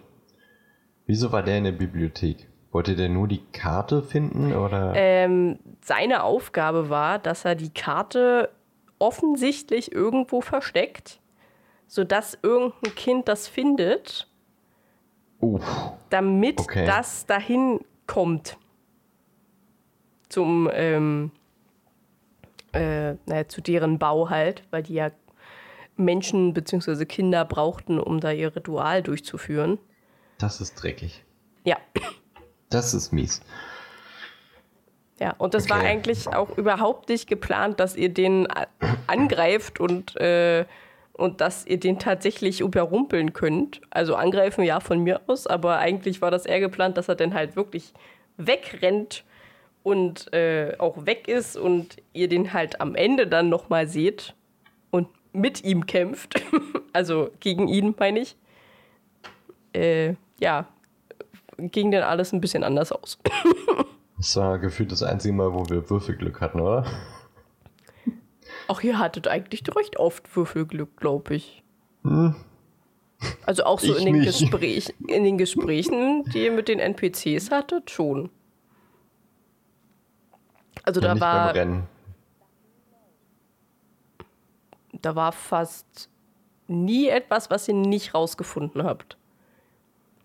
Wieso 1.06 1.32
war 1.32 1.44
der 1.44 1.60
in 1.60 1.66
der 1.66 1.72
Bibliothek? 1.72 2.50
Wollte 2.72 2.96
der 2.96 3.10
nur 3.10 3.28
die 3.28 3.44
Karte 3.54 4.02
finden 4.02 4.54
oder? 4.54 4.94
Ähm, 4.96 5.60
seine 5.82 6.24
Aufgabe 6.24 6.90
war, 6.90 7.20
dass 7.20 7.46
er 7.46 7.56
die 7.56 7.74
Karte 7.74 8.50
offensichtlich 9.00 9.92
irgendwo 9.92 10.42
versteckt, 10.42 11.20
sodass 11.88 12.38
irgendein 12.42 12.96
Kind 12.96 13.28
das 13.28 13.48
findet, 13.48 14.28
Uff. 15.54 15.94
damit 16.10 16.60
okay. 16.60 16.86
das 16.86 17.26
dahin 17.26 17.80
kommt 18.08 18.58
zum 20.30 20.70
ähm, 20.74 21.32
äh, 22.74 23.16
naja, 23.26 23.48
zu 23.48 23.62
deren 23.62 24.00
Bau 24.00 24.30
halt, 24.30 24.64
weil 24.72 24.84
die 24.84 24.96
ja 24.96 25.12
Menschen 25.96 26.54
bzw. 26.54 27.06
Kinder 27.06 27.46
brauchten, 27.46 28.00
um 28.00 28.20
da 28.20 28.32
ihr 28.32 28.56
Ritual 28.56 29.02
durchzuführen. 29.02 29.80
Das 30.38 30.60
ist 30.60 30.76
dreckig. 30.76 31.24
Ja. 31.64 31.78
Das 32.70 32.94
ist 32.94 33.14
mies. 33.14 33.42
Ja, 35.20 35.34
und 35.38 35.54
das 35.54 35.66
okay. 35.66 35.74
war 35.74 35.80
eigentlich 35.80 36.28
auch 36.28 36.58
überhaupt 36.58 37.08
nicht 37.08 37.28
geplant, 37.28 37.80
dass 37.80 37.96
ihr 37.96 38.10
den 38.10 38.48
angreift 39.08 39.80
und, 39.80 40.18
äh, 40.18 40.66
und 41.18 41.42
dass 41.42 41.66
ihr 41.66 41.80
den 41.80 41.98
tatsächlich 41.98 42.62
überrumpeln 42.62 43.34
könnt. 43.34 43.82
Also 43.90 44.16
angreifen 44.16 44.64
ja 44.64 44.80
von 44.80 45.00
mir 45.00 45.22
aus, 45.28 45.48
aber 45.48 45.78
eigentlich 45.80 46.22
war 46.22 46.32
das 46.32 46.46
eher 46.46 46.60
geplant, 46.60 46.98
dass 46.98 47.08
er 47.08 47.16
dann 47.16 47.34
halt 47.34 47.56
wirklich 47.56 47.94
wegrennt 48.38 49.24
und 49.84 50.34
äh, 50.34 50.76
auch 50.78 51.06
weg 51.06 51.28
ist 51.28 51.58
und 51.58 51.98
ihr 52.14 52.28
den 52.28 52.54
halt 52.54 52.82
am 52.82 52.96
Ende 52.96 53.28
dann 53.28 53.50
nochmal 53.50 53.88
seht 53.88 54.36
und 54.92 55.08
mit 55.32 55.64
ihm 55.64 55.86
kämpft, 55.86 56.42
also 56.94 57.30
gegen 57.40 57.68
ihn 57.68 57.96
meine 57.98 58.20
ich, 58.20 58.36
äh, 59.74 60.16
ja, 60.40 60.68
ging 61.58 61.92
dann 61.92 62.04
alles 62.04 62.34
ein 62.34 62.42
bisschen 62.42 62.64
anders 62.64 62.92
aus. 62.92 63.20
das 64.18 64.36
war 64.36 64.60
gefühlt 64.60 64.92
das 64.92 65.04
einzige 65.04 65.34
Mal, 65.34 65.54
wo 65.54 65.70
wir 65.70 65.90
Würfelglück 65.90 66.42
hatten, 66.42 66.60
oder? 66.60 66.86
Auch 68.68 68.82
ihr 68.82 69.00
hattet 69.00 69.28
eigentlich 69.28 69.64
recht 69.76 69.98
oft 69.98 70.36
Würfelglück, 70.36 70.98
glaube 70.98 71.36
ich. 71.36 71.64
Hm. 72.04 72.36
Also 73.46 73.64
auch 73.64 73.80
so 73.80 73.96
in 73.96 74.06
den, 74.06 74.22
Gespräch, 74.22 74.94
in 75.08 75.24
den 75.24 75.38
Gesprächen, 75.38 76.24
die 76.26 76.46
ihr 76.46 76.52
mit 76.52 76.68
den 76.68 76.80
NPCs 76.80 77.52
hattet, 77.52 77.90
schon. 77.90 78.30
Also 80.84 81.02
ja, 81.02 81.14
da 81.16 81.20
war. 81.20 81.54
Da 85.02 85.16
war 85.16 85.32
fast 85.32 86.10
nie 86.68 87.08
etwas, 87.08 87.50
was 87.50 87.68
ihr 87.68 87.76
nicht 87.76 88.14
rausgefunden 88.14 88.84
habt. 88.84 89.18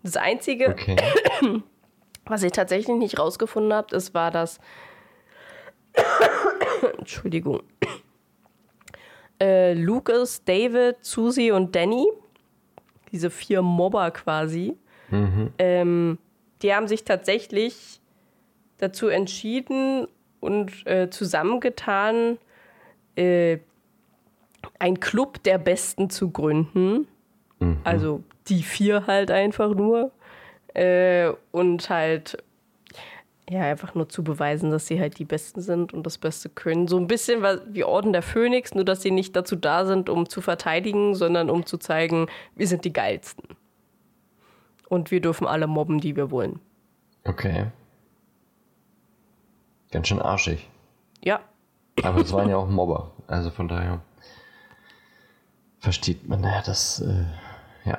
Das 0.03 0.17
Einzige, 0.17 0.69
okay. 0.69 0.95
was 2.25 2.43
ihr 2.43 2.51
tatsächlich 2.51 2.95
nicht 2.97 3.19
rausgefunden 3.19 3.73
habt, 3.73 3.93
ist, 3.93 4.13
war 4.13 4.31
das. 4.31 4.59
Entschuldigung. 6.97 7.63
Äh, 9.41 9.73
Lucas, 9.73 10.43
David, 10.45 10.97
Susie 11.01 11.51
und 11.51 11.75
Danny, 11.75 12.05
diese 13.11 13.29
vier 13.29 13.61
Mobber 13.61 14.11
quasi, 14.11 14.77
mhm. 15.09 15.51
ähm, 15.57 16.17
die 16.61 16.73
haben 16.73 16.87
sich 16.87 17.03
tatsächlich 17.03 17.99
dazu 18.77 19.07
entschieden, 19.07 20.07
und 20.41 20.85
äh, 20.85 21.09
zusammengetan, 21.09 22.37
äh, 23.15 23.59
ein 24.79 24.99
Club 24.99 25.41
der 25.43 25.57
Besten 25.57 26.09
zu 26.09 26.31
gründen. 26.31 27.07
Mhm. 27.59 27.77
Also 27.85 28.23
die 28.47 28.63
vier 28.63 29.07
halt 29.07 29.31
einfach 29.31 29.73
nur. 29.73 30.11
Äh, 30.73 31.31
und 31.51 31.89
halt, 31.89 32.43
ja, 33.51 33.63
einfach 33.63 33.95
nur 33.95 34.07
zu 34.07 34.23
beweisen, 34.23 34.71
dass 34.71 34.87
sie 34.87 34.97
halt 34.97 35.19
die 35.19 35.25
Besten 35.25 35.59
sind 35.59 35.93
und 35.93 36.05
das 36.05 36.17
Beste 36.17 36.47
können. 36.47 36.87
So 36.87 36.97
ein 36.97 37.07
bisschen 37.07 37.43
wie 37.67 37.83
Orden 37.83 38.13
der 38.13 38.21
Phönix, 38.21 38.73
nur 38.73 38.85
dass 38.85 39.01
sie 39.01 39.11
nicht 39.11 39.35
dazu 39.35 39.57
da 39.57 39.85
sind, 39.85 40.09
um 40.09 40.29
zu 40.29 40.39
verteidigen, 40.39 41.15
sondern 41.15 41.49
um 41.49 41.65
zu 41.65 41.77
zeigen, 41.77 42.27
wir 42.55 42.65
sind 42.65 42.85
die 42.85 42.93
Geilsten. 42.93 43.43
Und 44.87 45.11
wir 45.11 45.19
dürfen 45.19 45.47
alle 45.47 45.67
mobben, 45.67 45.99
die 45.99 46.15
wir 46.15 46.31
wollen. 46.31 46.61
Okay. 47.25 47.67
Ganz 49.91 50.07
schön 50.07 50.21
arschig. 50.21 50.69
Ja. 51.21 51.41
Aber 52.03 52.21
es 52.21 52.31
waren 52.31 52.49
ja 52.49 52.55
auch 52.55 52.69
Mobber. 52.69 53.11
Also 53.27 53.49
von 53.49 53.67
daher 53.67 53.99
versteht 55.79 56.25
man 56.25 56.41
ja 56.41 56.61
das. 56.65 57.01
Äh, 57.01 57.25
ja. 57.83 57.97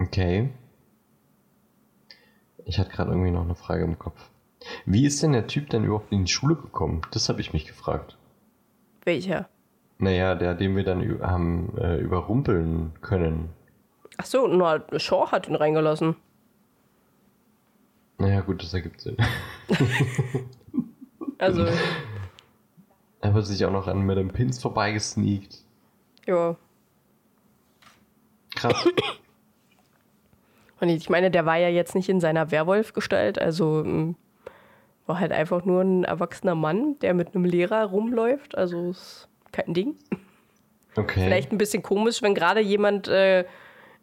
Okay. 0.00 0.48
Ich 2.64 2.78
hatte 2.78 2.90
gerade 2.90 3.10
irgendwie 3.10 3.30
noch 3.30 3.44
eine 3.44 3.54
Frage 3.54 3.84
im 3.84 3.98
Kopf. 3.98 4.30
Wie 4.86 5.04
ist 5.06 5.22
denn 5.22 5.32
der 5.32 5.46
Typ 5.46 5.70
denn 5.70 5.84
überhaupt 5.84 6.12
in 6.12 6.24
die 6.24 6.32
Schule 6.32 6.56
gekommen? 6.56 7.02
Das 7.12 7.28
habe 7.28 7.40
ich 7.40 7.52
mich 7.52 7.66
gefragt. 7.66 8.16
Welcher? 9.04 9.48
Naja, 9.98 10.34
der, 10.34 10.54
den 10.54 10.74
wir 10.76 10.84
dann 10.84 11.20
haben 11.22 11.76
äh, 11.78 11.98
überrumpeln 11.98 12.92
können. 13.00 13.50
Ach 14.16 14.26
so, 14.26 14.46
nur 14.46 14.84
Shaw 14.96 15.30
hat 15.30 15.48
ihn 15.48 15.54
reingelassen. 15.54 16.16
Naja, 18.18 18.40
gut, 18.40 18.62
das 18.62 18.72
ergibt 18.72 19.00
Sinn. 19.00 19.16
also. 21.38 21.66
Er 23.20 23.34
wird 23.34 23.46
sich 23.46 23.64
auch 23.64 23.72
noch 23.72 23.88
an 23.88 24.06
Madame 24.06 24.32
Pins 24.32 24.60
vorbeigesneakt. 24.60 25.58
Ja. 26.26 26.56
Krass. 28.54 28.88
Und 30.84 30.90
ich 30.90 31.08
meine, 31.08 31.30
der 31.30 31.46
war 31.46 31.56
ja 31.56 31.70
jetzt 31.70 31.94
nicht 31.94 32.10
in 32.10 32.20
seiner 32.20 32.50
Werwolf-Gestalt, 32.50 33.38
also 33.38 33.82
hm, 33.82 34.16
war 35.06 35.18
halt 35.18 35.32
einfach 35.32 35.64
nur 35.64 35.80
ein 35.80 36.04
erwachsener 36.04 36.54
Mann, 36.54 36.98
der 36.98 37.14
mit 37.14 37.34
einem 37.34 37.46
Lehrer 37.46 37.86
rumläuft, 37.86 38.54
also 38.54 38.90
ist 38.90 39.30
kein 39.50 39.72
Ding. 39.72 39.96
Okay. 40.94 41.24
Vielleicht 41.24 41.52
ein 41.52 41.56
bisschen 41.56 41.82
komisch, 41.82 42.20
wenn 42.20 42.34
gerade 42.34 42.60
jemand 42.60 43.08
äh, 43.08 43.46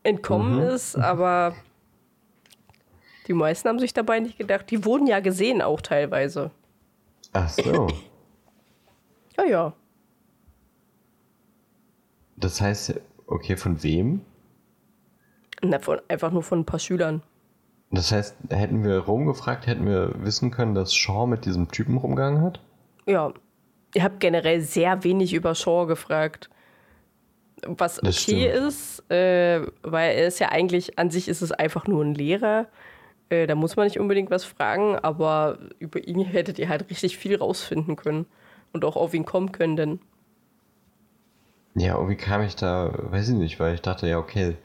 entkommen 0.02 0.56
mhm. 0.56 0.70
ist, 0.70 0.96
aber 0.96 1.54
die 3.28 3.34
meisten 3.34 3.70
haben 3.70 3.78
sich 3.78 3.94
dabei 3.94 4.20
nicht 4.20 4.40
gedacht. 4.40 4.72
Die 4.72 4.84
wurden 4.84 5.06
ja 5.06 5.20
gesehen 5.20 5.62
auch 5.62 5.82
teilweise. 5.82 6.50
Ach 7.32 7.48
so. 7.48 7.90
ja, 9.38 9.46
ja. 9.46 9.74
Das 12.38 12.60
heißt, 12.60 13.00
okay, 13.28 13.56
von 13.56 13.84
wem? 13.84 14.22
Na, 15.62 15.80
von, 15.80 16.00
einfach 16.08 16.32
nur 16.32 16.44
von 16.44 16.60
ein 16.60 16.66
paar 16.66 16.80
Schülern. 16.80 17.22
Das 17.92 18.12
heißt, 18.12 18.36
hätten 18.50 18.84
wir 18.84 19.00
rumgefragt, 19.00 19.68
hätten 19.68 19.86
wir 19.86 20.14
wissen 20.24 20.50
können, 20.50 20.74
dass 20.74 20.96
Shaw 20.96 21.28
mit 21.28 21.46
diesem 21.46 21.70
Typen 21.70 21.98
rumgegangen 21.98 22.42
hat? 22.42 22.62
Ja. 23.06 23.34
Ihr 23.94 24.04
habt 24.04 24.22
generell 24.22 24.62
sehr 24.62 25.04
wenig 25.04 25.34
über 25.34 25.54
Shaw 25.54 25.86
gefragt. 25.86 26.50
Was 27.64 28.02
okay 28.02 28.50
ist, 28.50 29.04
äh, 29.12 29.62
weil 29.84 30.16
er 30.16 30.28
ist 30.28 30.40
ja 30.40 30.50
eigentlich, 30.50 30.98
an 30.98 31.12
sich 31.12 31.28
ist 31.28 31.42
es 31.42 31.52
einfach 31.52 31.86
nur 31.88 32.04
ein 32.04 32.16
Lehrer. 32.16 32.68
Äh, 33.30 33.48
da 33.48 33.56
muss 33.56 33.76
man 33.76 33.86
nicht 33.86 34.00
unbedingt 34.00 34.32
was 34.32 34.46
fragen, 34.46 34.96
aber 34.96 35.60
über 35.78 36.06
ihn 36.08 36.22
hättet 36.22 36.58
ihr 36.58 36.70
halt 36.70 36.90
richtig 36.90 37.18
viel 37.18 37.36
rausfinden 37.36 37.98
können 37.98 38.26
und 38.72 38.86
auch 38.86 38.96
auf 38.96 39.14
ihn 39.14 39.26
kommen 39.26 39.52
können, 39.52 39.76
denn. 39.76 40.00
Ja, 41.76 41.96
irgendwie 41.96 42.18
kam 42.18 42.42
ich 42.42 42.56
da, 42.56 42.92
weiß 42.94 43.30
ich 43.30 43.36
nicht, 43.36 43.60
weil 43.60 43.76
ich 43.76 43.82
dachte, 43.82 44.08
ja, 44.08 44.18
okay, 44.18 44.56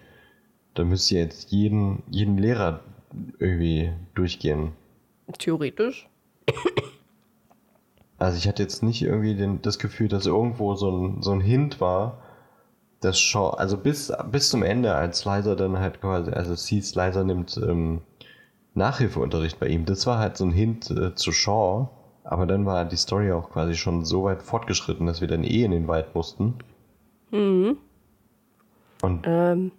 da 0.78 0.84
müsst 0.84 1.10
ihr 1.10 1.20
jetzt 1.20 1.50
jeden, 1.50 2.02
jeden 2.10 2.38
Lehrer 2.38 2.80
irgendwie 3.38 3.92
durchgehen. 4.14 4.72
Theoretisch. 5.38 6.08
Also 8.18 8.38
ich 8.38 8.48
hatte 8.48 8.62
jetzt 8.62 8.82
nicht 8.82 9.02
irgendwie 9.02 9.34
den, 9.34 9.60
das 9.60 9.78
Gefühl, 9.78 10.08
dass 10.08 10.24
irgendwo 10.24 10.74
so 10.74 10.90
ein, 10.90 11.22
so 11.22 11.32
ein 11.32 11.40
Hint 11.42 11.80
war, 11.82 12.22
dass 13.00 13.20
Shaw, 13.20 13.50
also 13.58 13.76
bis, 13.76 14.10
bis 14.32 14.48
zum 14.48 14.62
Ende, 14.62 14.94
als 14.94 15.26
Liza 15.26 15.54
dann 15.54 15.78
halt 15.78 16.00
quasi, 16.00 16.30
also 16.30 16.54
Sees 16.54 16.94
Liza 16.94 17.24
nimmt 17.24 17.58
ähm, 17.58 18.00
Nachhilfeunterricht 18.74 19.60
bei 19.60 19.68
ihm. 19.68 19.84
Das 19.84 20.06
war 20.06 20.18
halt 20.18 20.38
so 20.38 20.44
ein 20.44 20.52
Hint 20.52 20.90
äh, 20.90 21.14
zu 21.14 21.30
Shaw, 21.30 21.88
Aber 22.24 22.46
dann 22.46 22.66
war 22.66 22.84
die 22.84 22.96
Story 22.96 23.30
auch 23.32 23.50
quasi 23.50 23.74
schon 23.74 24.04
so 24.04 24.24
weit 24.24 24.42
fortgeschritten, 24.42 25.06
dass 25.06 25.20
wir 25.20 25.28
dann 25.28 25.44
eh 25.44 25.62
in 25.62 25.70
den 25.70 25.86
Wald 25.86 26.14
mussten. 26.14 26.54
Mhm. 27.30 27.76
Und 29.02 29.26
Ähm, 29.26 29.72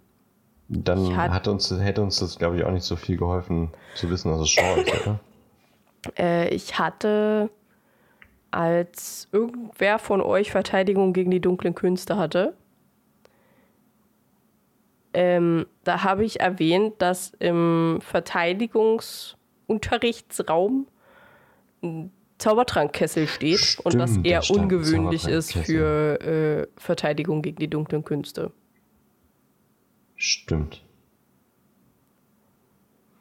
dann 0.68 1.16
hat- 1.16 1.30
hat 1.30 1.48
uns, 1.48 1.70
hätte 1.70 2.02
uns 2.02 2.18
das, 2.20 2.38
glaube 2.38 2.56
ich, 2.58 2.64
auch 2.64 2.70
nicht 2.70 2.84
so 2.84 2.96
viel 2.96 3.16
geholfen, 3.16 3.70
zu 3.94 4.10
wissen, 4.10 4.30
dass 4.30 4.40
es 4.40 4.50
Shaw 4.50 4.80
ist, 4.80 5.06
oder? 5.06 5.20
äh, 6.18 6.48
ich 6.54 6.78
hatte, 6.78 7.50
als 8.50 9.28
irgendwer 9.32 9.98
von 9.98 10.20
euch 10.20 10.50
Verteidigung 10.50 11.12
gegen 11.12 11.30
die 11.30 11.40
dunklen 11.40 11.74
Künste 11.74 12.16
hatte, 12.16 12.54
ähm, 15.14 15.66
da 15.84 16.04
habe 16.04 16.24
ich 16.24 16.40
erwähnt, 16.40 16.94
dass 16.98 17.32
im 17.38 17.98
Verteidigungsunterrichtsraum 18.02 20.86
ein 21.82 22.12
Zaubertrankkessel 22.38 23.26
steht 23.26 23.78
und 23.84 23.98
dass 23.98 24.10
Stimmt, 24.10 24.26
da 24.26 24.30
er 24.30 24.42
stand 24.42 24.58
ein 24.58 24.62
ungewöhnlich 24.64 25.26
ist 25.26 25.54
für 25.54 26.20
äh, 26.20 26.66
Verteidigung 26.76 27.42
gegen 27.42 27.56
die 27.56 27.68
dunklen 27.68 28.04
Künste. 28.04 28.52
Stimmt. 30.18 30.82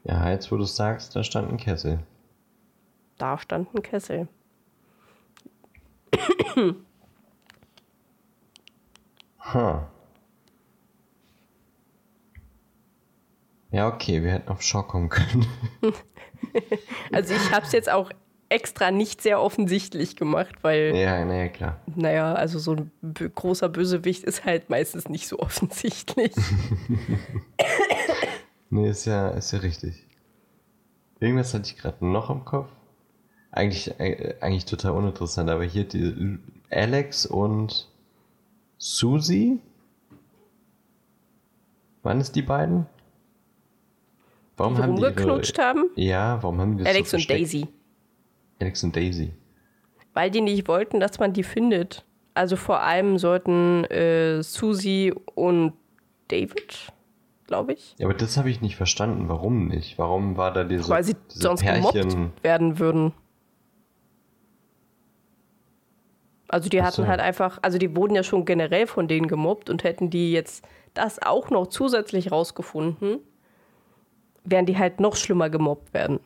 Ja, 0.04 0.32
jetzt 0.32 0.52
wo 0.52 0.58
du 0.58 0.64
sagst, 0.64 1.16
da 1.16 1.24
stand 1.24 1.50
ein 1.50 1.58
Kessel. 1.58 2.00
Da 3.18 3.38
stand 3.38 3.74
ein 3.74 3.84
Kessel. 3.84 4.28
Ha. 9.40 9.92
Ja, 13.72 13.88
okay, 13.88 14.24
wir 14.24 14.32
hätten 14.32 14.50
auf 14.50 14.62
Shaw 14.62 14.84
kommen 14.84 15.10
können. 15.10 15.46
Also 17.12 17.34
ich 17.34 17.52
habe 17.52 17.66
es 17.66 17.72
jetzt 17.72 17.90
auch 17.90 18.12
extra 18.50 18.92
nicht 18.92 19.22
sehr 19.22 19.42
offensichtlich 19.42 20.16
gemacht, 20.16 20.56
weil, 20.62 20.96
ja, 20.96 21.24
naja, 21.26 21.50
klar. 21.50 21.82
naja, 21.96 22.34
also 22.34 22.60
so 22.60 22.76
ein 22.76 22.92
großer 23.14 23.70
Bösewicht 23.70 24.24
ist 24.24 24.46
halt 24.46 24.70
meistens 24.70 25.10
nicht 25.10 25.28
so 25.28 25.40
offensichtlich. 25.40 26.34
Nee, 28.70 28.90
ist 28.90 29.06
ja, 29.06 29.30
ist 29.30 29.54
ja 29.54 29.60
richtig. 29.60 30.06
Irgendwas 31.20 31.54
hatte 31.54 31.66
ich 31.66 31.78
gerade 31.78 32.06
noch 32.06 32.30
im 32.30 32.46
Kopf. 32.46 32.70
Eigentlich, 33.52 34.00
äh, 34.00 34.36
eigentlich 34.42 34.66
total 34.66 34.92
uninteressant, 34.92 35.50
aber 35.50 35.64
hier 35.64 35.86
die 35.86 36.38
Alex 36.70 37.26
und 37.26 37.88
Susie? 38.78 39.60
Waren 42.04 42.20
es 42.20 42.32
die 42.32 42.42
beiden? 42.42 42.86
Warum 44.58 44.76
die 44.76 44.82
haben 44.82 44.96
die 44.96 45.02
ihre, 45.02 45.42
haben. 45.60 45.90
Ja, 45.96 46.42
warum 46.42 46.60
haben 46.60 46.78
die 46.78 46.84
das 46.84 46.94
Alex 46.94 47.12
so 47.12 47.18
und? 47.18 47.30
Daisy. 47.30 47.68
Alex 48.60 48.84
und 48.84 48.96
Daisy. 48.96 49.34
Weil 50.14 50.32
die 50.32 50.42
nicht 50.42 50.68
wollten, 50.68 51.00
dass 51.00 51.20
man 51.20 51.34
die 51.34 51.44
findet. 51.44 52.06
Also 52.34 52.56
vor 52.56 52.82
allem 52.82 53.18
sollten 53.18 53.84
äh, 53.86 54.42
Susie 54.44 55.14
und 55.36 55.74
David, 56.28 56.92
glaube 57.48 57.74
ich, 57.74 57.96
Ja, 57.98 58.08
aber 58.08 58.14
das 58.14 58.38
habe 58.38 58.50
ich 58.50 58.62
nicht 58.62 58.76
verstanden. 58.76 59.30
Warum 59.30 59.68
nicht? 59.68 59.98
Warum 59.98 60.38
war 60.38 60.54
da 60.54 60.64
diese, 60.64 60.90
weil 60.90 61.04
sie 61.04 61.16
diese 61.30 61.40
sonst 61.40 61.62
Pärchen? 61.62 62.10
gemobbt 62.10 62.44
werden 62.44 62.80
würden. 62.80 63.14
Also 66.48 66.70
die 66.70 66.82
hatten 66.82 67.04
so. 67.04 67.08
halt 67.08 67.20
einfach, 67.20 67.60
also 67.62 67.78
die 67.78 67.96
wurden 67.96 68.16
ja 68.16 68.24
schon 68.24 68.46
generell 68.46 68.88
von 68.88 69.08
denen 69.08 69.28
gemobbt 69.28 69.70
und 69.70 69.84
hätten 69.84 70.10
die 70.10 70.32
jetzt 70.32 70.66
das 70.94 71.22
auch 71.22 71.50
noch 71.50 71.68
zusätzlich 71.68 72.32
rausgefunden, 72.32 73.20
wären 74.44 74.66
die 74.66 74.78
halt 74.78 75.00
noch 75.00 75.16
schlimmer 75.16 75.50
gemobbt 75.50 75.94
werden 75.94 76.20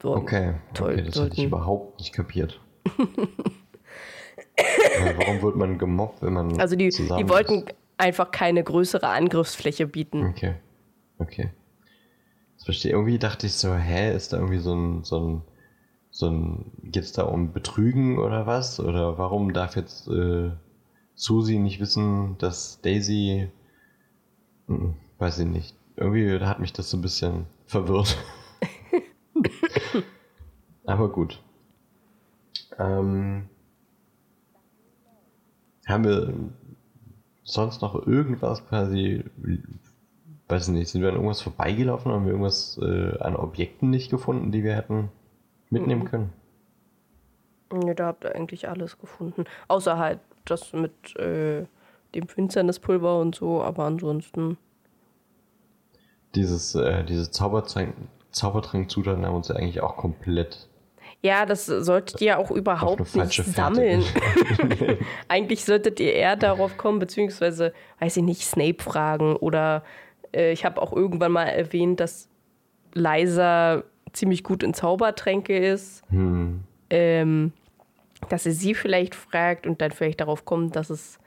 würden. 0.00 0.22
Okay, 0.22 0.54
Toll, 0.74 0.92
okay 0.92 1.02
das 1.04 1.16
hatte 1.16 1.28
ich 1.28 1.34
sollten- 1.36 1.44
überhaupt 1.44 1.98
nicht 1.98 2.12
kapiert. 2.12 2.60
Warum 5.16 5.42
wird 5.42 5.56
man 5.56 5.78
gemobbt, 5.78 6.22
wenn 6.22 6.32
man 6.32 6.60
Also 6.60 6.76
die, 6.76 6.88
die 6.88 7.28
wollten 7.28 7.62
ist? 7.62 7.74
einfach 7.96 8.30
keine 8.30 8.62
größere 8.64 9.06
Angriffsfläche 9.08 9.86
bieten. 9.86 10.26
Okay, 10.26 10.54
okay. 11.18 11.50
Das 12.56 12.64
verstehe 12.64 12.92
Irgendwie 12.92 13.18
dachte 13.18 13.46
ich 13.46 13.54
so, 13.54 13.74
hä, 13.74 14.14
ist 14.14 14.32
da 14.32 14.38
irgendwie 14.38 14.58
so 14.58 14.74
ein, 14.74 15.04
so 15.04 15.20
ein, 15.20 15.42
so 16.10 16.28
ein, 16.28 16.72
geht's 16.82 17.12
da 17.12 17.22
um 17.22 17.52
Betrügen 17.52 18.18
oder 18.18 18.46
was? 18.46 18.80
Oder 18.80 19.16
warum 19.18 19.52
darf 19.52 19.76
jetzt 19.76 20.08
äh, 20.08 20.50
Susi 21.14 21.58
nicht 21.58 21.80
wissen, 21.80 22.36
dass 22.38 22.80
Daisy, 22.80 23.50
Hm, 24.66 24.94
weiß 25.18 25.38
ich 25.40 25.46
nicht. 25.46 25.76
Irgendwie 25.96 26.38
hat 26.40 26.58
mich 26.60 26.72
das 26.72 26.90
so 26.90 26.96
ein 26.96 27.02
bisschen 27.02 27.46
verwirrt. 27.66 28.16
Aber 30.86 31.10
gut. 31.10 31.42
Ähm, 32.78 33.48
haben 35.86 36.04
wir 36.04 36.34
sonst 37.44 37.82
noch 37.82 38.06
irgendwas 38.06 38.66
quasi, 38.66 39.24
weiß 40.48 40.68
ich 40.68 40.74
nicht, 40.74 40.88
sind 40.88 41.02
wir 41.02 41.08
an 41.08 41.16
irgendwas 41.16 41.40
vorbeigelaufen? 41.40 42.12
Haben 42.12 42.24
wir 42.24 42.32
irgendwas 42.32 42.78
äh, 42.82 43.18
an 43.18 43.36
Objekten 43.36 43.90
nicht 43.90 44.10
gefunden, 44.10 44.52
die 44.52 44.64
wir 44.64 44.76
hätten 44.76 45.10
mitnehmen 45.70 46.04
können? 46.04 46.32
Ja, 47.72 47.94
da 47.94 48.06
habt 48.06 48.24
ihr 48.24 48.34
eigentlich 48.34 48.68
alles 48.68 48.98
gefunden. 48.98 49.44
Außer 49.68 49.98
halt 49.98 50.20
das 50.44 50.72
mit 50.72 51.16
äh, 51.16 51.66
dem 52.14 52.28
Finsternispulver 52.28 53.20
und 53.20 53.34
so, 53.34 53.62
aber 53.62 53.84
ansonsten. 53.84 54.56
Dieses, 56.34 56.74
äh, 56.74 57.04
diese 57.04 57.30
Zaubertrank, 57.30 57.94
Zaubertrankzutaten 58.38 59.24
haben 59.26 59.34
uns 59.34 59.48
ja 59.48 59.56
eigentlich 59.56 59.80
auch 59.82 59.96
komplett 59.96 60.68
Ja, 61.22 61.44
das 61.46 61.66
solltet 61.66 62.20
ihr 62.20 62.38
auch 62.38 62.50
überhaupt 62.50 63.14
nicht 63.16 63.44
sammeln. 63.44 64.02
ge- 64.78 64.98
Eigentlich 65.28 65.64
solltet 65.64 66.00
ihr 66.00 66.12
eher 66.14 66.36
darauf 66.36 66.76
kommen, 66.78 66.98
beziehungsweise, 66.98 67.72
weiß 68.00 68.16
ich 68.18 68.22
nicht, 68.22 68.42
Snape 68.46 68.82
fragen. 68.82 69.36
Oder 69.36 69.82
äh, 70.34 70.52
ich 70.52 70.64
habe 70.64 70.80
auch 70.80 70.92
irgendwann 70.92 71.32
mal 71.32 71.44
erwähnt, 71.46 72.00
dass 72.00 72.28
Liza 72.94 73.82
ziemlich 74.12 74.42
gut 74.44 74.62
in 74.62 74.72
Zaubertränke 74.74 75.56
ist. 75.58 76.02
hm. 76.10 76.60
ähm, 76.90 77.52
dass 78.30 78.46
ihr 78.46 78.52
sie 78.52 78.74
vielleicht 78.74 79.14
fragt 79.14 79.64
und 79.66 79.80
dann 79.80 79.92
vielleicht 79.92 80.20
darauf 80.20 80.44
kommt, 80.44 80.74
dass 80.74 80.90
es 80.90 81.18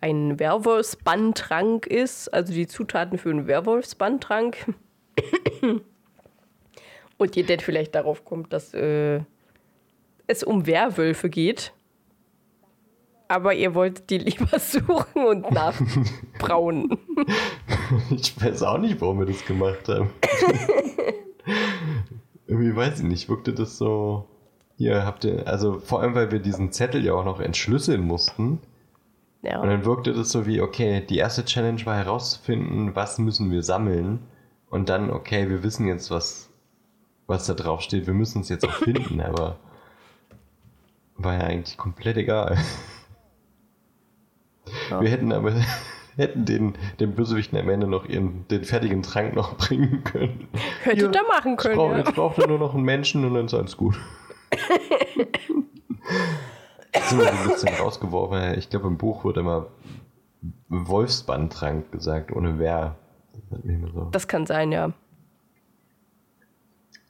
ein 0.00 0.38
Werwolfsbandtrank 0.40 1.86
ist, 1.86 2.32
also 2.34 2.52
die 2.52 2.66
Zutaten 2.66 3.16
für 3.18 3.30
einen 3.30 3.46
Werwolfsbandtrank. 3.46 4.56
Und 7.18 7.36
ihr 7.36 7.46
dann 7.46 7.60
vielleicht 7.60 7.94
darauf 7.94 8.24
kommt, 8.24 8.52
dass 8.52 8.74
äh, 8.74 9.20
es 10.26 10.42
um 10.42 10.66
Werwölfe 10.66 11.30
geht. 11.30 11.72
Aber 13.28 13.54
ihr 13.54 13.74
wollt 13.74 14.10
die 14.10 14.18
lieber 14.18 14.58
suchen 14.58 15.26
und 15.26 15.50
nachbrauen. 15.50 16.98
Ich 18.10 18.42
weiß 18.42 18.64
auch 18.64 18.78
nicht, 18.78 19.00
warum 19.00 19.20
wir 19.20 19.26
das 19.26 19.44
gemacht 19.44 19.88
haben. 19.88 20.10
Irgendwie 22.48 22.74
weiß 22.74 22.98
ich 22.98 23.04
nicht, 23.04 23.28
wirkte 23.28 23.52
das 23.52 23.78
so. 23.78 24.26
Hier 24.76 25.06
habt 25.06 25.24
ihr, 25.24 25.46
also 25.46 25.78
vor 25.78 26.00
allem, 26.00 26.16
weil 26.16 26.32
wir 26.32 26.40
diesen 26.40 26.72
Zettel 26.72 27.04
ja 27.04 27.14
auch 27.14 27.24
noch 27.24 27.38
entschlüsseln 27.38 28.04
mussten. 28.04 28.58
Und 29.42 29.42
ja. 29.42 29.64
dann 29.64 29.84
wirkte 29.84 30.12
das 30.12 30.30
so 30.30 30.46
wie, 30.46 30.60
okay, 30.60 31.04
die 31.08 31.18
erste 31.18 31.44
Challenge 31.44 31.86
war 31.86 31.96
herauszufinden, 31.96 32.96
was 32.96 33.18
müssen 33.18 33.52
wir 33.52 33.62
sammeln. 33.62 34.18
Und 34.68 34.88
dann, 34.88 35.10
okay, 35.10 35.48
wir 35.48 35.62
wissen 35.62 35.86
jetzt, 35.86 36.10
was, 36.10 36.45
was 37.26 37.46
da 37.46 37.54
drauf 37.54 37.80
steht. 37.80 38.06
Wir 38.06 38.14
müssen 38.14 38.42
es 38.42 38.48
jetzt 38.48 38.64
auch 38.66 38.72
finden, 38.74 39.20
aber 39.20 39.56
war 41.16 41.34
ja 41.34 41.40
eigentlich 41.40 41.76
komplett 41.76 42.16
egal. 42.16 42.58
Ja. 44.90 45.00
Wir 45.00 45.10
hätten 45.10 45.32
aber 45.32 45.52
hätten 46.16 46.44
den, 46.44 46.74
den 47.00 47.14
Bösewichten 47.14 47.58
am 47.58 47.68
Ende 47.68 47.86
noch 47.86 48.06
ihren, 48.06 48.46
den 48.48 48.64
fertigen 48.64 49.02
Trank 49.02 49.34
noch 49.34 49.56
bringen 49.56 50.02
können. 50.04 50.48
Hättet 50.82 50.98
Hier, 51.00 51.22
ihr 51.22 51.28
machen 51.28 51.56
können. 51.56 51.76
brauch, 51.76 51.90
Ja. 51.90 51.98
jetzt 51.98 52.14
braucht 52.14 52.38
er 52.38 52.46
nur 52.48 52.58
noch 52.58 52.74
einen 52.74 52.84
Menschen 52.84 53.24
und 53.24 53.34
dann 53.34 53.46
ist 53.46 53.54
alles 53.54 53.76
gut. 53.76 53.96
Jetzt 56.94 57.10
sind 57.10 57.18
wir 57.18 57.26
so 57.26 57.32
ein 57.32 57.48
bisschen 57.48 57.74
rausgeworfen. 57.74 58.58
Ich 58.58 58.70
glaube, 58.70 58.86
im 58.86 58.96
Buch 58.96 59.24
wird 59.24 59.36
immer 59.36 59.66
Wolfsbandtrank 60.68 61.92
gesagt, 61.92 62.32
ohne 62.32 62.58
wer. 62.58 62.96
Das 63.50 63.92
so. 63.92 64.08
Das 64.12 64.28
kann 64.28 64.46
sein, 64.46 64.72
ja. 64.72 64.92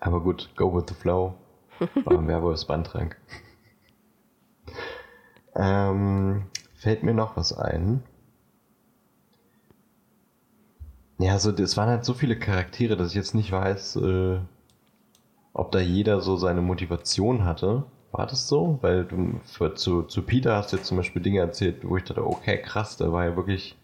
Aber 0.01 0.21
gut, 0.21 0.51
go 0.57 0.75
with 0.75 0.85
the 0.89 0.95
flow. 0.95 1.35
War 2.05 2.19
ein 2.19 2.29
Werwolfsbandtrank. 2.29 3.17
ähm, 5.55 6.47
fällt 6.75 7.03
mir 7.03 7.15
noch 7.15 7.37
was 7.37 7.53
ein. 7.53 8.03
Ja, 11.19 11.39
so, 11.39 11.51
es 11.51 11.77
waren 11.77 11.89
halt 11.89 12.05
so 12.05 12.13
viele 12.13 12.39
Charaktere, 12.39 12.97
dass 12.97 13.09
ich 13.11 13.15
jetzt 13.15 13.35
nicht 13.35 13.51
weiß, 13.51 13.97
äh, 13.97 14.39
ob 15.55 15.73
da 15.73 15.81
jeder 15.81 16.21
so 16.21 16.37
seine 16.37 16.61
Motivation 16.61 17.45
hatte. 17.45 17.85
War 18.13 18.27
das 18.27 18.49
so? 18.49 18.79
Weil 18.83 19.05
du 19.05 19.41
für, 19.45 19.75
zu, 19.75 20.03
zu 20.03 20.23
Peter 20.23 20.57
hast 20.57 20.73
du 20.73 20.77
jetzt 20.77 20.87
zum 20.87 20.99
Beispiel 20.99 21.23
Dinge 21.23 21.41
erzählt, 21.41 21.89
wo 21.89 21.97
ich 21.97 22.05
dachte, 22.05 22.27
okay, 22.27 22.61
krass, 22.61 22.97
der 22.99 23.13
war 23.13 23.25
ja 23.25 23.37
wirklich. 23.37 23.77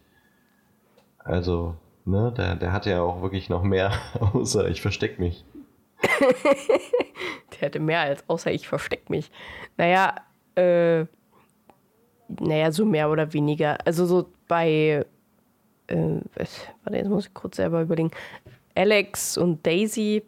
Also, 1.18 1.76
ne, 2.04 2.32
der, 2.36 2.56
der 2.56 2.72
hatte 2.72 2.90
ja 2.90 3.00
auch 3.00 3.22
wirklich 3.22 3.48
noch 3.48 3.62
mehr, 3.62 3.92
außer 4.20 4.68
ich 4.68 4.82
versteck 4.82 5.18
mich. 5.18 5.44
hätte 7.62 7.80
mehr 7.80 8.00
als, 8.00 8.28
außer 8.28 8.52
ich 8.52 8.68
versteck 8.68 9.08
mich. 9.08 9.30
Naja, 9.78 10.16
äh, 10.56 11.06
naja, 12.40 12.72
so 12.72 12.84
mehr 12.84 13.10
oder 13.10 13.32
weniger. 13.32 13.78
Also 13.86 14.04
so 14.04 14.28
bei, 14.48 15.06
äh, 15.86 15.96
warte, 16.84 16.98
jetzt 16.98 17.08
muss 17.08 17.26
ich 17.26 17.34
kurz 17.34 17.56
selber 17.56 17.80
überlegen. 17.80 18.10
Alex 18.74 19.38
und 19.38 19.64
Daisy 19.66 20.22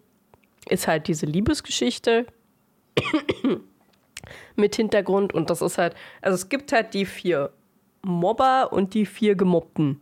ist 0.69 0.87
halt 0.87 1.09
diese 1.09 1.27
Liebesgeschichte 1.27 2.27
mit 4.57 4.77
Hintergrund 4.77 5.35
und 5.35 5.51
das 5.51 5.61
ist 5.61 5.77
halt, 5.77 5.95
also 6.23 6.35
es 6.37 6.49
gibt 6.49 6.73
halt 6.73 6.95
die 6.95 7.05
vier 7.05 7.51
Mobber 8.03 8.73
und 8.73 8.95
die 8.95 9.07
vier 9.07 9.35
Gemobbten. 9.35 10.01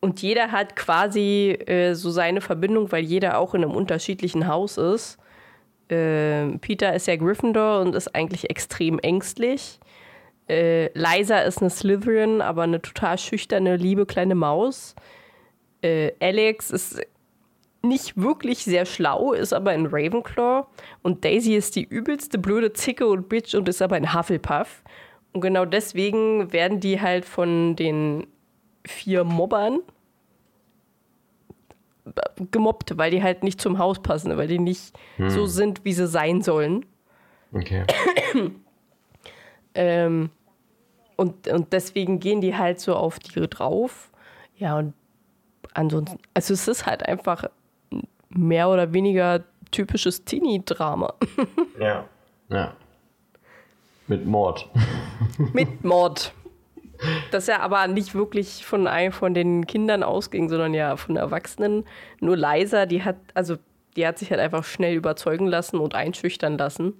Und 0.00 0.22
jeder 0.22 0.50
hat 0.50 0.76
quasi 0.76 1.50
äh, 1.66 1.94
so 1.94 2.10
seine 2.10 2.40
Verbindung, 2.40 2.90
weil 2.90 3.04
jeder 3.04 3.38
auch 3.38 3.54
in 3.54 3.62
einem 3.62 3.74
unterschiedlichen 3.74 4.48
Haus 4.48 4.78
ist. 4.78 5.18
Äh, 5.88 6.56
Peter 6.58 6.94
ist 6.94 7.06
ja 7.06 7.16
Gryffindor 7.16 7.80
und 7.80 7.94
ist 7.94 8.14
eigentlich 8.14 8.48
extrem 8.48 8.98
ängstlich. 8.98 9.78
Äh, 10.48 10.90
Liza 10.98 11.40
ist 11.40 11.60
eine 11.60 11.70
Slytherin, 11.70 12.40
aber 12.40 12.62
eine 12.62 12.80
total 12.80 13.18
schüchterne, 13.18 13.76
liebe 13.76 14.06
kleine 14.06 14.34
Maus. 14.34 14.94
Äh, 15.82 16.12
Alex 16.20 16.70
ist 16.70 17.00
nicht 17.82 18.16
wirklich 18.16 18.64
sehr 18.64 18.84
schlau, 18.84 19.32
ist 19.32 19.52
aber 19.52 19.70
ein 19.70 19.86
Ravenclaw. 19.86 20.66
Und 21.02 21.24
Daisy 21.24 21.54
ist 21.54 21.76
die 21.76 21.84
übelste 21.84 22.38
blöde 22.38 22.72
Zicke 22.72 23.06
und 23.06 23.28
Bitch 23.28 23.54
und 23.54 23.68
ist 23.68 23.82
aber 23.82 23.96
ein 23.96 24.14
Hufflepuff. 24.14 24.82
Und 25.32 25.40
genau 25.40 25.64
deswegen 25.64 26.52
werden 26.52 26.80
die 26.80 27.00
halt 27.00 27.24
von 27.24 27.76
den 27.76 28.26
vier 28.86 29.24
Mobbern 29.24 29.80
gemobbt, 32.50 32.96
weil 32.96 33.10
die 33.10 33.22
halt 33.22 33.42
nicht 33.42 33.60
zum 33.60 33.78
Haus 33.78 34.00
passen, 34.00 34.36
weil 34.36 34.48
die 34.48 34.58
nicht 34.58 34.98
hm. 35.16 35.30
so 35.30 35.46
sind, 35.46 35.84
wie 35.84 35.92
sie 35.92 36.06
sein 36.06 36.42
sollen. 36.42 36.86
Okay. 37.52 37.84
ähm, 39.74 40.30
und, 41.16 41.48
und 41.48 41.72
deswegen 41.72 42.20
gehen 42.20 42.40
die 42.40 42.56
halt 42.56 42.80
so 42.80 42.94
auf 42.94 43.18
die 43.18 43.48
drauf. 43.48 44.10
Ja, 44.56 44.78
und 44.78 44.94
ansonsten, 45.74 46.18
also 46.34 46.54
es 46.54 46.66
ist 46.68 46.86
halt 46.86 47.06
einfach 47.06 47.44
mehr 48.30 48.68
oder 48.68 48.92
weniger 48.92 49.44
typisches 49.70 50.24
Teenie-Drama. 50.24 51.14
ja, 51.80 52.04
ja. 52.48 52.74
Mit 54.06 54.26
Mord. 54.26 54.68
Mit 55.52 55.84
Mord. 55.84 56.32
Das 57.30 57.46
ja 57.46 57.60
aber 57.60 57.86
nicht 57.86 58.14
wirklich 58.14 58.66
von 58.66 58.86
einem 58.86 59.12
von 59.12 59.34
den 59.34 59.66
Kindern 59.66 60.02
ausging, 60.02 60.48
sondern 60.48 60.74
ja 60.74 60.96
von 60.96 61.16
Erwachsenen. 61.16 61.84
Nur 62.20 62.36
Leiser, 62.36 62.86
die 62.86 63.02
hat, 63.02 63.16
also 63.34 63.56
die 63.96 64.06
hat 64.06 64.18
sich 64.18 64.30
halt 64.30 64.40
einfach 64.40 64.64
schnell 64.64 64.94
überzeugen 64.94 65.46
lassen 65.46 65.78
und 65.78 65.94
einschüchtern 65.94 66.58
lassen. 66.58 66.94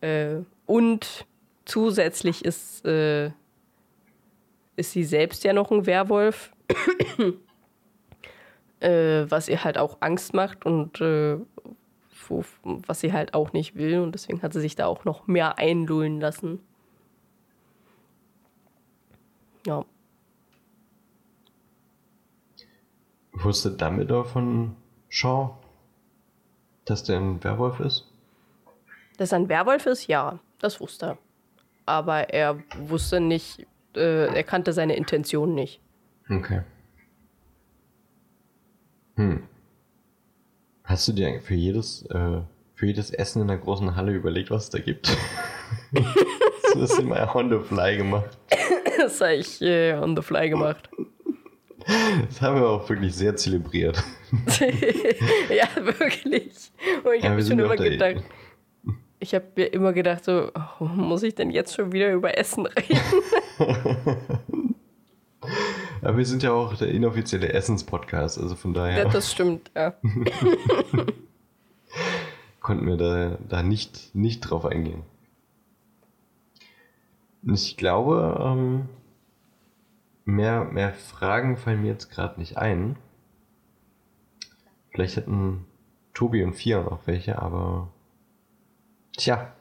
Äh, 0.00 0.36
und 0.66 1.26
zusätzlich 1.64 2.44
ist, 2.44 2.84
äh, 2.86 3.30
ist 4.76 4.92
sie 4.92 5.04
selbst 5.04 5.44
ja 5.44 5.52
noch 5.52 5.70
ein 5.70 5.86
Werwolf 5.86 6.52
äh, 8.80 9.24
was 9.28 9.48
ihr 9.48 9.64
halt 9.64 9.78
auch 9.78 9.98
Angst 10.00 10.34
macht 10.34 10.66
und 10.66 11.00
äh, 11.00 11.38
wo, 12.28 12.44
was 12.62 13.00
sie 13.00 13.12
halt 13.12 13.34
auch 13.34 13.52
nicht 13.52 13.76
will. 13.76 14.00
Und 14.00 14.12
deswegen 14.12 14.42
hat 14.42 14.52
sie 14.52 14.60
sich 14.60 14.76
da 14.76 14.86
auch 14.86 15.04
noch 15.04 15.26
mehr 15.26 15.58
einlullen 15.58 16.20
lassen. 16.20 16.60
Ja. 19.66 19.84
Wusste 23.32 23.70
Dumbledore 23.70 24.24
von 24.24 24.76
Shaw, 25.08 25.56
dass 26.84 27.04
der 27.04 27.18
ein 27.18 27.42
Werwolf 27.42 27.80
ist? 27.80 28.06
Dass 29.16 29.32
er 29.32 29.38
ein 29.38 29.48
Werwolf 29.48 29.86
ist, 29.86 30.06
ja, 30.06 30.38
das 30.58 30.80
wusste 30.80 31.06
er. 31.06 31.18
Aber 31.86 32.32
er 32.32 32.62
wusste 32.76 33.20
nicht, 33.20 33.66
äh, 33.94 34.26
er 34.26 34.44
kannte 34.44 34.72
seine 34.72 34.96
Intention 34.96 35.54
nicht. 35.54 35.80
Okay. 36.28 36.62
Hm. 39.16 39.42
Hast 40.84 41.08
du 41.08 41.12
dir 41.12 41.40
für 41.40 41.54
jedes, 41.54 42.02
äh, 42.06 42.40
für 42.74 42.86
jedes 42.86 43.10
Essen 43.10 43.42
in 43.42 43.48
der 43.48 43.58
großen 43.58 43.96
Halle 43.96 44.12
überlegt, 44.12 44.50
was 44.50 44.64
es 44.64 44.70
da 44.70 44.78
gibt? 44.78 45.08
das 45.92 46.76
hast 46.76 46.98
du 46.98 47.02
immer 47.02 47.34
on 47.34 47.50
the 47.50 47.58
fly 47.58 47.96
gemacht. 47.96 48.38
Das 49.02 49.20
habe 49.20 49.34
ich 49.34 49.60
äh, 49.60 49.94
on 49.94 50.16
the 50.16 50.22
fly 50.22 50.48
gemacht. 50.48 50.88
Das 52.28 52.40
haben 52.40 52.60
wir 52.60 52.68
auch 52.68 52.88
wirklich 52.88 53.14
sehr 53.14 53.34
zelebriert. 53.34 54.02
ja, 54.60 55.66
wirklich. 55.76 56.70
Und 57.02 57.14
ich 57.14 57.24
habe 57.24 57.34
mir 57.34 57.42
schon 57.42 57.58
immer 57.58 57.76
gedacht, 57.76 58.22
ich 59.18 59.34
habe 59.34 59.46
mir 59.56 59.64
immer 59.66 59.92
gedacht, 59.92 60.24
so, 60.24 60.52
oh, 60.78 60.84
muss 60.84 61.24
ich 61.24 61.34
denn 61.34 61.50
jetzt 61.50 61.74
schon 61.74 61.90
wieder 61.90 62.12
über 62.12 62.38
Essen 62.38 62.66
reden? 62.66 63.00
Aber 66.02 66.16
wir 66.16 66.26
sind 66.26 66.44
ja 66.44 66.52
auch 66.52 66.76
der 66.76 66.88
inoffizielle 66.88 67.52
Essens-Podcast, 67.52 68.38
also 68.38 68.54
von 68.54 68.74
daher. 68.74 68.98
Ja, 68.98 69.08
das 69.08 69.32
stimmt, 69.32 69.70
ja. 69.74 69.94
konnten 72.60 72.86
wir 72.86 72.96
da, 72.96 73.38
da 73.48 73.62
nicht, 73.62 74.14
nicht 74.14 74.40
drauf 74.40 74.64
eingehen. 74.64 75.02
Ich 77.44 77.76
glaube, 77.76 78.38
ähm, 78.40 78.88
mehr, 80.24 80.64
mehr 80.64 80.92
Fragen 80.92 81.56
fallen 81.56 81.82
mir 81.82 81.88
jetzt 81.88 82.10
gerade 82.10 82.38
nicht 82.38 82.56
ein. 82.56 82.96
Vielleicht 84.90 85.16
hätten 85.16 85.66
Tobi 86.14 86.44
und 86.44 86.54
Fia 86.54 86.82
noch 86.82 87.06
welche, 87.06 87.40
aber 87.40 87.88
tja, 89.16 89.52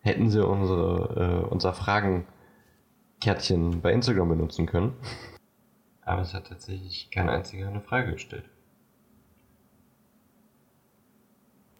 hätten 0.00 0.30
sie 0.30 0.46
unsere, 0.46 1.44
äh, 1.44 1.48
unser 1.48 1.72
Fragenkärtchen 1.72 3.80
bei 3.80 3.92
Instagram 3.92 4.30
benutzen 4.30 4.66
können. 4.66 4.94
Aber 6.04 6.22
es 6.22 6.34
hat 6.34 6.48
tatsächlich 6.48 7.12
kein 7.12 7.28
einziger 7.28 7.68
eine 7.68 7.80
Frage 7.80 8.14
gestellt. 8.14 8.50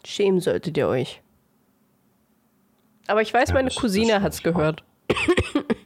Schämen 0.05 0.40
solltet 0.40 0.76
ihr 0.76 0.86
euch. 0.86 1.20
Aber 3.09 3.20
ich 3.20 3.34
weiß, 3.34 3.48
ja, 3.48 3.55
meine 3.55 3.70
Cousine 3.70 4.22
hat 4.22 4.32
es 4.32 4.44
gehört. 4.44 4.84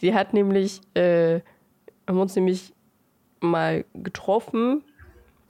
Sie 0.00 0.14
hat 0.14 0.34
nämlich, 0.34 0.80
äh, 0.94 1.40
haben 2.06 2.18
uns 2.18 2.34
nämlich 2.36 2.72
mal 3.40 3.84
getroffen, 3.94 4.82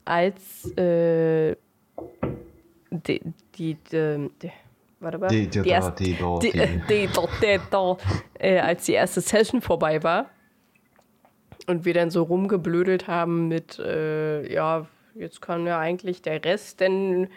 als 0.05 0.71
äh, 0.77 1.57
die, 2.91 3.21
die, 3.57 3.75
die, 3.75 4.31
die 4.43 4.53
warte 5.01 5.19
mal, 5.19 5.29
die, 5.29 5.49
die, 5.49 5.63
die, 5.63 5.69
erste, 5.69 6.05
die, 6.05 6.15
die, 6.15 6.53
die, 6.53 7.09
die, 7.09 7.09
die, 7.09 7.97
äh, 8.39 8.59
als 8.61 8.85
die 8.85 8.93
erste 8.93 9.21
Session 9.21 9.61
vorbei 9.61 10.03
war. 10.03 10.31
Und 11.67 11.85
wir 11.85 11.95
dann 11.95 12.11
so 12.11 12.23
rumgeblödelt 12.23 13.09
haben 13.09 13.49
mit, 13.49 13.79
äh, 13.79 14.53
ja, 14.53 14.87
jetzt 15.15 15.41
kann 15.41 15.67
ja 15.67 15.79
eigentlich 15.79 16.21
der 16.21 16.45
Rest 16.45 16.81
denn 16.81 17.29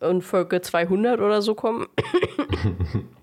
in 0.00 0.22
Folge 0.22 0.60
200 0.60 1.20
oder 1.20 1.40
so 1.40 1.54
kommen. 1.54 1.86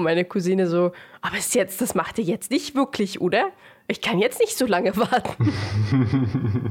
und 0.00 0.04
meine 0.04 0.24
Cousine 0.24 0.66
so, 0.66 0.92
aber 1.20 1.36
ist 1.36 1.54
jetzt, 1.54 1.80
das 1.80 1.94
macht 1.94 2.18
ihr 2.18 2.24
jetzt 2.24 2.50
nicht 2.50 2.74
wirklich, 2.74 3.20
oder? 3.20 3.50
Ich 3.86 4.00
kann 4.00 4.18
jetzt 4.18 4.40
nicht 4.40 4.56
so 4.56 4.66
lange 4.66 4.96
warten. 4.96 5.52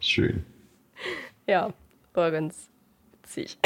Schön. 0.00 0.44
Ja, 1.46 1.72
war 2.14 2.30
ganz 2.30 2.68
witzig. 3.12 3.58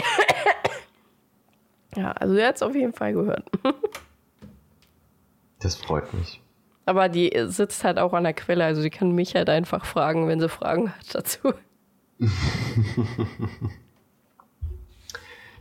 ja, 1.97 2.13
also 2.13 2.35
er 2.35 2.49
hat 2.49 2.57
es 2.57 2.63
auf 2.63 2.75
jeden 2.75 2.93
Fall 2.93 3.13
gehört. 3.13 3.49
das 5.61 5.77
freut 5.77 6.13
mich. 6.15 6.41
Aber 6.85 7.09
die 7.09 7.33
sitzt 7.47 7.85
halt 7.85 7.99
auch 7.99 8.13
an 8.13 8.25
der 8.25 8.35
Quelle, 8.35 8.65
also 8.65 8.83
sie 8.83 8.91
kann 8.91 9.13
mich 9.13 9.37
halt 9.37 9.49
einfach 9.49 9.85
fragen, 9.85 10.27
wenn 10.27 10.41
sie 10.41 10.49
Fragen 10.49 10.93
hat 10.93 11.15
dazu. 11.15 11.55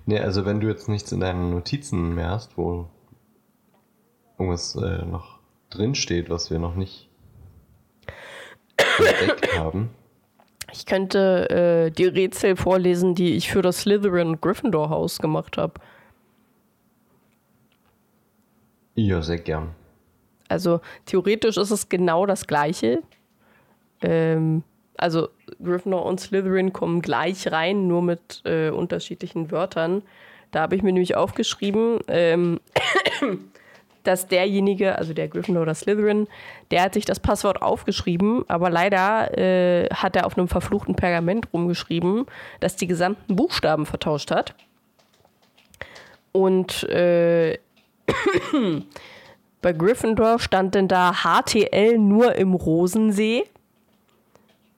nee, 0.06 0.20
also 0.20 0.45
wenn 0.45 0.60
du 0.60 0.68
jetzt 0.68 0.89
nichts 0.89 1.12
in 1.12 1.20
deinen 1.20 1.52
Notizen 1.52 2.16
mehr 2.16 2.30
hast, 2.30 2.58
wo 2.58 2.88
irgendwas 4.38 4.76
äh, 4.76 5.06
noch 5.06 5.39
drinsteht, 5.70 6.30
was 6.30 6.49
wir 6.52 6.60
noch 6.60 6.76
nicht 6.76 7.10
entdeckt 8.97 9.58
haben. 9.58 9.89
Ich 10.72 10.86
könnte 10.86 11.49
äh, 11.49 11.91
die 11.91 12.06
Rätsel 12.06 12.56
vorlesen, 12.56 13.14
die 13.14 13.36
ich 13.36 13.52
für 13.52 13.62
das 13.62 13.82
Slytherin 13.82 14.39
Gryffindor 14.39 14.89
Haus 14.89 15.20
gemacht 15.20 15.58
habe. 15.58 15.74
Ja, 18.95 19.22
sehr 19.22 19.39
gern. 19.39 19.76
Also 20.47 20.82
theoretisch 21.06 21.58
ist 21.58 21.72
es 21.72 21.89
genau 21.89 22.26
das 22.26 22.47
Gleiche. 22.47 23.02
Ähm, 24.02 24.64
also 24.98 25.30
Gryffindor 25.64 26.06
und 26.06 26.20
Slytherin 26.20 26.74
kommen 26.74 27.02
gleich 27.02 27.52
rein, 27.52 27.88
nur 27.88 28.02
mit 28.02 28.42
äh, 28.46 28.70
unterschiedlichen 28.70 29.52
Wörtern. 29.52 30.04
Da 30.52 30.62
habe 30.62 30.76
ich 30.76 30.84
mir 30.84 30.92
nämlich 30.92 31.16
aufgeschrieben, 31.16 32.00
ähm, 32.08 32.60
dass 34.04 34.28
derjenige, 34.28 34.98
also 34.98 35.14
der 35.14 35.28
Gryffindor 35.28 35.64
oder 35.64 35.76
Slytherin, 35.76 36.28
der 36.72 36.84
hat 36.84 36.94
sich 36.94 37.06
das 37.06 37.20
Passwort 37.20 37.62
aufgeschrieben, 37.62 38.44
aber 38.48 38.70
leider 38.70 39.38
äh, 39.38 39.89
hat 39.89 40.16
er 40.16 40.26
auf 40.26 40.38
einem 40.38 40.48
verfluchten 40.48 40.96
Pergament 40.96 41.48
rumgeschrieben, 41.54 42.26
das 42.60 42.76
die 42.76 42.88
gesamten 42.88 43.36
Buchstaben 43.36 43.86
vertauscht 43.86 44.32
hat. 44.32 44.56
Und 46.32 46.84
äh, 46.84 47.60
bei 49.62 49.74
Gryffindor 49.74 50.39
stand 50.39 50.76
denn 50.76 50.88
da 50.88 51.14
HTL 51.24 51.98
nur 51.98 52.36
im 52.36 52.54
Rosensee. 52.54 53.44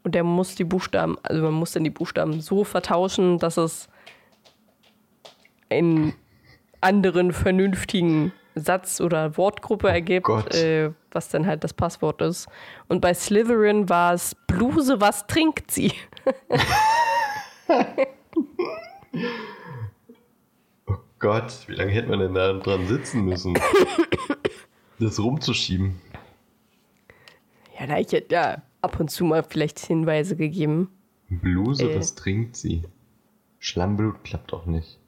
Und 0.03 0.15
der 0.15 0.23
muss 0.23 0.55
die 0.55 0.65
Buchstaben, 0.65 1.17
also 1.23 1.41
man 1.41 1.53
muss 1.53 1.71
dann 1.71 1.83
die 1.83 1.89
Buchstaben 1.89 2.41
so 2.41 2.63
vertauschen, 2.65 3.39
dass 3.39 3.57
es 3.57 3.87
einen 5.69 6.13
anderen 6.81 7.31
vernünftigen 7.31 8.33
Satz 8.55 8.99
oder 9.01 9.37
Wortgruppe 9.37 9.87
ergibt, 9.89 10.53
äh, 10.53 10.91
was 11.11 11.29
dann 11.29 11.47
halt 11.47 11.63
das 11.63 11.73
Passwort 11.73 12.21
ist. 12.21 12.47
Und 12.87 12.99
bei 13.01 13.13
Slytherin 13.13 13.87
war 13.89 14.13
es 14.13 14.35
Bluse, 14.47 14.99
was 15.01 15.25
trinkt 15.25 15.71
sie? 15.71 15.93
oh 20.87 20.97
Gott, 21.19 21.53
wie 21.67 21.75
lange 21.75 21.91
hätte 21.91 22.09
man 22.09 22.19
denn 22.19 22.33
da 22.33 22.53
dran 22.53 22.85
sitzen 22.87 23.25
müssen? 23.25 23.57
das 24.99 25.19
rumzuschieben. 25.19 25.99
Ja, 27.79 27.87
na, 27.87 27.99
ich 27.99 28.11
hätte 28.11 28.35
ja 28.35 28.61
ab 28.83 28.99
und 28.99 29.09
zu 29.09 29.25
mal 29.25 29.43
vielleicht 29.43 29.79
Hinweise 29.79 30.35
gegeben. 30.35 30.89
Bluse, 31.29 31.89
äh. 31.89 31.97
was 31.97 32.15
trinkt 32.15 32.55
sie? 32.55 32.83
Schlammblut 33.59 34.23
klappt 34.23 34.53
auch 34.53 34.65
nicht. 34.65 34.99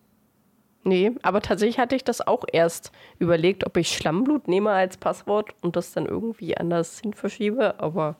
Nee, 0.84 1.14
aber 1.24 1.42
tatsächlich 1.42 1.80
hatte 1.80 1.96
ich 1.96 2.04
das 2.04 2.26
auch 2.26 2.46
erst 2.52 2.92
überlegt, 3.18 3.66
ob 3.66 3.76
ich 3.76 3.90
Schlammblut 3.90 4.48
nehme 4.48 4.70
als 4.70 4.98
Passwort 4.98 5.56
und 5.62 5.76
das 5.76 5.94
dann 5.94 6.06
irgendwie 6.06 6.56
anders 6.56 7.00
hin 7.00 7.14
verschiebe, 7.14 7.80
aber 7.80 8.18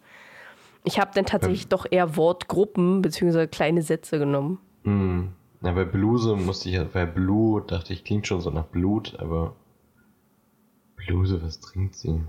ich 0.84 1.00
habe 1.00 1.12
dann 1.14 1.26
tatsächlich 1.26 1.64
ähm. 1.64 1.70
doch 1.70 1.86
eher 1.90 2.18
Wortgruppen 2.18 3.04
bzw. 3.04 3.48
kleine 3.48 3.84
Sätze 3.84 4.18
genommen. 4.18 4.60
Hm. 4.84 5.34
Ja, 5.62 5.74
bei 5.74 5.86
Bluse 5.86 6.36
musste 6.36 6.70
ich, 6.70 6.80
bei 6.90 7.06
Blue 7.06 7.62
dachte 7.62 7.94
ich, 7.94 8.04
klingt 8.04 8.28
schon 8.28 8.42
so 8.42 8.50
nach 8.50 8.66
Blut, 8.66 9.16
aber 9.20 9.56
Bluse, 10.96 11.42
was 11.44 11.60
trinkt 11.60 11.96
sie? 11.96 12.22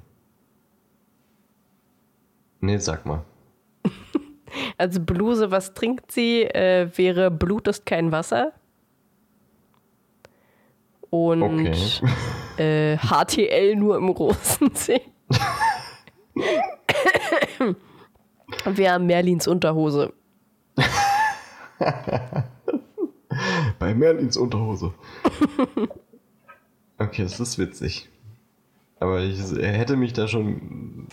Nee, 2.61 2.79
sag 2.79 3.07
mal. 3.07 3.25
also 4.79 5.01
Bluse, 5.01 5.51
was 5.51 5.75
trinkt 5.75 6.13
sie, 6.13 6.43
äh, 6.43 6.89
wäre 6.97 7.31
Blut 7.31 7.69
ist 7.69 7.87
kein 7.87 8.13
Wasser. 8.13 8.53
Und 11.11 11.43
okay. 11.43 11.75
äh, 12.63 12.97
HTL 12.99 13.77
nur 13.77 13.97
im 13.97 14.09
Rosensee. 14.09 15.01
Wir 18.65 18.93
haben 18.93 19.07
Merlins 19.07 19.47
Unterhose. 19.47 20.13
Bei 23.79 23.95
Merlins 23.95 24.37
Unterhose. 24.37 24.93
Okay, 26.99 27.23
das 27.23 27.39
ist 27.41 27.59
witzig. 27.59 28.09
Aber 28.99 29.21
ich, 29.21 29.39
er 29.53 29.73
hätte 29.73 29.97
mich 29.97 30.13
da 30.13 30.27
schon 30.27 31.07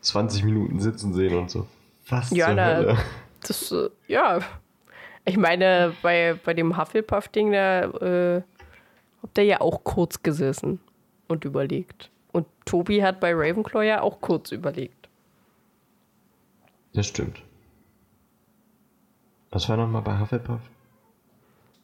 20 0.00 0.44
Minuten 0.44 0.80
sitzen 0.80 1.14
sehen 1.14 1.36
und 1.38 1.50
so. 1.50 1.66
Was 2.08 2.30
ja, 2.30 2.52
na, 2.52 2.76
Hölle? 2.76 2.98
das, 3.46 3.72
äh, 3.72 3.90
ja. 4.08 4.40
Ich 5.24 5.36
meine, 5.36 5.94
bei, 6.02 6.38
bei 6.44 6.54
dem 6.54 6.76
Hufflepuff-Ding, 6.76 7.52
da 7.52 7.82
äh, 7.82 8.42
habt 9.22 9.38
ihr 9.38 9.44
ja 9.44 9.60
auch 9.60 9.84
kurz 9.84 10.22
gesessen 10.22 10.80
und 11.28 11.44
überlegt. 11.44 12.10
Und 12.32 12.46
Tobi 12.64 13.02
hat 13.02 13.20
bei 13.20 13.32
Ravenclaw 13.32 13.82
ja 13.84 14.00
auch 14.00 14.20
kurz 14.20 14.52
überlegt. 14.52 15.08
Das 16.94 17.06
stimmt. 17.06 17.42
Was 19.50 19.68
war 19.68 19.76
nochmal 19.76 20.02
bei 20.02 20.18
Hufflepuff? 20.18 20.60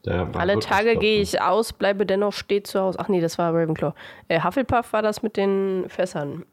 Alle 0.06 0.58
Tage 0.60 0.96
gehe 0.96 1.20
ich 1.20 1.40
aus, 1.40 1.72
bleibe 1.72 2.06
dennoch 2.06 2.32
steht 2.32 2.66
zu 2.66 2.80
Hause. 2.80 2.98
Ach 3.00 3.08
nee, 3.08 3.20
das 3.20 3.38
war 3.38 3.52
Ravenclaw. 3.52 3.92
Äh, 4.28 4.40
Hufflepuff 4.42 4.92
war 4.92 5.02
das 5.02 5.22
mit 5.22 5.36
den 5.36 5.86
Fässern. 5.88 6.44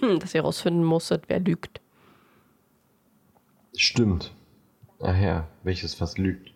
dass 0.20 0.34
ihr 0.34 0.42
rausfinden 0.42 0.84
musstet, 0.84 1.24
wer 1.28 1.40
lügt. 1.40 1.80
Stimmt. 3.76 4.32
Ach 5.00 5.16
ja, 5.16 5.48
welches 5.62 5.94
Fass 5.94 6.18
lügt. 6.18 6.52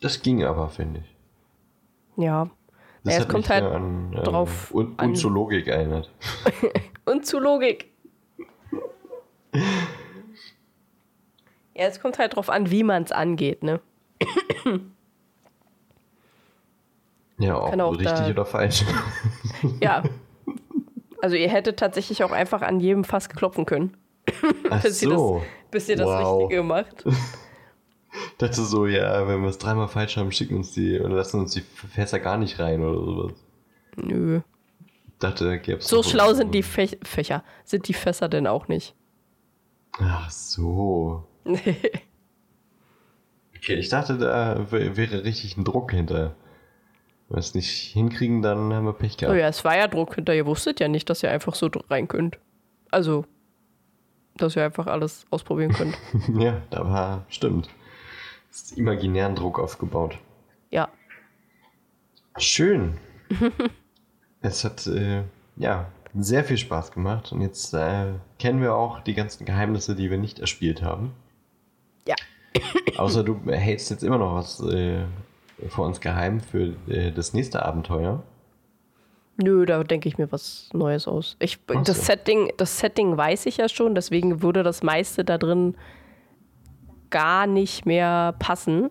Das 0.00 0.22
ging 0.22 0.44
aber, 0.44 0.68
finde 0.68 1.00
ich. 1.00 1.16
Ja. 2.22 2.50
Das 3.04 3.14
ja, 3.14 3.20
es 3.20 3.28
kommt 3.28 3.48
halt 3.48 3.64
an, 3.64 4.12
ähm, 4.14 4.22
drauf. 4.22 4.70
Und, 4.72 4.90
und 4.90 5.00
an. 5.00 5.14
zu 5.14 5.30
Logik 5.30 5.68
erinnert. 5.68 6.10
und 7.06 7.24
zu 7.24 7.38
Logik. 7.38 7.90
ja, 9.54 9.60
es 11.74 12.00
kommt 12.00 12.18
halt 12.18 12.36
drauf 12.36 12.50
an, 12.50 12.70
wie 12.70 12.82
man 12.82 13.04
es 13.04 13.12
angeht, 13.12 13.62
ne? 13.62 13.80
Ja, 17.38 17.56
auch, 17.56 17.72
auch 17.72 17.92
richtig 17.92 18.12
da, 18.12 18.30
oder 18.30 18.44
falsch. 18.44 18.84
ja. 19.80 20.02
Also 21.22 21.36
ihr 21.36 21.50
hättet 21.50 21.78
tatsächlich 21.78 22.24
auch 22.24 22.32
einfach 22.32 22.62
an 22.62 22.80
jedem 22.80 23.04
Fass 23.04 23.28
klopfen 23.28 23.66
können. 23.66 23.96
Ach 24.70 24.82
bis, 24.82 25.00
so. 25.00 25.08
ihr 25.08 25.16
das, 25.16 25.70
bis 25.70 25.88
ihr 25.88 25.96
das 25.96 26.06
wow. 26.06 26.42
Richtige 26.42 26.62
macht. 26.62 27.04
Ich 27.06 28.36
dachte 28.38 28.62
so, 28.62 28.86
ja, 28.86 29.28
wenn 29.28 29.42
wir 29.42 29.48
es 29.48 29.58
dreimal 29.58 29.88
falsch 29.88 30.16
haben, 30.16 30.32
schicken 30.32 30.56
uns 30.56 30.72
die 30.72 30.98
oder 30.98 31.14
lassen 31.14 31.40
uns 31.40 31.52
die 31.52 31.60
Fässer 31.60 32.18
gar 32.18 32.38
nicht 32.38 32.58
rein 32.58 32.82
oder 32.82 33.04
sowas. 33.04 33.32
Nö. 33.96 34.40
Ich 35.06 35.18
dachte, 35.18 35.58
gäbe 35.58 35.82
So 35.82 36.02
schlau 36.02 36.32
sind 36.32 36.54
die 36.54 36.62
Fäch 36.62 36.98
Fächer, 37.02 37.44
sind 37.64 37.88
die 37.88 37.94
Fässer 37.94 38.28
denn 38.28 38.46
auch 38.46 38.68
nicht. 38.68 38.94
Ach 39.98 40.30
so. 40.30 41.24
Okay, 43.62 43.74
ich 43.74 43.90
dachte, 43.90 44.16
da 44.16 44.70
wäre 44.70 45.24
richtig 45.24 45.58
ein 45.58 45.64
Druck 45.64 45.92
hinter. 45.92 46.34
Wenn 47.28 47.36
wir 47.36 47.40
es 47.40 47.54
nicht 47.54 47.70
hinkriegen, 47.92 48.40
dann 48.40 48.72
haben 48.72 48.86
wir 48.86 48.94
Pech 48.94 49.18
gehabt. 49.18 49.36
Oh 49.36 49.38
ja, 49.38 49.48
es 49.48 49.62
war 49.66 49.76
ja 49.76 49.86
Druck 49.86 50.14
hinter. 50.14 50.34
Ihr 50.34 50.46
wusstet 50.46 50.80
ja 50.80 50.88
nicht, 50.88 51.10
dass 51.10 51.22
ihr 51.22 51.30
einfach 51.30 51.54
so 51.54 51.70
rein 51.90 52.08
könnt. 52.08 52.38
Also, 52.90 53.26
dass 54.36 54.56
ihr 54.56 54.64
einfach 54.64 54.86
alles 54.86 55.26
ausprobieren 55.30 55.72
könnt. 55.72 55.94
ja, 56.40 56.62
da 56.70 56.88
war, 56.88 57.26
stimmt. 57.28 57.68
Es 58.50 58.62
ist 58.62 58.78
imaginären 58.78 59.34
Druck 59.34 59.60
aufgebaut. 59.60 60.16
Ja. 60.70 60.88
Schön. 62.38 62.96
es 64.40 64.64
hat, 64.64 64.86
äh, 64.86 65.24
ja, 65.56 65.92
sehr 66.14 66.44
viel 66.44 66.56
Spaß 66.56 66.92
gemacht. 66.92 67.30
Und 67.30 67.42
jetzt 67.42 67.74
äh, 67.74 68.14
kennen 68.38 68.62
wir 68.62 68.74
auch 68.74 69.00
die 69.00 69.14
ganzen 69.14 69.44
Geheimnisse, 69.44 69.94
die 69.94 70.10
wir 70.10 70.18
nicht 70.18 70.38
erspielt 70.38 70.82
haben. 70.82 71.12
Außer 72.96 73.22
du 73.22 73.40
hältst 73.46 73.90
jetzt 73.90 74.02
immer 74.02 74.18
noch 74.18 74.34
was 74.34 74.60
äh, 74.60 75.04
vor 75.68 75.86
uns 75.86 76.00
geheim 76.00 76.40
für 76.40 76.74
äh, 76.88 77.12
das 77.12 77.32
nächste 77.32 77.64
Abenteuer. 77.64 78.22
Nö, 79.42 79.64
da 79.64 79.82
denke 79.84 80.08
ich 80.08 80.18
mir 80.18 80.30
was 80.32 80.68
Neues 80.72 81.08
aus. 81.08 81.36
Ich, 81.38 81.58
so. 81.66 81.80
das, 81.80 82.06
Setting, 82.06 82.52
das 82.56 82.78
Setting 82.78 83.16
weiß 83.16 83.46
ich 83.46 83.56
ja 83.56 83.68
schon, 83.68 83.94
deswegen 83.94 84.42
würde 84.42 84.62
das 84.62 84.82
meiste 84.82 85.24
da 85.24 85.38
drin 85.38 85.76
gar 87.08 87.46
nicht 87.46 87.86
mehr 87.86 88.34
passen, 88.38 88.90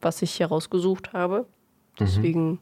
was 0.00 0.22
ich 0.22 0.32
hier 0.32 0.46
rausgesucht 0.46 1.12
habe. 1.12 1.40
Mhm. 1.40 1.46
Deswegen. 1.98 2.50
Mhm. 2.50 2.58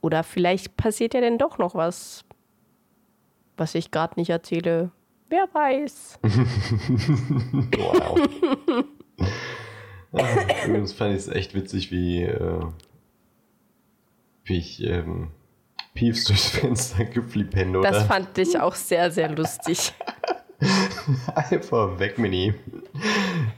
Oder 0.00 0.22
vielleicht 0.22 0.76
passiert 0.76 1.14
ja 1.14 1.20
denn 1.20 1.38
doch 1.38 1.56
noch 1.56 1.74
was, 1.74 2.24
was 3.56 3.74
ich 3.74 3.90
gerade 3.90 4.20
nicht 4.20 4.28
erzähle. 4.28 4.90
Wer 5.28 5.48
weiß. 5.52 6.18
wow. 7.76 8.18
ja, 10.12 10.66
übrigens 10.66 10.92
fand 10.92 11.12
ich 11.12 11.20
es 11.20 11.28
echt 11.28 11.54
witzig, 11.54 11.90
wie, 11.90 12.22
äh, 12.22 12.60
wie 14.44 14.58
ich 14.58 14.82
ähm, 14.84 15.30
Piefs 15.94 16.24
durchs 16.24 16.48
Fenster 16.48 17.04
geflippt 17.06 17.56
oder? 17.56 17.90
Das 17.90 18.04
fand 18.04 18.36
ich 18.38 18.58
auch 18.58 18.74
sehr, 18.74 19.10
sehr 19.10 19.30
lustig. 19.30 19.92
Einfach 21.34 21.98
weg 21.98 22.18
mit 22.18 22.32
ihm. 22.32 22.54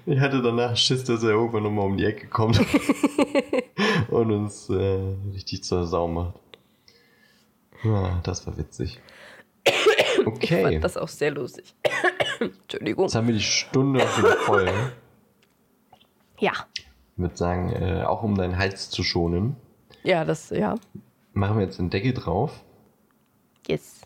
Ich 0.06 0.18
hatte 0.20 0.42
danach 0.42 0.76
Schiss, 0.76 1.04
dass 1.04 1.22
er 1.22 1.30
irgendwann 1.30 1.62
nochmal 1.62 1.86
um 1.86 1.96
die 1.96 2.04
Ecke 2.04 2.26
kommt 2.26 2.60
und 4.08 4.32
uns 4.32 4.68
äh, 4.70 5.14
richtig 5.32 5.62
zur 5.64 5.86
Sau 5.86 6.08
macht. 6.08 6.40
Ja, 7.84 8.20
das 8.24 8.46
war 8.46 8.56
witzig. 8.56 9.00
Okay. 10.26 10.56
Ich 10.56 10.62
fand 10.62 10.84
das 10.84 10.96
auch 10.96 11.08
sehr 11.08 11.30
lustig. 11.30 11.74
Entschuldigung. 12.40 13.04
Jetzt 13.04 13.14
haben 13.14 13.28
wir 13.28 13.34
die 13.34 13.40
Stunde 13.40 14.00
wieder 14.00 14.36
voll. 14.38 14.68
Ja. 16.40 16.52
Ich 16.74 17.22
würde 17.22 17.36
sagen, 17.36 17.72
äh, 17.72 18.02
auch 18.02 18.22
um 18.22 18.34
deinen 18.34 18.58
Hals 18.58 18.90
zu 18.90 19.02
schonen. 19.02 19.56
Ja, 20.02 20.24
das, 20.24 20.50
ja. 20.50 20.74
Machen 21.32 21.58
wir 21.58 21.64
jetzt 21.64 21.78
den 21.78 21.90
Deckel 21.90 22.12
drauf. 22.12 22.64
Yes. 23.68 24.00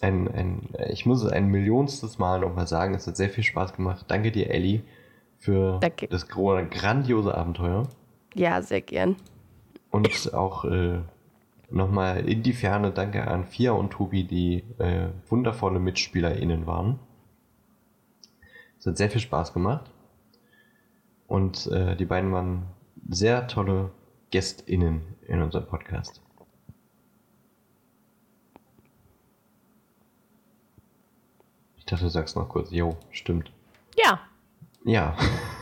Ein, 0.00 0.28
ein, 0.28 0.68
ich 0.90 1.06
muss 1.06 1.22
es 1.22 1.32
ein 1.32 1.46
millionstes 1.46 2.18
Mal 2.18 2.40
nochmal 2.40 2.66
sagen, 2.66 2.94
es 2.94 3.06
hat 3.06 3.16
sehr 3.16 3.30
viel 3.30 3.44
Spaß 3.44 3.72
gemacht. 3.72 4.04
Danke 4.08 4.32
dir, 4.32 4.50
Ellie, 4.50 4.82
für 5.38 5.78
Danke. 5.80 6.08
das 6.08 6.28
grandiose 6.28 7.34
Abenteuer. 7.34 7.88
Ja, 8.34 8.60
sehr 8.60 8.80
gern. 8.82 9.16
Und 9.90 10.34
auch 10.34 10.64
äh, 10.64 11.00
nochmal 11.70 12.28
in 12.28 12.42
die 12.42 12.52
Ferne 12.52 12.90
danke 12.90 13.26
an 13.26 13.44
Fia 13.44 13.72
und 13.72 13.90
Tobi, 13.90 14.24
die 14.24 14.64
äh, 14.78 15.08
wundervolle 15.28 15.80
MitspielerInnen 15.80 16.66
waren. 16.66 16.98
Es 18.78 18.86
hat 18.86 18.96
sehr 18.96 19.10
viel 19.10 19.20
Spaß 19.20 19.52
gemacht. 19.52 19.90
Und 21.26 21.66
äh, 21.68 21.96
die 21.96 22.04
beiden 22.04 22.32
waren 22.32 22.66
sehr 23.08 23.46
tolle 23.46 23.90
GästInnen 24.30 25.02
in 25.26 25.42
unserem 25.42 25.66
Podcast. 25.66 26.20
Ich 31.76 31.86
dachte, 31.86 32.04
du 32.04 32.10
sagst 32.10 32.36
noch 32.36 32.48
kurz, 32.48 32.70
jo, 32.70 32.96
stimmt. 33.10 33.52
Ja. 33.96 34.20
Ja. 34.84 35.16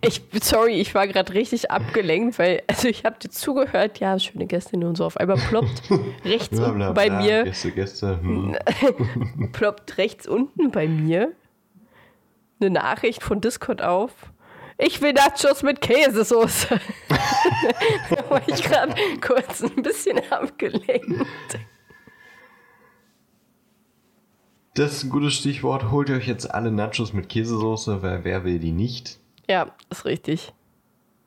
ich, 0.00 0.22
sorry, 0.42 0.74
ich 0.80 0.94
war 0.94 1.06
gerade 1.06 1.34
richtig 1.34 1.70
abgelenkt, 1.70 2.38
weil, 2.38 2.62
also 2.66 2.88
ich 2.88 3.04
habe 3.04 3.16
dir 3.18 3.30
zugehört, 3.30 4.00
ja, 4.00 4.18
schöne 4.18 4.46
Gästin 4.46 4.84
und 4.84 4.96
so, 4.96 5.06
auf 5.06 5.16
einmal 5.16 5.36
ploppt 5.36 5.82
rechts 6.24 6.56
Bla, 6.56 6.70
unten 6.70 6.94
bei 6.94 7.08
bla, 7.08 7.20
mir, 7.20 7.44
Gäste, 7.44 7.72
Gäste. 7.72 8.20
Hm. 8.20 8.56
ploppt 9.52 9.98
rechts 9.98 10.26
unten 10.26 10.70
bei 10.70 10.86
mir 10.88 11.32
eine 12.60 12.70
Nachricht 12.70 13.22
von 13.22 13.40
Discord 13.40 13.82
auf. 13.82 14.12
Ich 14.78 15.02
will 15.02 15.12
Nachos 15.12 15.62
mit 15.62 15.80
Käsesoße. 15.80 16.68
da 18.10 18.30
war 18.30 18.42
ich 18.46 18.62
gerade 18.62 18.94
kurz 19.20 19.62
ein 19.62 19.82
bisschen 19.82 20.20
abgelenkt. 20.30 21.26
Das 24.78 24.92
ist 24.92 25.02
ein 25.02 25.10
gutes 25.10 25.34
Stichwort. 25.34 25.90
Holt 25.90 26.08
euch 26.08 26.28
jetzt 26.28 26.54
alle 26.54 26.70
Nachos 26.70 27.12
mit 27.12 27.28
Käsesoße, 27.28 28.00
weil 28.00 28.22
wer 28.22 28.44
will 28.44 28.60
die 28.60 28.70
nicht? 28.70 29.18
Ja, 29.48 29.74
ist 29.90 30.04
richtig. 30.04 30.52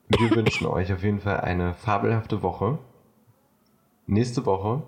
Wir 0.07 0.31
wünschen 0.37 0.67
euch 0.67 0.93
auf 0.93 1.03
jeden 1.03 1.19
Fall 1.19 1.41
eine 1.41 1.73
fabelhafte 1.73 2.43
Woche. 2.43 2.79
Nächste 4.07 4.45
Woche 4.45 4.83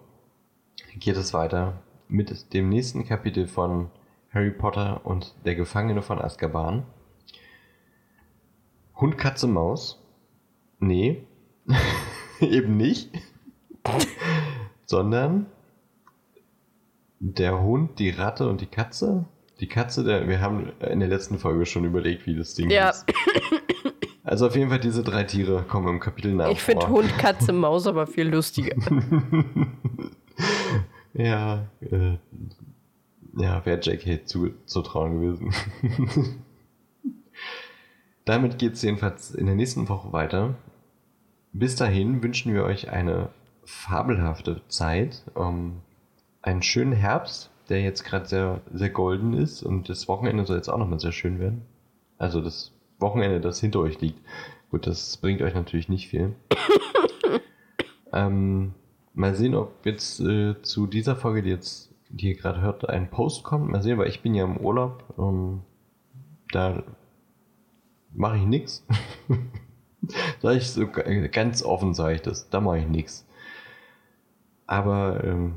geht 0.95 1.17
es 1.17 1.33
weiter 1.33 1.81
mit 2.07 2.53
dem 2.53 2.69
nächsten 2.69 3.05
Kapitel 3.05 3.49
von 3.49 3.91
Harry 4.33 4.51
Potter 4.51 5.05
und 5.05 5.35
der 5.43 5.55
Gefangene 5.55 6.01
von 6.01 6.21
Azkaban. 6.21 6.85
Hund, 8.95 9.17
Katze, 9.17 9.47
Maus? 9.47 10.01
Nee, 10.79 11.27
eben 12.39 12.77
nicht. 12.77 13.11
Sondern 14.85 15.47
der 17.25 17.61
Hund, 17.61 17.99
die 17.99 18.09
Ratte 18.09 18.49
und 18.49 18.59
die 18.61 18.65
Katze. 18.65 19.25
Die 19.59 19.67
Katze, 19.67 20.03
der, 20.03 20.27
wir 20.27 20.41
haben 20.41 20.73
in 20.81 20.99
der 20.99 21.07
letzten 21.07 21.39
Folge 21.39 21.65
schon 21.65 21.85
überlegt, 21.85 22.25
wie 22.27 22.35
das 22.35 22.53
Ding 22.53 22.69
Ja. 22.69 22.89
ist. 22.89 23.05
Also 24.25 24.47
auf 24.47 24.55
jeden 24.55 24.69
Fall 24.69 24.79
diese 24.79 25.03
drei 25.03 25.23
Tiere 25.23 25.63
kommen 25.63 25.87
im 25.87 25.99
Kapitel 25.99 26.33
nach. 26.33 26.49
Ich 26.49 26.61
finde 26.61 26.87
Hund, 26.89 27.09
Katze, 27.17 27.53
Maus 27.53 27.87
aber 27.87 28.07
viel 28.07 28.27
lustiger. 28.29 28.75
Ja, 31.15 31.67
äh, 31.81 32.17
ja, 33.37 33.63
wäre 33.67 33.79
JK 33.79 34.27
zu, 34.27 34.49
zutrauen 34.65 35.21
gewesen. 35.21 35.53
Damit 38.25 38.57
geht 38.57 38.73
es 38.73 38.81
jedenfalls 38.81 39.29
in 39.29 39.45
der 39.45 39.53
nächsten 39.53 39.87
Woche 39.89 40.11
weiter. 40.11 40.55
Bis 41.51 41.75
dahin 41.75 42.23
wünschen 42.23 42.51
wir 42.55 42.63
euch 42.63 42.89
eine 42.89 43.29
fabelhafte 43.63 44.61
Zeit, 44.69 45.23
ähm, 45.37 45.81
einen 46.43 46.61
schönen 46.61 46.93
Herbst, 46.93 47.49
der 47.69 47.81
jetzt 47.81 48.03
gerade 48.03 48.27
sehr, 48.27 48.61
sehr 48.71 48.89
golden 48.89 49.33
ist 49.33 49.63
und 49.63 49.89
das 49.89 50.07
Wochenende 50.07 50.45
soll 50.45 50.57
jetzt 50.57 50.69
auch 50.69 50.77
nochmal 50.77 50.99
sehr 50.99 51.11
schön 51.11 51.39
werden. 51.39 51.63
Also 52.19 52.41
das 52.41 52.71
Wochenende, 52.99 53.41
das 53.41 53.59
hinter 53.59 53.79
euch 53.79 53.99
liegt. 53.99 54.19
Gut, 54.69 54.85
das 54.85 55.17
bringt 55.17 55.41
euch 55.41 55.55
natürlich 55.55 55.89
nicht 55.89 56.09
viel. 56.09 56.35
ähm, 58.13 58.73
mal 59.13 59.33
sehen, 59.33 59.55
ob 59.55 59.85
jetzt 59.85 60.19
äh, 60.19 60.61
zu 60.61 60.85
dieser 60.85 61.15
Folge, 61.15 61.41
die 61.41 61.49
jetzt 61.49 61.93
die 62.13 62.29
ihr 62.29 62.35
gerade 62.35 62.61
hört, 62.61 62.87
ein 62.87 63.09
Post 63.09 63.43
kommt. 63.43 63.69
Mal 63.69 63.81
sehen, 63.81 63.97
weil 63.97 64.07
ich 64.07 64.21
bin 64.21 64.35
ja 64.35 64.43
im 64.43 64.57
Urlaub. 64.57 65.03
Ähm, 65.17 65.61
da 66.51 66.83
mache 68.13 68.37
ich 68.37 68.45
nichts. 68.45 68.85
Sag 70.41 70.57
ich 70.57 70.69
so 70.69 70.87
ganz 71.31 71.63
offen, 71.63 71.93
sage 71.93 72.15
ich 72.15 72.21
das. 72.21 72.49
Da 72.49 72.61
mache 72.61 72.79
ich 72.79 72.87
nichts. 72.87 73.25
Aber 74.67 75.23
ähm, 75.23 75.55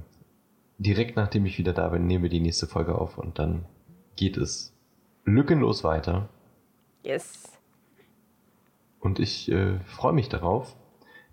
direkt 0.79 1.16
nachdem 1.16 1.47
ich 1.47 1.59
wieder 1.59 1.72
da 1.72 1.89
bin, 1.89 2.07
nehmen 2.07 2.22
wir 2.22 2.31
die 2.31 2.41
nächste 2.41 2.66
Folge 2.66 2.95
auf 2.97 3.18
und 3.18 3.39
dann 3.39 3.64
geht 4.16 4.37
es 4.37 4.72
lückenlos 5.24 5.85
weiter. 5.85 6.29
Yes. 7.03 7.53
Und 9.01 9.18
ich 9.18 9.51
äh, 9.51 9.79
freue 9.81 10.12
mich 10.12 10.29
darauf. 10.29 10.74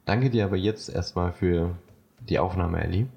Danke 0.06 0.30
dir 0.30 0.46
aber 0.46 0.58
jetzt 0.58 0.90
erstmal 0.90 1.32
für 1.32 1.76
die 2.20 2.40
Aufnahme, 2.40 2.84
Ellie. 2.84 3.08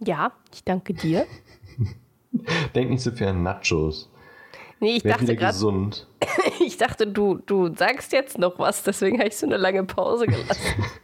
Ja, 0.00 0.32
ich 0.52 0.64
danke 0.64 0.94
dir. 0.94 1.26
Denk 2.74 2.90
nicht 2.90 3.02
so 3.02 3.10
viel 3.10 3.28
an 3.28 3.42
Nachos. 3.42 4.10
Nee, 4.80 4.96
ich 4.96 5.04
Werd 5.04 5.20
dachte 5.20 5.36
gerade, 5.36 5.52
gesund. 5.52 6.08
ich 6.60 6.76
dachte, 6.76 7.06
du, 7.06 7.38
du 7.46 7.74
sagst 7.74 8.12
jetzt 8.12 8.38
noch 8.38 8.58
was, 8.58 8.82
deswegen 8.82 9.18
habe 9.18 9.28
ich 9.28 9.36
so 9.36 9.46
eine 9.46 9.56
lange 9.56 9.84
Pause 9.84 10.26
gelassen. 10.26 10.84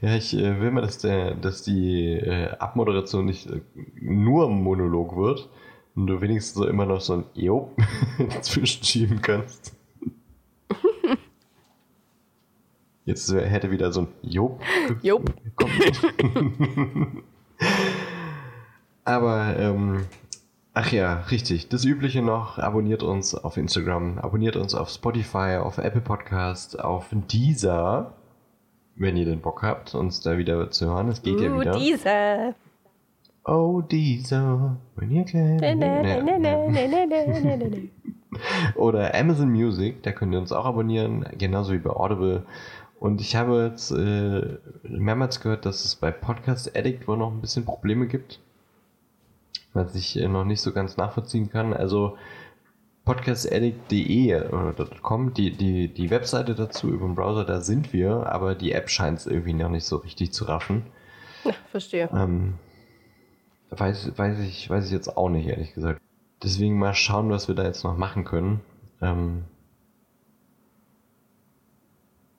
Ja, 0.00 0.14
ich 0.14 0.34
äh, 0.34 0.60
will 0.60 0.70
mal, 0.70 0.82
dass, 0.82 0.98
der, 0.98 1.34
dass 1.34 1.62
die 1.62 2.12
äh, 2.12 2.50
Abmoderation 2.58 3.24
nicht 3.24 3.46
äh, 3.46 3.60
nur 4.00 4.48
Monolog 4.50 5.16
wird 5.16 5.48
und 5.94 6.06
du 6.06 6.20
wenigstens 6.20 6.54
so 6.54 6.66
immer 6.68 6.86
noch 6.86 7.00
so 7.00 7.14
ein 7.14 7.24
Jo 7.34 7.74
zwischenschieben 8.42 9.22
kannst. 9.22 9.74
Jetzt 13.06 13.32
hätte 13.32 13.70
wieder 13.70 13.92
so 13.92 14.00
ein 14.02 14.08
Job. 14.22 14.60
Job. 15.00 15.22
Aber, 19.04 19.56
ähm, 19.56 20.06
ach 20.74 20.90
ja, 20.90 21.20
richtig. 21.30 21.68
Das 21.68 21.84
Übliche 21.84 22.20
noch. 22.20 22.58
Abonniert 22.58 23.04
uns 23.04 23.36
auf 23.36 23.56
Instagram, 23.56 24.18
abonniert 24.18 24.56
uns 24.56 24.74
auf 24.74 24.90
Spotify, 24.90 25.58
auf 25.62 25.78
Apple 25.78 26.00
Podcast, 26.00 26.80
auf 26.80 27.06
Deezer, 27.12 28.12
wenn 28.96 29.16
ihr 29.16 29.24
den 29.24 29.40
Bock 29.40 29.62
habt, 29.62 29.94
uns 29.94 30.20
da 30.20 30.38
wieder 30.38 30.70
zu 30.70 30.86
hören. 30.86 31.08
Es 31.08 31.22
geht 31.22 31.38
uh, 31.38 31.42
ja 31.42 31.60
wieder. 31.60 31.74
Oh, 31.74 31.78
Diese. 31.78 32.54
Oh, 33.44 33.80
diese. 33.80 34.76
Wenn 34.96 35.10
ihr 35.12 35.24
klein. 35.24 35.60
Oder 38.74 39.14
Amazon 39.14 39.50
Music, 39.50 40.02
da 40.02 40.10
könnt 40.10 40.32
ihr 40.32 40.40
uns 40.40 40.50
auch 40.50 40.64
abonnieren, 40.64 41.24
genauso 41.38 41.72
wie 41.72 41.78
bei 41.78 41.90
Audible. 41.90 42.44
Und 42.98 43.20
ich 43.20 43.36
habe 43.36 43.70
jetzt 43.70 43.92
äh, 43.92 44.58
mehrmals 44.82 45.40
gehört, 45.40 45.64
dass 45.64 45.84
es 45.84 45.94
bei 45.94 46.10
Podcast 46.10 46.76
Addict 46.76 47.06
wohl 47.06 47.18
noch 47.18 47.30
ein 47.30 47.40
bisschen 47.40 47.64
Probleme 47.64 48.08
gibt, 48.08 48.40
was 49.74 49.94
ich 49.94 50.18
äh, 50.18 50.26
noch 50.26 50.44
nicht 50.44 50.60
so 50.60 50.72
ganz 50.72 50.96
nachvollziehen 50.96 51.48
kann. 51.50 51.72
Also 51.72 52.16
podcastaddict.de 53.06 54.48
oder 54.48 54.74
.com, 55.00 55.32
die, 55.32 55.52
die, 55.52 55.88
die 55.88 56.10
Webseite 56.10 56.56
dazu 56.56 56.90
über 56.90 57.06
den 57.06 57.14
Browser, 57.14 57.44
da 57.44 57.60
sind 57.60 57.92
wir, 57.92 58.26
aber 58.26 58.56
die 58.56 58.72
App 58.72 58.90
scheint 58.90 59.20
es 59.20 59.26
irgendwie 59.26 59.54
noch 59.54 59.70
nicht 59.70 59.84
so 59.84 59.96
richtig 59.96 60.32
zu 60.32 60.44
raffen. 60.44 60.82
Ja, 61.44 61.52
verstehe. 61.70 62.10
Ähm, 62.12 62.54
weiß, 63.70 64.18
weiß, 64.18 64.40
ich, 64.40 64.68
weiß 64.68 64.86
ich 64.86 64.90
jetzt 64.90 65.16
auch 65.16 65.28
nicht, 65.28 65.46
ehrlich 65.46 65.72
gesagt. 65.72 66.02
Deswegen 66.42 66.78
mal 66.78 66.94
schauen, 66.94 67.30
was 67.30 67.46
wir 67.46 67.54
da 67.54 67.62
jetzt 67.62 67.84
noch 67.84 67.96
machen 67.96 68.24
können. 68.24 68.60
Ähm, 69.00 69.44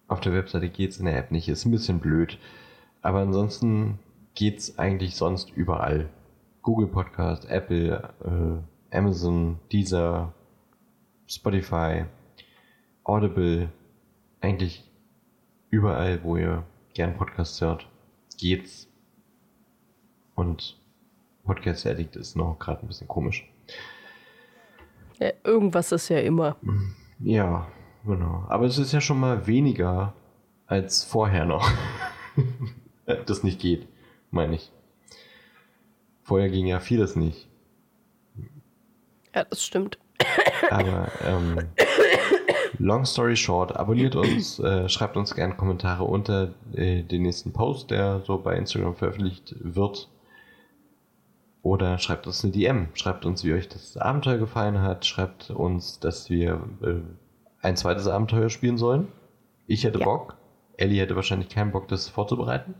auf 0.09 0.20
der 0.20 0.34
Webseite 0.34 0.68
geht's 0.68 0.97
in 0.97 1.05
der 1.05 1.18
App 1.18 1.32
nicht, 1.32 1.47
ist 1.47 1.65
ein 1.65 1.72
bisschen 1.72 1.99
blöd. 1.99 2.38
Aber 3.01 3.20
ansonsten 3.20 3.99
geht's 4.36 4.78
eigentlich 4.78 5.15
sonst 5.15 5.49
überall. 5.49 6.09
Google 6.61 6.88
Podcast, 6.88 7.49
Apple, 7.49 8.09
äh, 8.26 8.95
Amazon, 8.95 9.59
Deezer, 9.72 10.34
Spotify, 11.28 12.05
Audible, 13.03 13.69
eigentlich 14.41 14.89
überall, 15.69 16.23
wo 16.23 16.38
ihr 16.38 16.63
gern 16.93 17.17
Podcasts 17.17 17.59
hört, 17.61 17.88
geht's. 18.38 18.88
Und 20.36 20.80
Podcast 21.43 21.86
Addict 21.86 22.15
ist 22.15 22.36
noch 22.36 22.57
gerade 22.59 22.82
ein 22.82 22.88
bisschen 22.88 23.07
komisch. 23.07 23.49
Ja, 25.19 25.32
irgendwas 25.43 25.91
ist 25.91 26.09
ja 26.09 26.19
immer. 26.19 26.55
Ja, 27.19 27.67
genau. 28.05 28.45
Aber 28.47 28.65
es 28.65 28.78
ist 28.78 28.91
ja 28.91 29.01
schon 29.01 29.19
mal 29.19 29.47
weniger 29.47 30.13
als 30.67 31.03
vorher 31.03 31.45
noch. 31.45 31.69
das 33.25 33.43
nicht 33.43 33.59
geht, 33.59 33.88
meine 34.32 34.55
ich. 34.55 34.71
Vorher 36.21 36.49
ging 36.49 36.67
ja 36.67 36.80
vieles 36.80 37.15
nicht. 37.15 37.47
Ja, 39.34 39.43
das 39.43 39.63
stimmt. 39.63 39.97
Aber 40.70 41.08
ähm, 41.26 41.58
long 42.80 43.05
story 43.05 43.36
short, 43.36 43.76
abonniert 43.76 44.16
uns, 44.16 44.60
äh, 44.60 44.88
schreibt 44.89 45.18
uns 45.18 45.36
gerne 45.36 45.55
Kommentare 45.55 46.03
unter 46.03 46.53
äh, 46.74 47.03
den 47.03 47.24
nächsten 47.24 47.53
Post, 47.53 47.91
der 47.91 48.22
so 48.26 48.38
bei 48.38 48.55
Instagram 48.55 48.95
veröffentlicht 48.95 49.55
wird. 49.60 50.10
Oder 51.64 51.97
schreibt 51.97 52.28
uns 52.28 52.43
eine 52.43 52.53
DM. 52.53 52.88
Schreibt 52.93 53.26
uns, 53.26 53.43
wie 53.43 53.53
euch 53.53 53.68
das 53.68 53.97
Abenteuer 53.97 54.38
gefallen 54.38 54.82
hat. 54.82 55.05
Schreibt 55.05 55.49
uns, 55.49 55.99
dass 55.99 56.30
wir 56.30 56.62
äh, 56.82 57.01
ein 57.62 57.76
zweites 57.76 58.08
Abenteuer 58.08 58.49
spielen 58.49 58.78
sollen. 58.78 59.10
Ich 59.66 59.84
hätte 59.84 59.99
Ja. 59.99 60.05
Bock. 60.05 60.38
Ellie 60.78 61.01
hätte 61.01 61.16
wahrscheinlich 61.16 61.49
keinen 61.49 61.72
Bock, 61.72 61.88
das 61.88 62.08
vorzubereiten. 62.08 62.76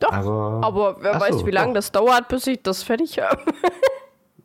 Doch, 0.00 0.10
Aber, 0.10 0.60
aber 0.64 0.96
wer 1.00 1.20
weiß, 1.20 1.40
so, 1.40 1.46
wie 1.46 1.50
lange 1.52 1.74
das 1.74 1.92
dauert, 1.92 2.26
bis 2.28 2.46
ich 2.46 2.60
das 2.62 2.82
fertig 2.82 3.20
habe. 3.20 3.40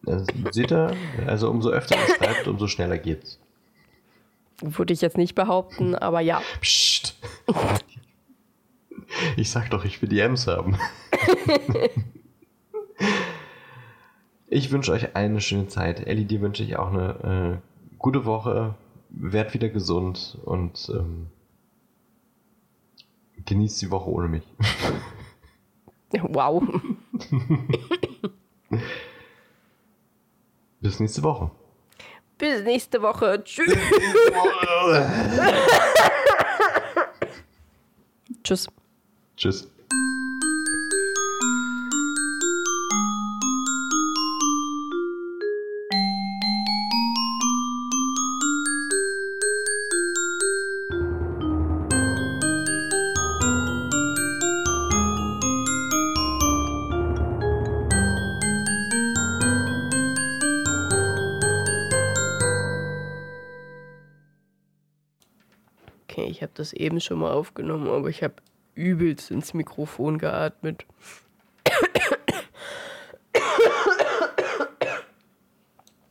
Äh, 0.08 0.24
Seht 0.52 0.72
ihr? 0.72 0.96
Also 1.26 1.50
umso 1.50 1.70
öfter 1.70 1.96
ihr 1.96 2.16
schreibt, 2.16 2.48
umso 2.48 2.68
schneller 2.68 2.98
geht's. 2.98 3.40
Würde 4.62 4.94
ich 4.94 5.02
jetzt 5.02 5.18
nicht 5.18 5.36
behaupten, 5.36 5.94
aber 5.96 6.22
ja. 6.22 6.42
Psst. 6.62 7.16
Ich 9.36 9.52
sag 9.52 9.70
doch, 9.70 9.86
ich 9.86 10.02
will 10.02 10.10
die 10.10 10.20
Ems 10.20 10.48
haben. 10.48 10.78
Ich 14.50 14.72
wünsche 14.72 14.94
euch 14.94 15.16
eine 15.16 15.42
schöne 15.42 15.68
Zeit. 15.68 16.08
Ellie, 16.08 16.26
dir 16.26 16.42
wünsche 16.42 16.64
ich 16.64 16.78
auch 16.78 16.92
eine 16.92 17.60
äh, 17.62 17.96
gute 17.98 18.26
Woche. 18.26 18.76
Werd 19.10 19.54
wieder 19.54 19.70
gesund 19.70 20.38
und 20.46 20.90
ähm, 20.94 21.28
genießt 23.46 23.82
die 23.82 23.92
Woche 23.92 24.10
ohne 24.10 24.28
mich. 24.28 24.44
Wow. 26.12 26.64
Bis 30.82 31.00
nächste 31.00 31.24
Woche. 31.24 31.50
Bis 32.38 32.62
nächste 32.64 33.02
Woche. 33.02 33.42
Tschüss. 33.44 33.74
Tschüss. 38.44 38.68
Tschüss. 39.36 39.68
Das 66.60 66.74
eben 66.74 67.00
schon 67.00 67.20
mal 67.20 67.32
aufgenommen, 67.32 67.88
aber 67.88 68.10
ich 68.10 68.24
habe 68.24 68.36
übelst 68.76 69.32
ins 69.32 69.54
Mikrofon 69.54 70.18
geatmet. 70.18 70.86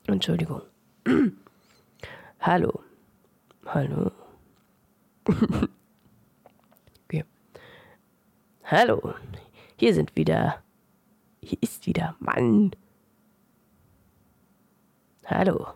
Entschuldigung. 0.06 0.62
Hallo. 2.40 2.80
Hallo. 3.66 4.12
okay. 7.04 7.24
Hallo. 8.64 9.14
Hier 9.76 9.94
sind 9.94 10.14
wieder. 10.16 10.62
Hier 11.42 11.58
ist 11.60 11.86
wieder 11.86 12.16
Mann. 12.20 12.70
Hallo. 15.26 15.66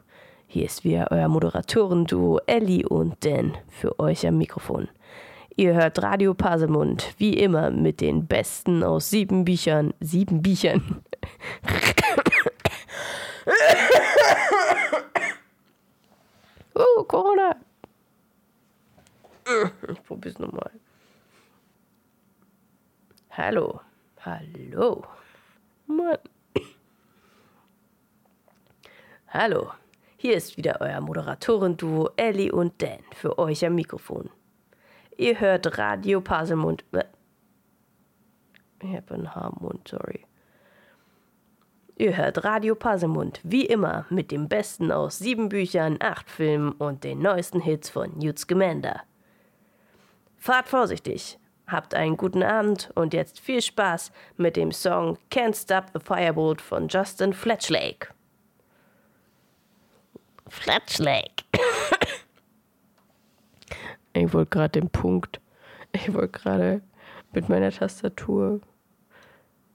Hier 0.53 0.65
ist 0.65 0.83
wieder 0.83 1.07
euer 1.13 1.29
Moderatoren-Duo 1.29 2.41
Ellie 2.47 2.85
und 2.85 3.25
Dan 3.25 3.57
für 3.69 4.01
euch 4.01 4.27
am 4.27 4.37
Mikrofon. 4.37 4.89
Ihr 5.55 5.75
hört 5.75 6.03
Radio 6.03 6.35
Paselmund, 6.35 7.15
wie 7.19 7.35
immer 7.35 7.71
mit 7.71 8.01
den 8.01 8.27
Besten 8.27 8.83
aus 8.83 9.11
sieben 9.11 9.45
Büchern. 9.45 9.95
Sieben 10.01 10.43
Büchern. 10.43 11.05
oh, 16.75 17.05
Corona. 17.05 17.55
Ich 19.89 20.03
probier's 20.03 20.41
nochmal. 20.41 20.73
Hallo. 23.31 23.79
Hallo. 24.25 25.05
Mann. 25.87 26.19
Hallo, 29.33 29.71
hier 30.21 30.37
ist 30.37 30.59
wieder 30.59 30.83
euer 30.83 31.01
Moderatoren-Duo 31.01 32.11
Ellie 32.17 32.53
und 32.53 32.83
Dan 32.83 32.99
für 33.15 33.39
euch 33.39 33.65
am 33.65 33.75
Mikrofon. 33.75 34.29
Ihr 35.17 35.41
hört 35.41 35.79
Radio 35.79 36.21
Paselmund. 36.21 36.85
Ich 38.83 38.95
habe 38.95 39.15
einen 39.15 39.35
Haarmund, 39.35 39.89
sorry. 39.89 40.27
Ihr 41.97 42.19
hört 42.19 42.45
Radio 42.45 42.75
Paselmund, 42.75 43.41
wie 43.45 43.65
immer, 43.65 44.05
mit 44.11 44.31
dem 44.31 44.47
Besten 44.47 44.93
aus 44.93 45.19
sieben 45.19 45.49
Büchern, 45.49 45.97
acht 46.01 46.29
Filmen 46.29 46.73
und 46.73 47.03
den 47.03 47.21
neuesten 47.21 47.63
Hits 47.63 47.89
von 47.89 48.19
Newt 48.19 48.39
Scamander. 48.39 49.01
Fahrt 50.37 50.69
vorsichtig, 50.69 51.39
habt 51.67 51.95
einen 51.95 52.19
guten 52.19 52.43
Abend 52.43 52.91
und 52.95 53.15
jetzt 53.15 53.41
viel 53.41 53.63
Spaß 53.63 54.13
mit 54.37 54.57
dem 54.57 54.71
Song 54.71 55.17
Can't 55.31 55.59
Stop 55.59 55.87
the 55.95 56.01
Firebolt 56.01 56.61
von 56.61 56.89
Justin 56.89 57.33
Fletchlake. 57.33 58.09
Fletchlake. 60.51 61.45
ich 64.13 64.33
wollte 64.33 64.51
gerade 64.51 64.81
den 64.81 64.91
Punkt, 64.91 65.41
ich 65.93 66.13
wollte 66.13 66.29
gerade 66.41 66.83
mit 67.33 67.49
meiner 67.49 67.71
Tastatur 67.71 68.61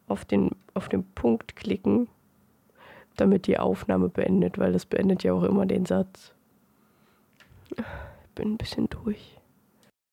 auf 0.07 0.25
den, 0.25 0.51
auf 0.73 0.89
den 0.89 1.03
Punkt 1.13 1.55
klicken, 1.55 2.07
damit 3.15 3.47
die 3.47 3.57
Aufnahme 3.57 4.09
beendet, 4.09 4.57
weil 4.59 4.73
das 4.73 4.85
beendet 4.85 5.23
ja 5.23 5.33
auch 5.33 5.43
immer 5.43 5.65
den 5.65 5.85
Satz. 5.85 6.33
Ich 7.71 7.83
bin 8.35 8.53
ein 8.53 8.57
bisschen 8.57 8.89
durch. 8.89 9.34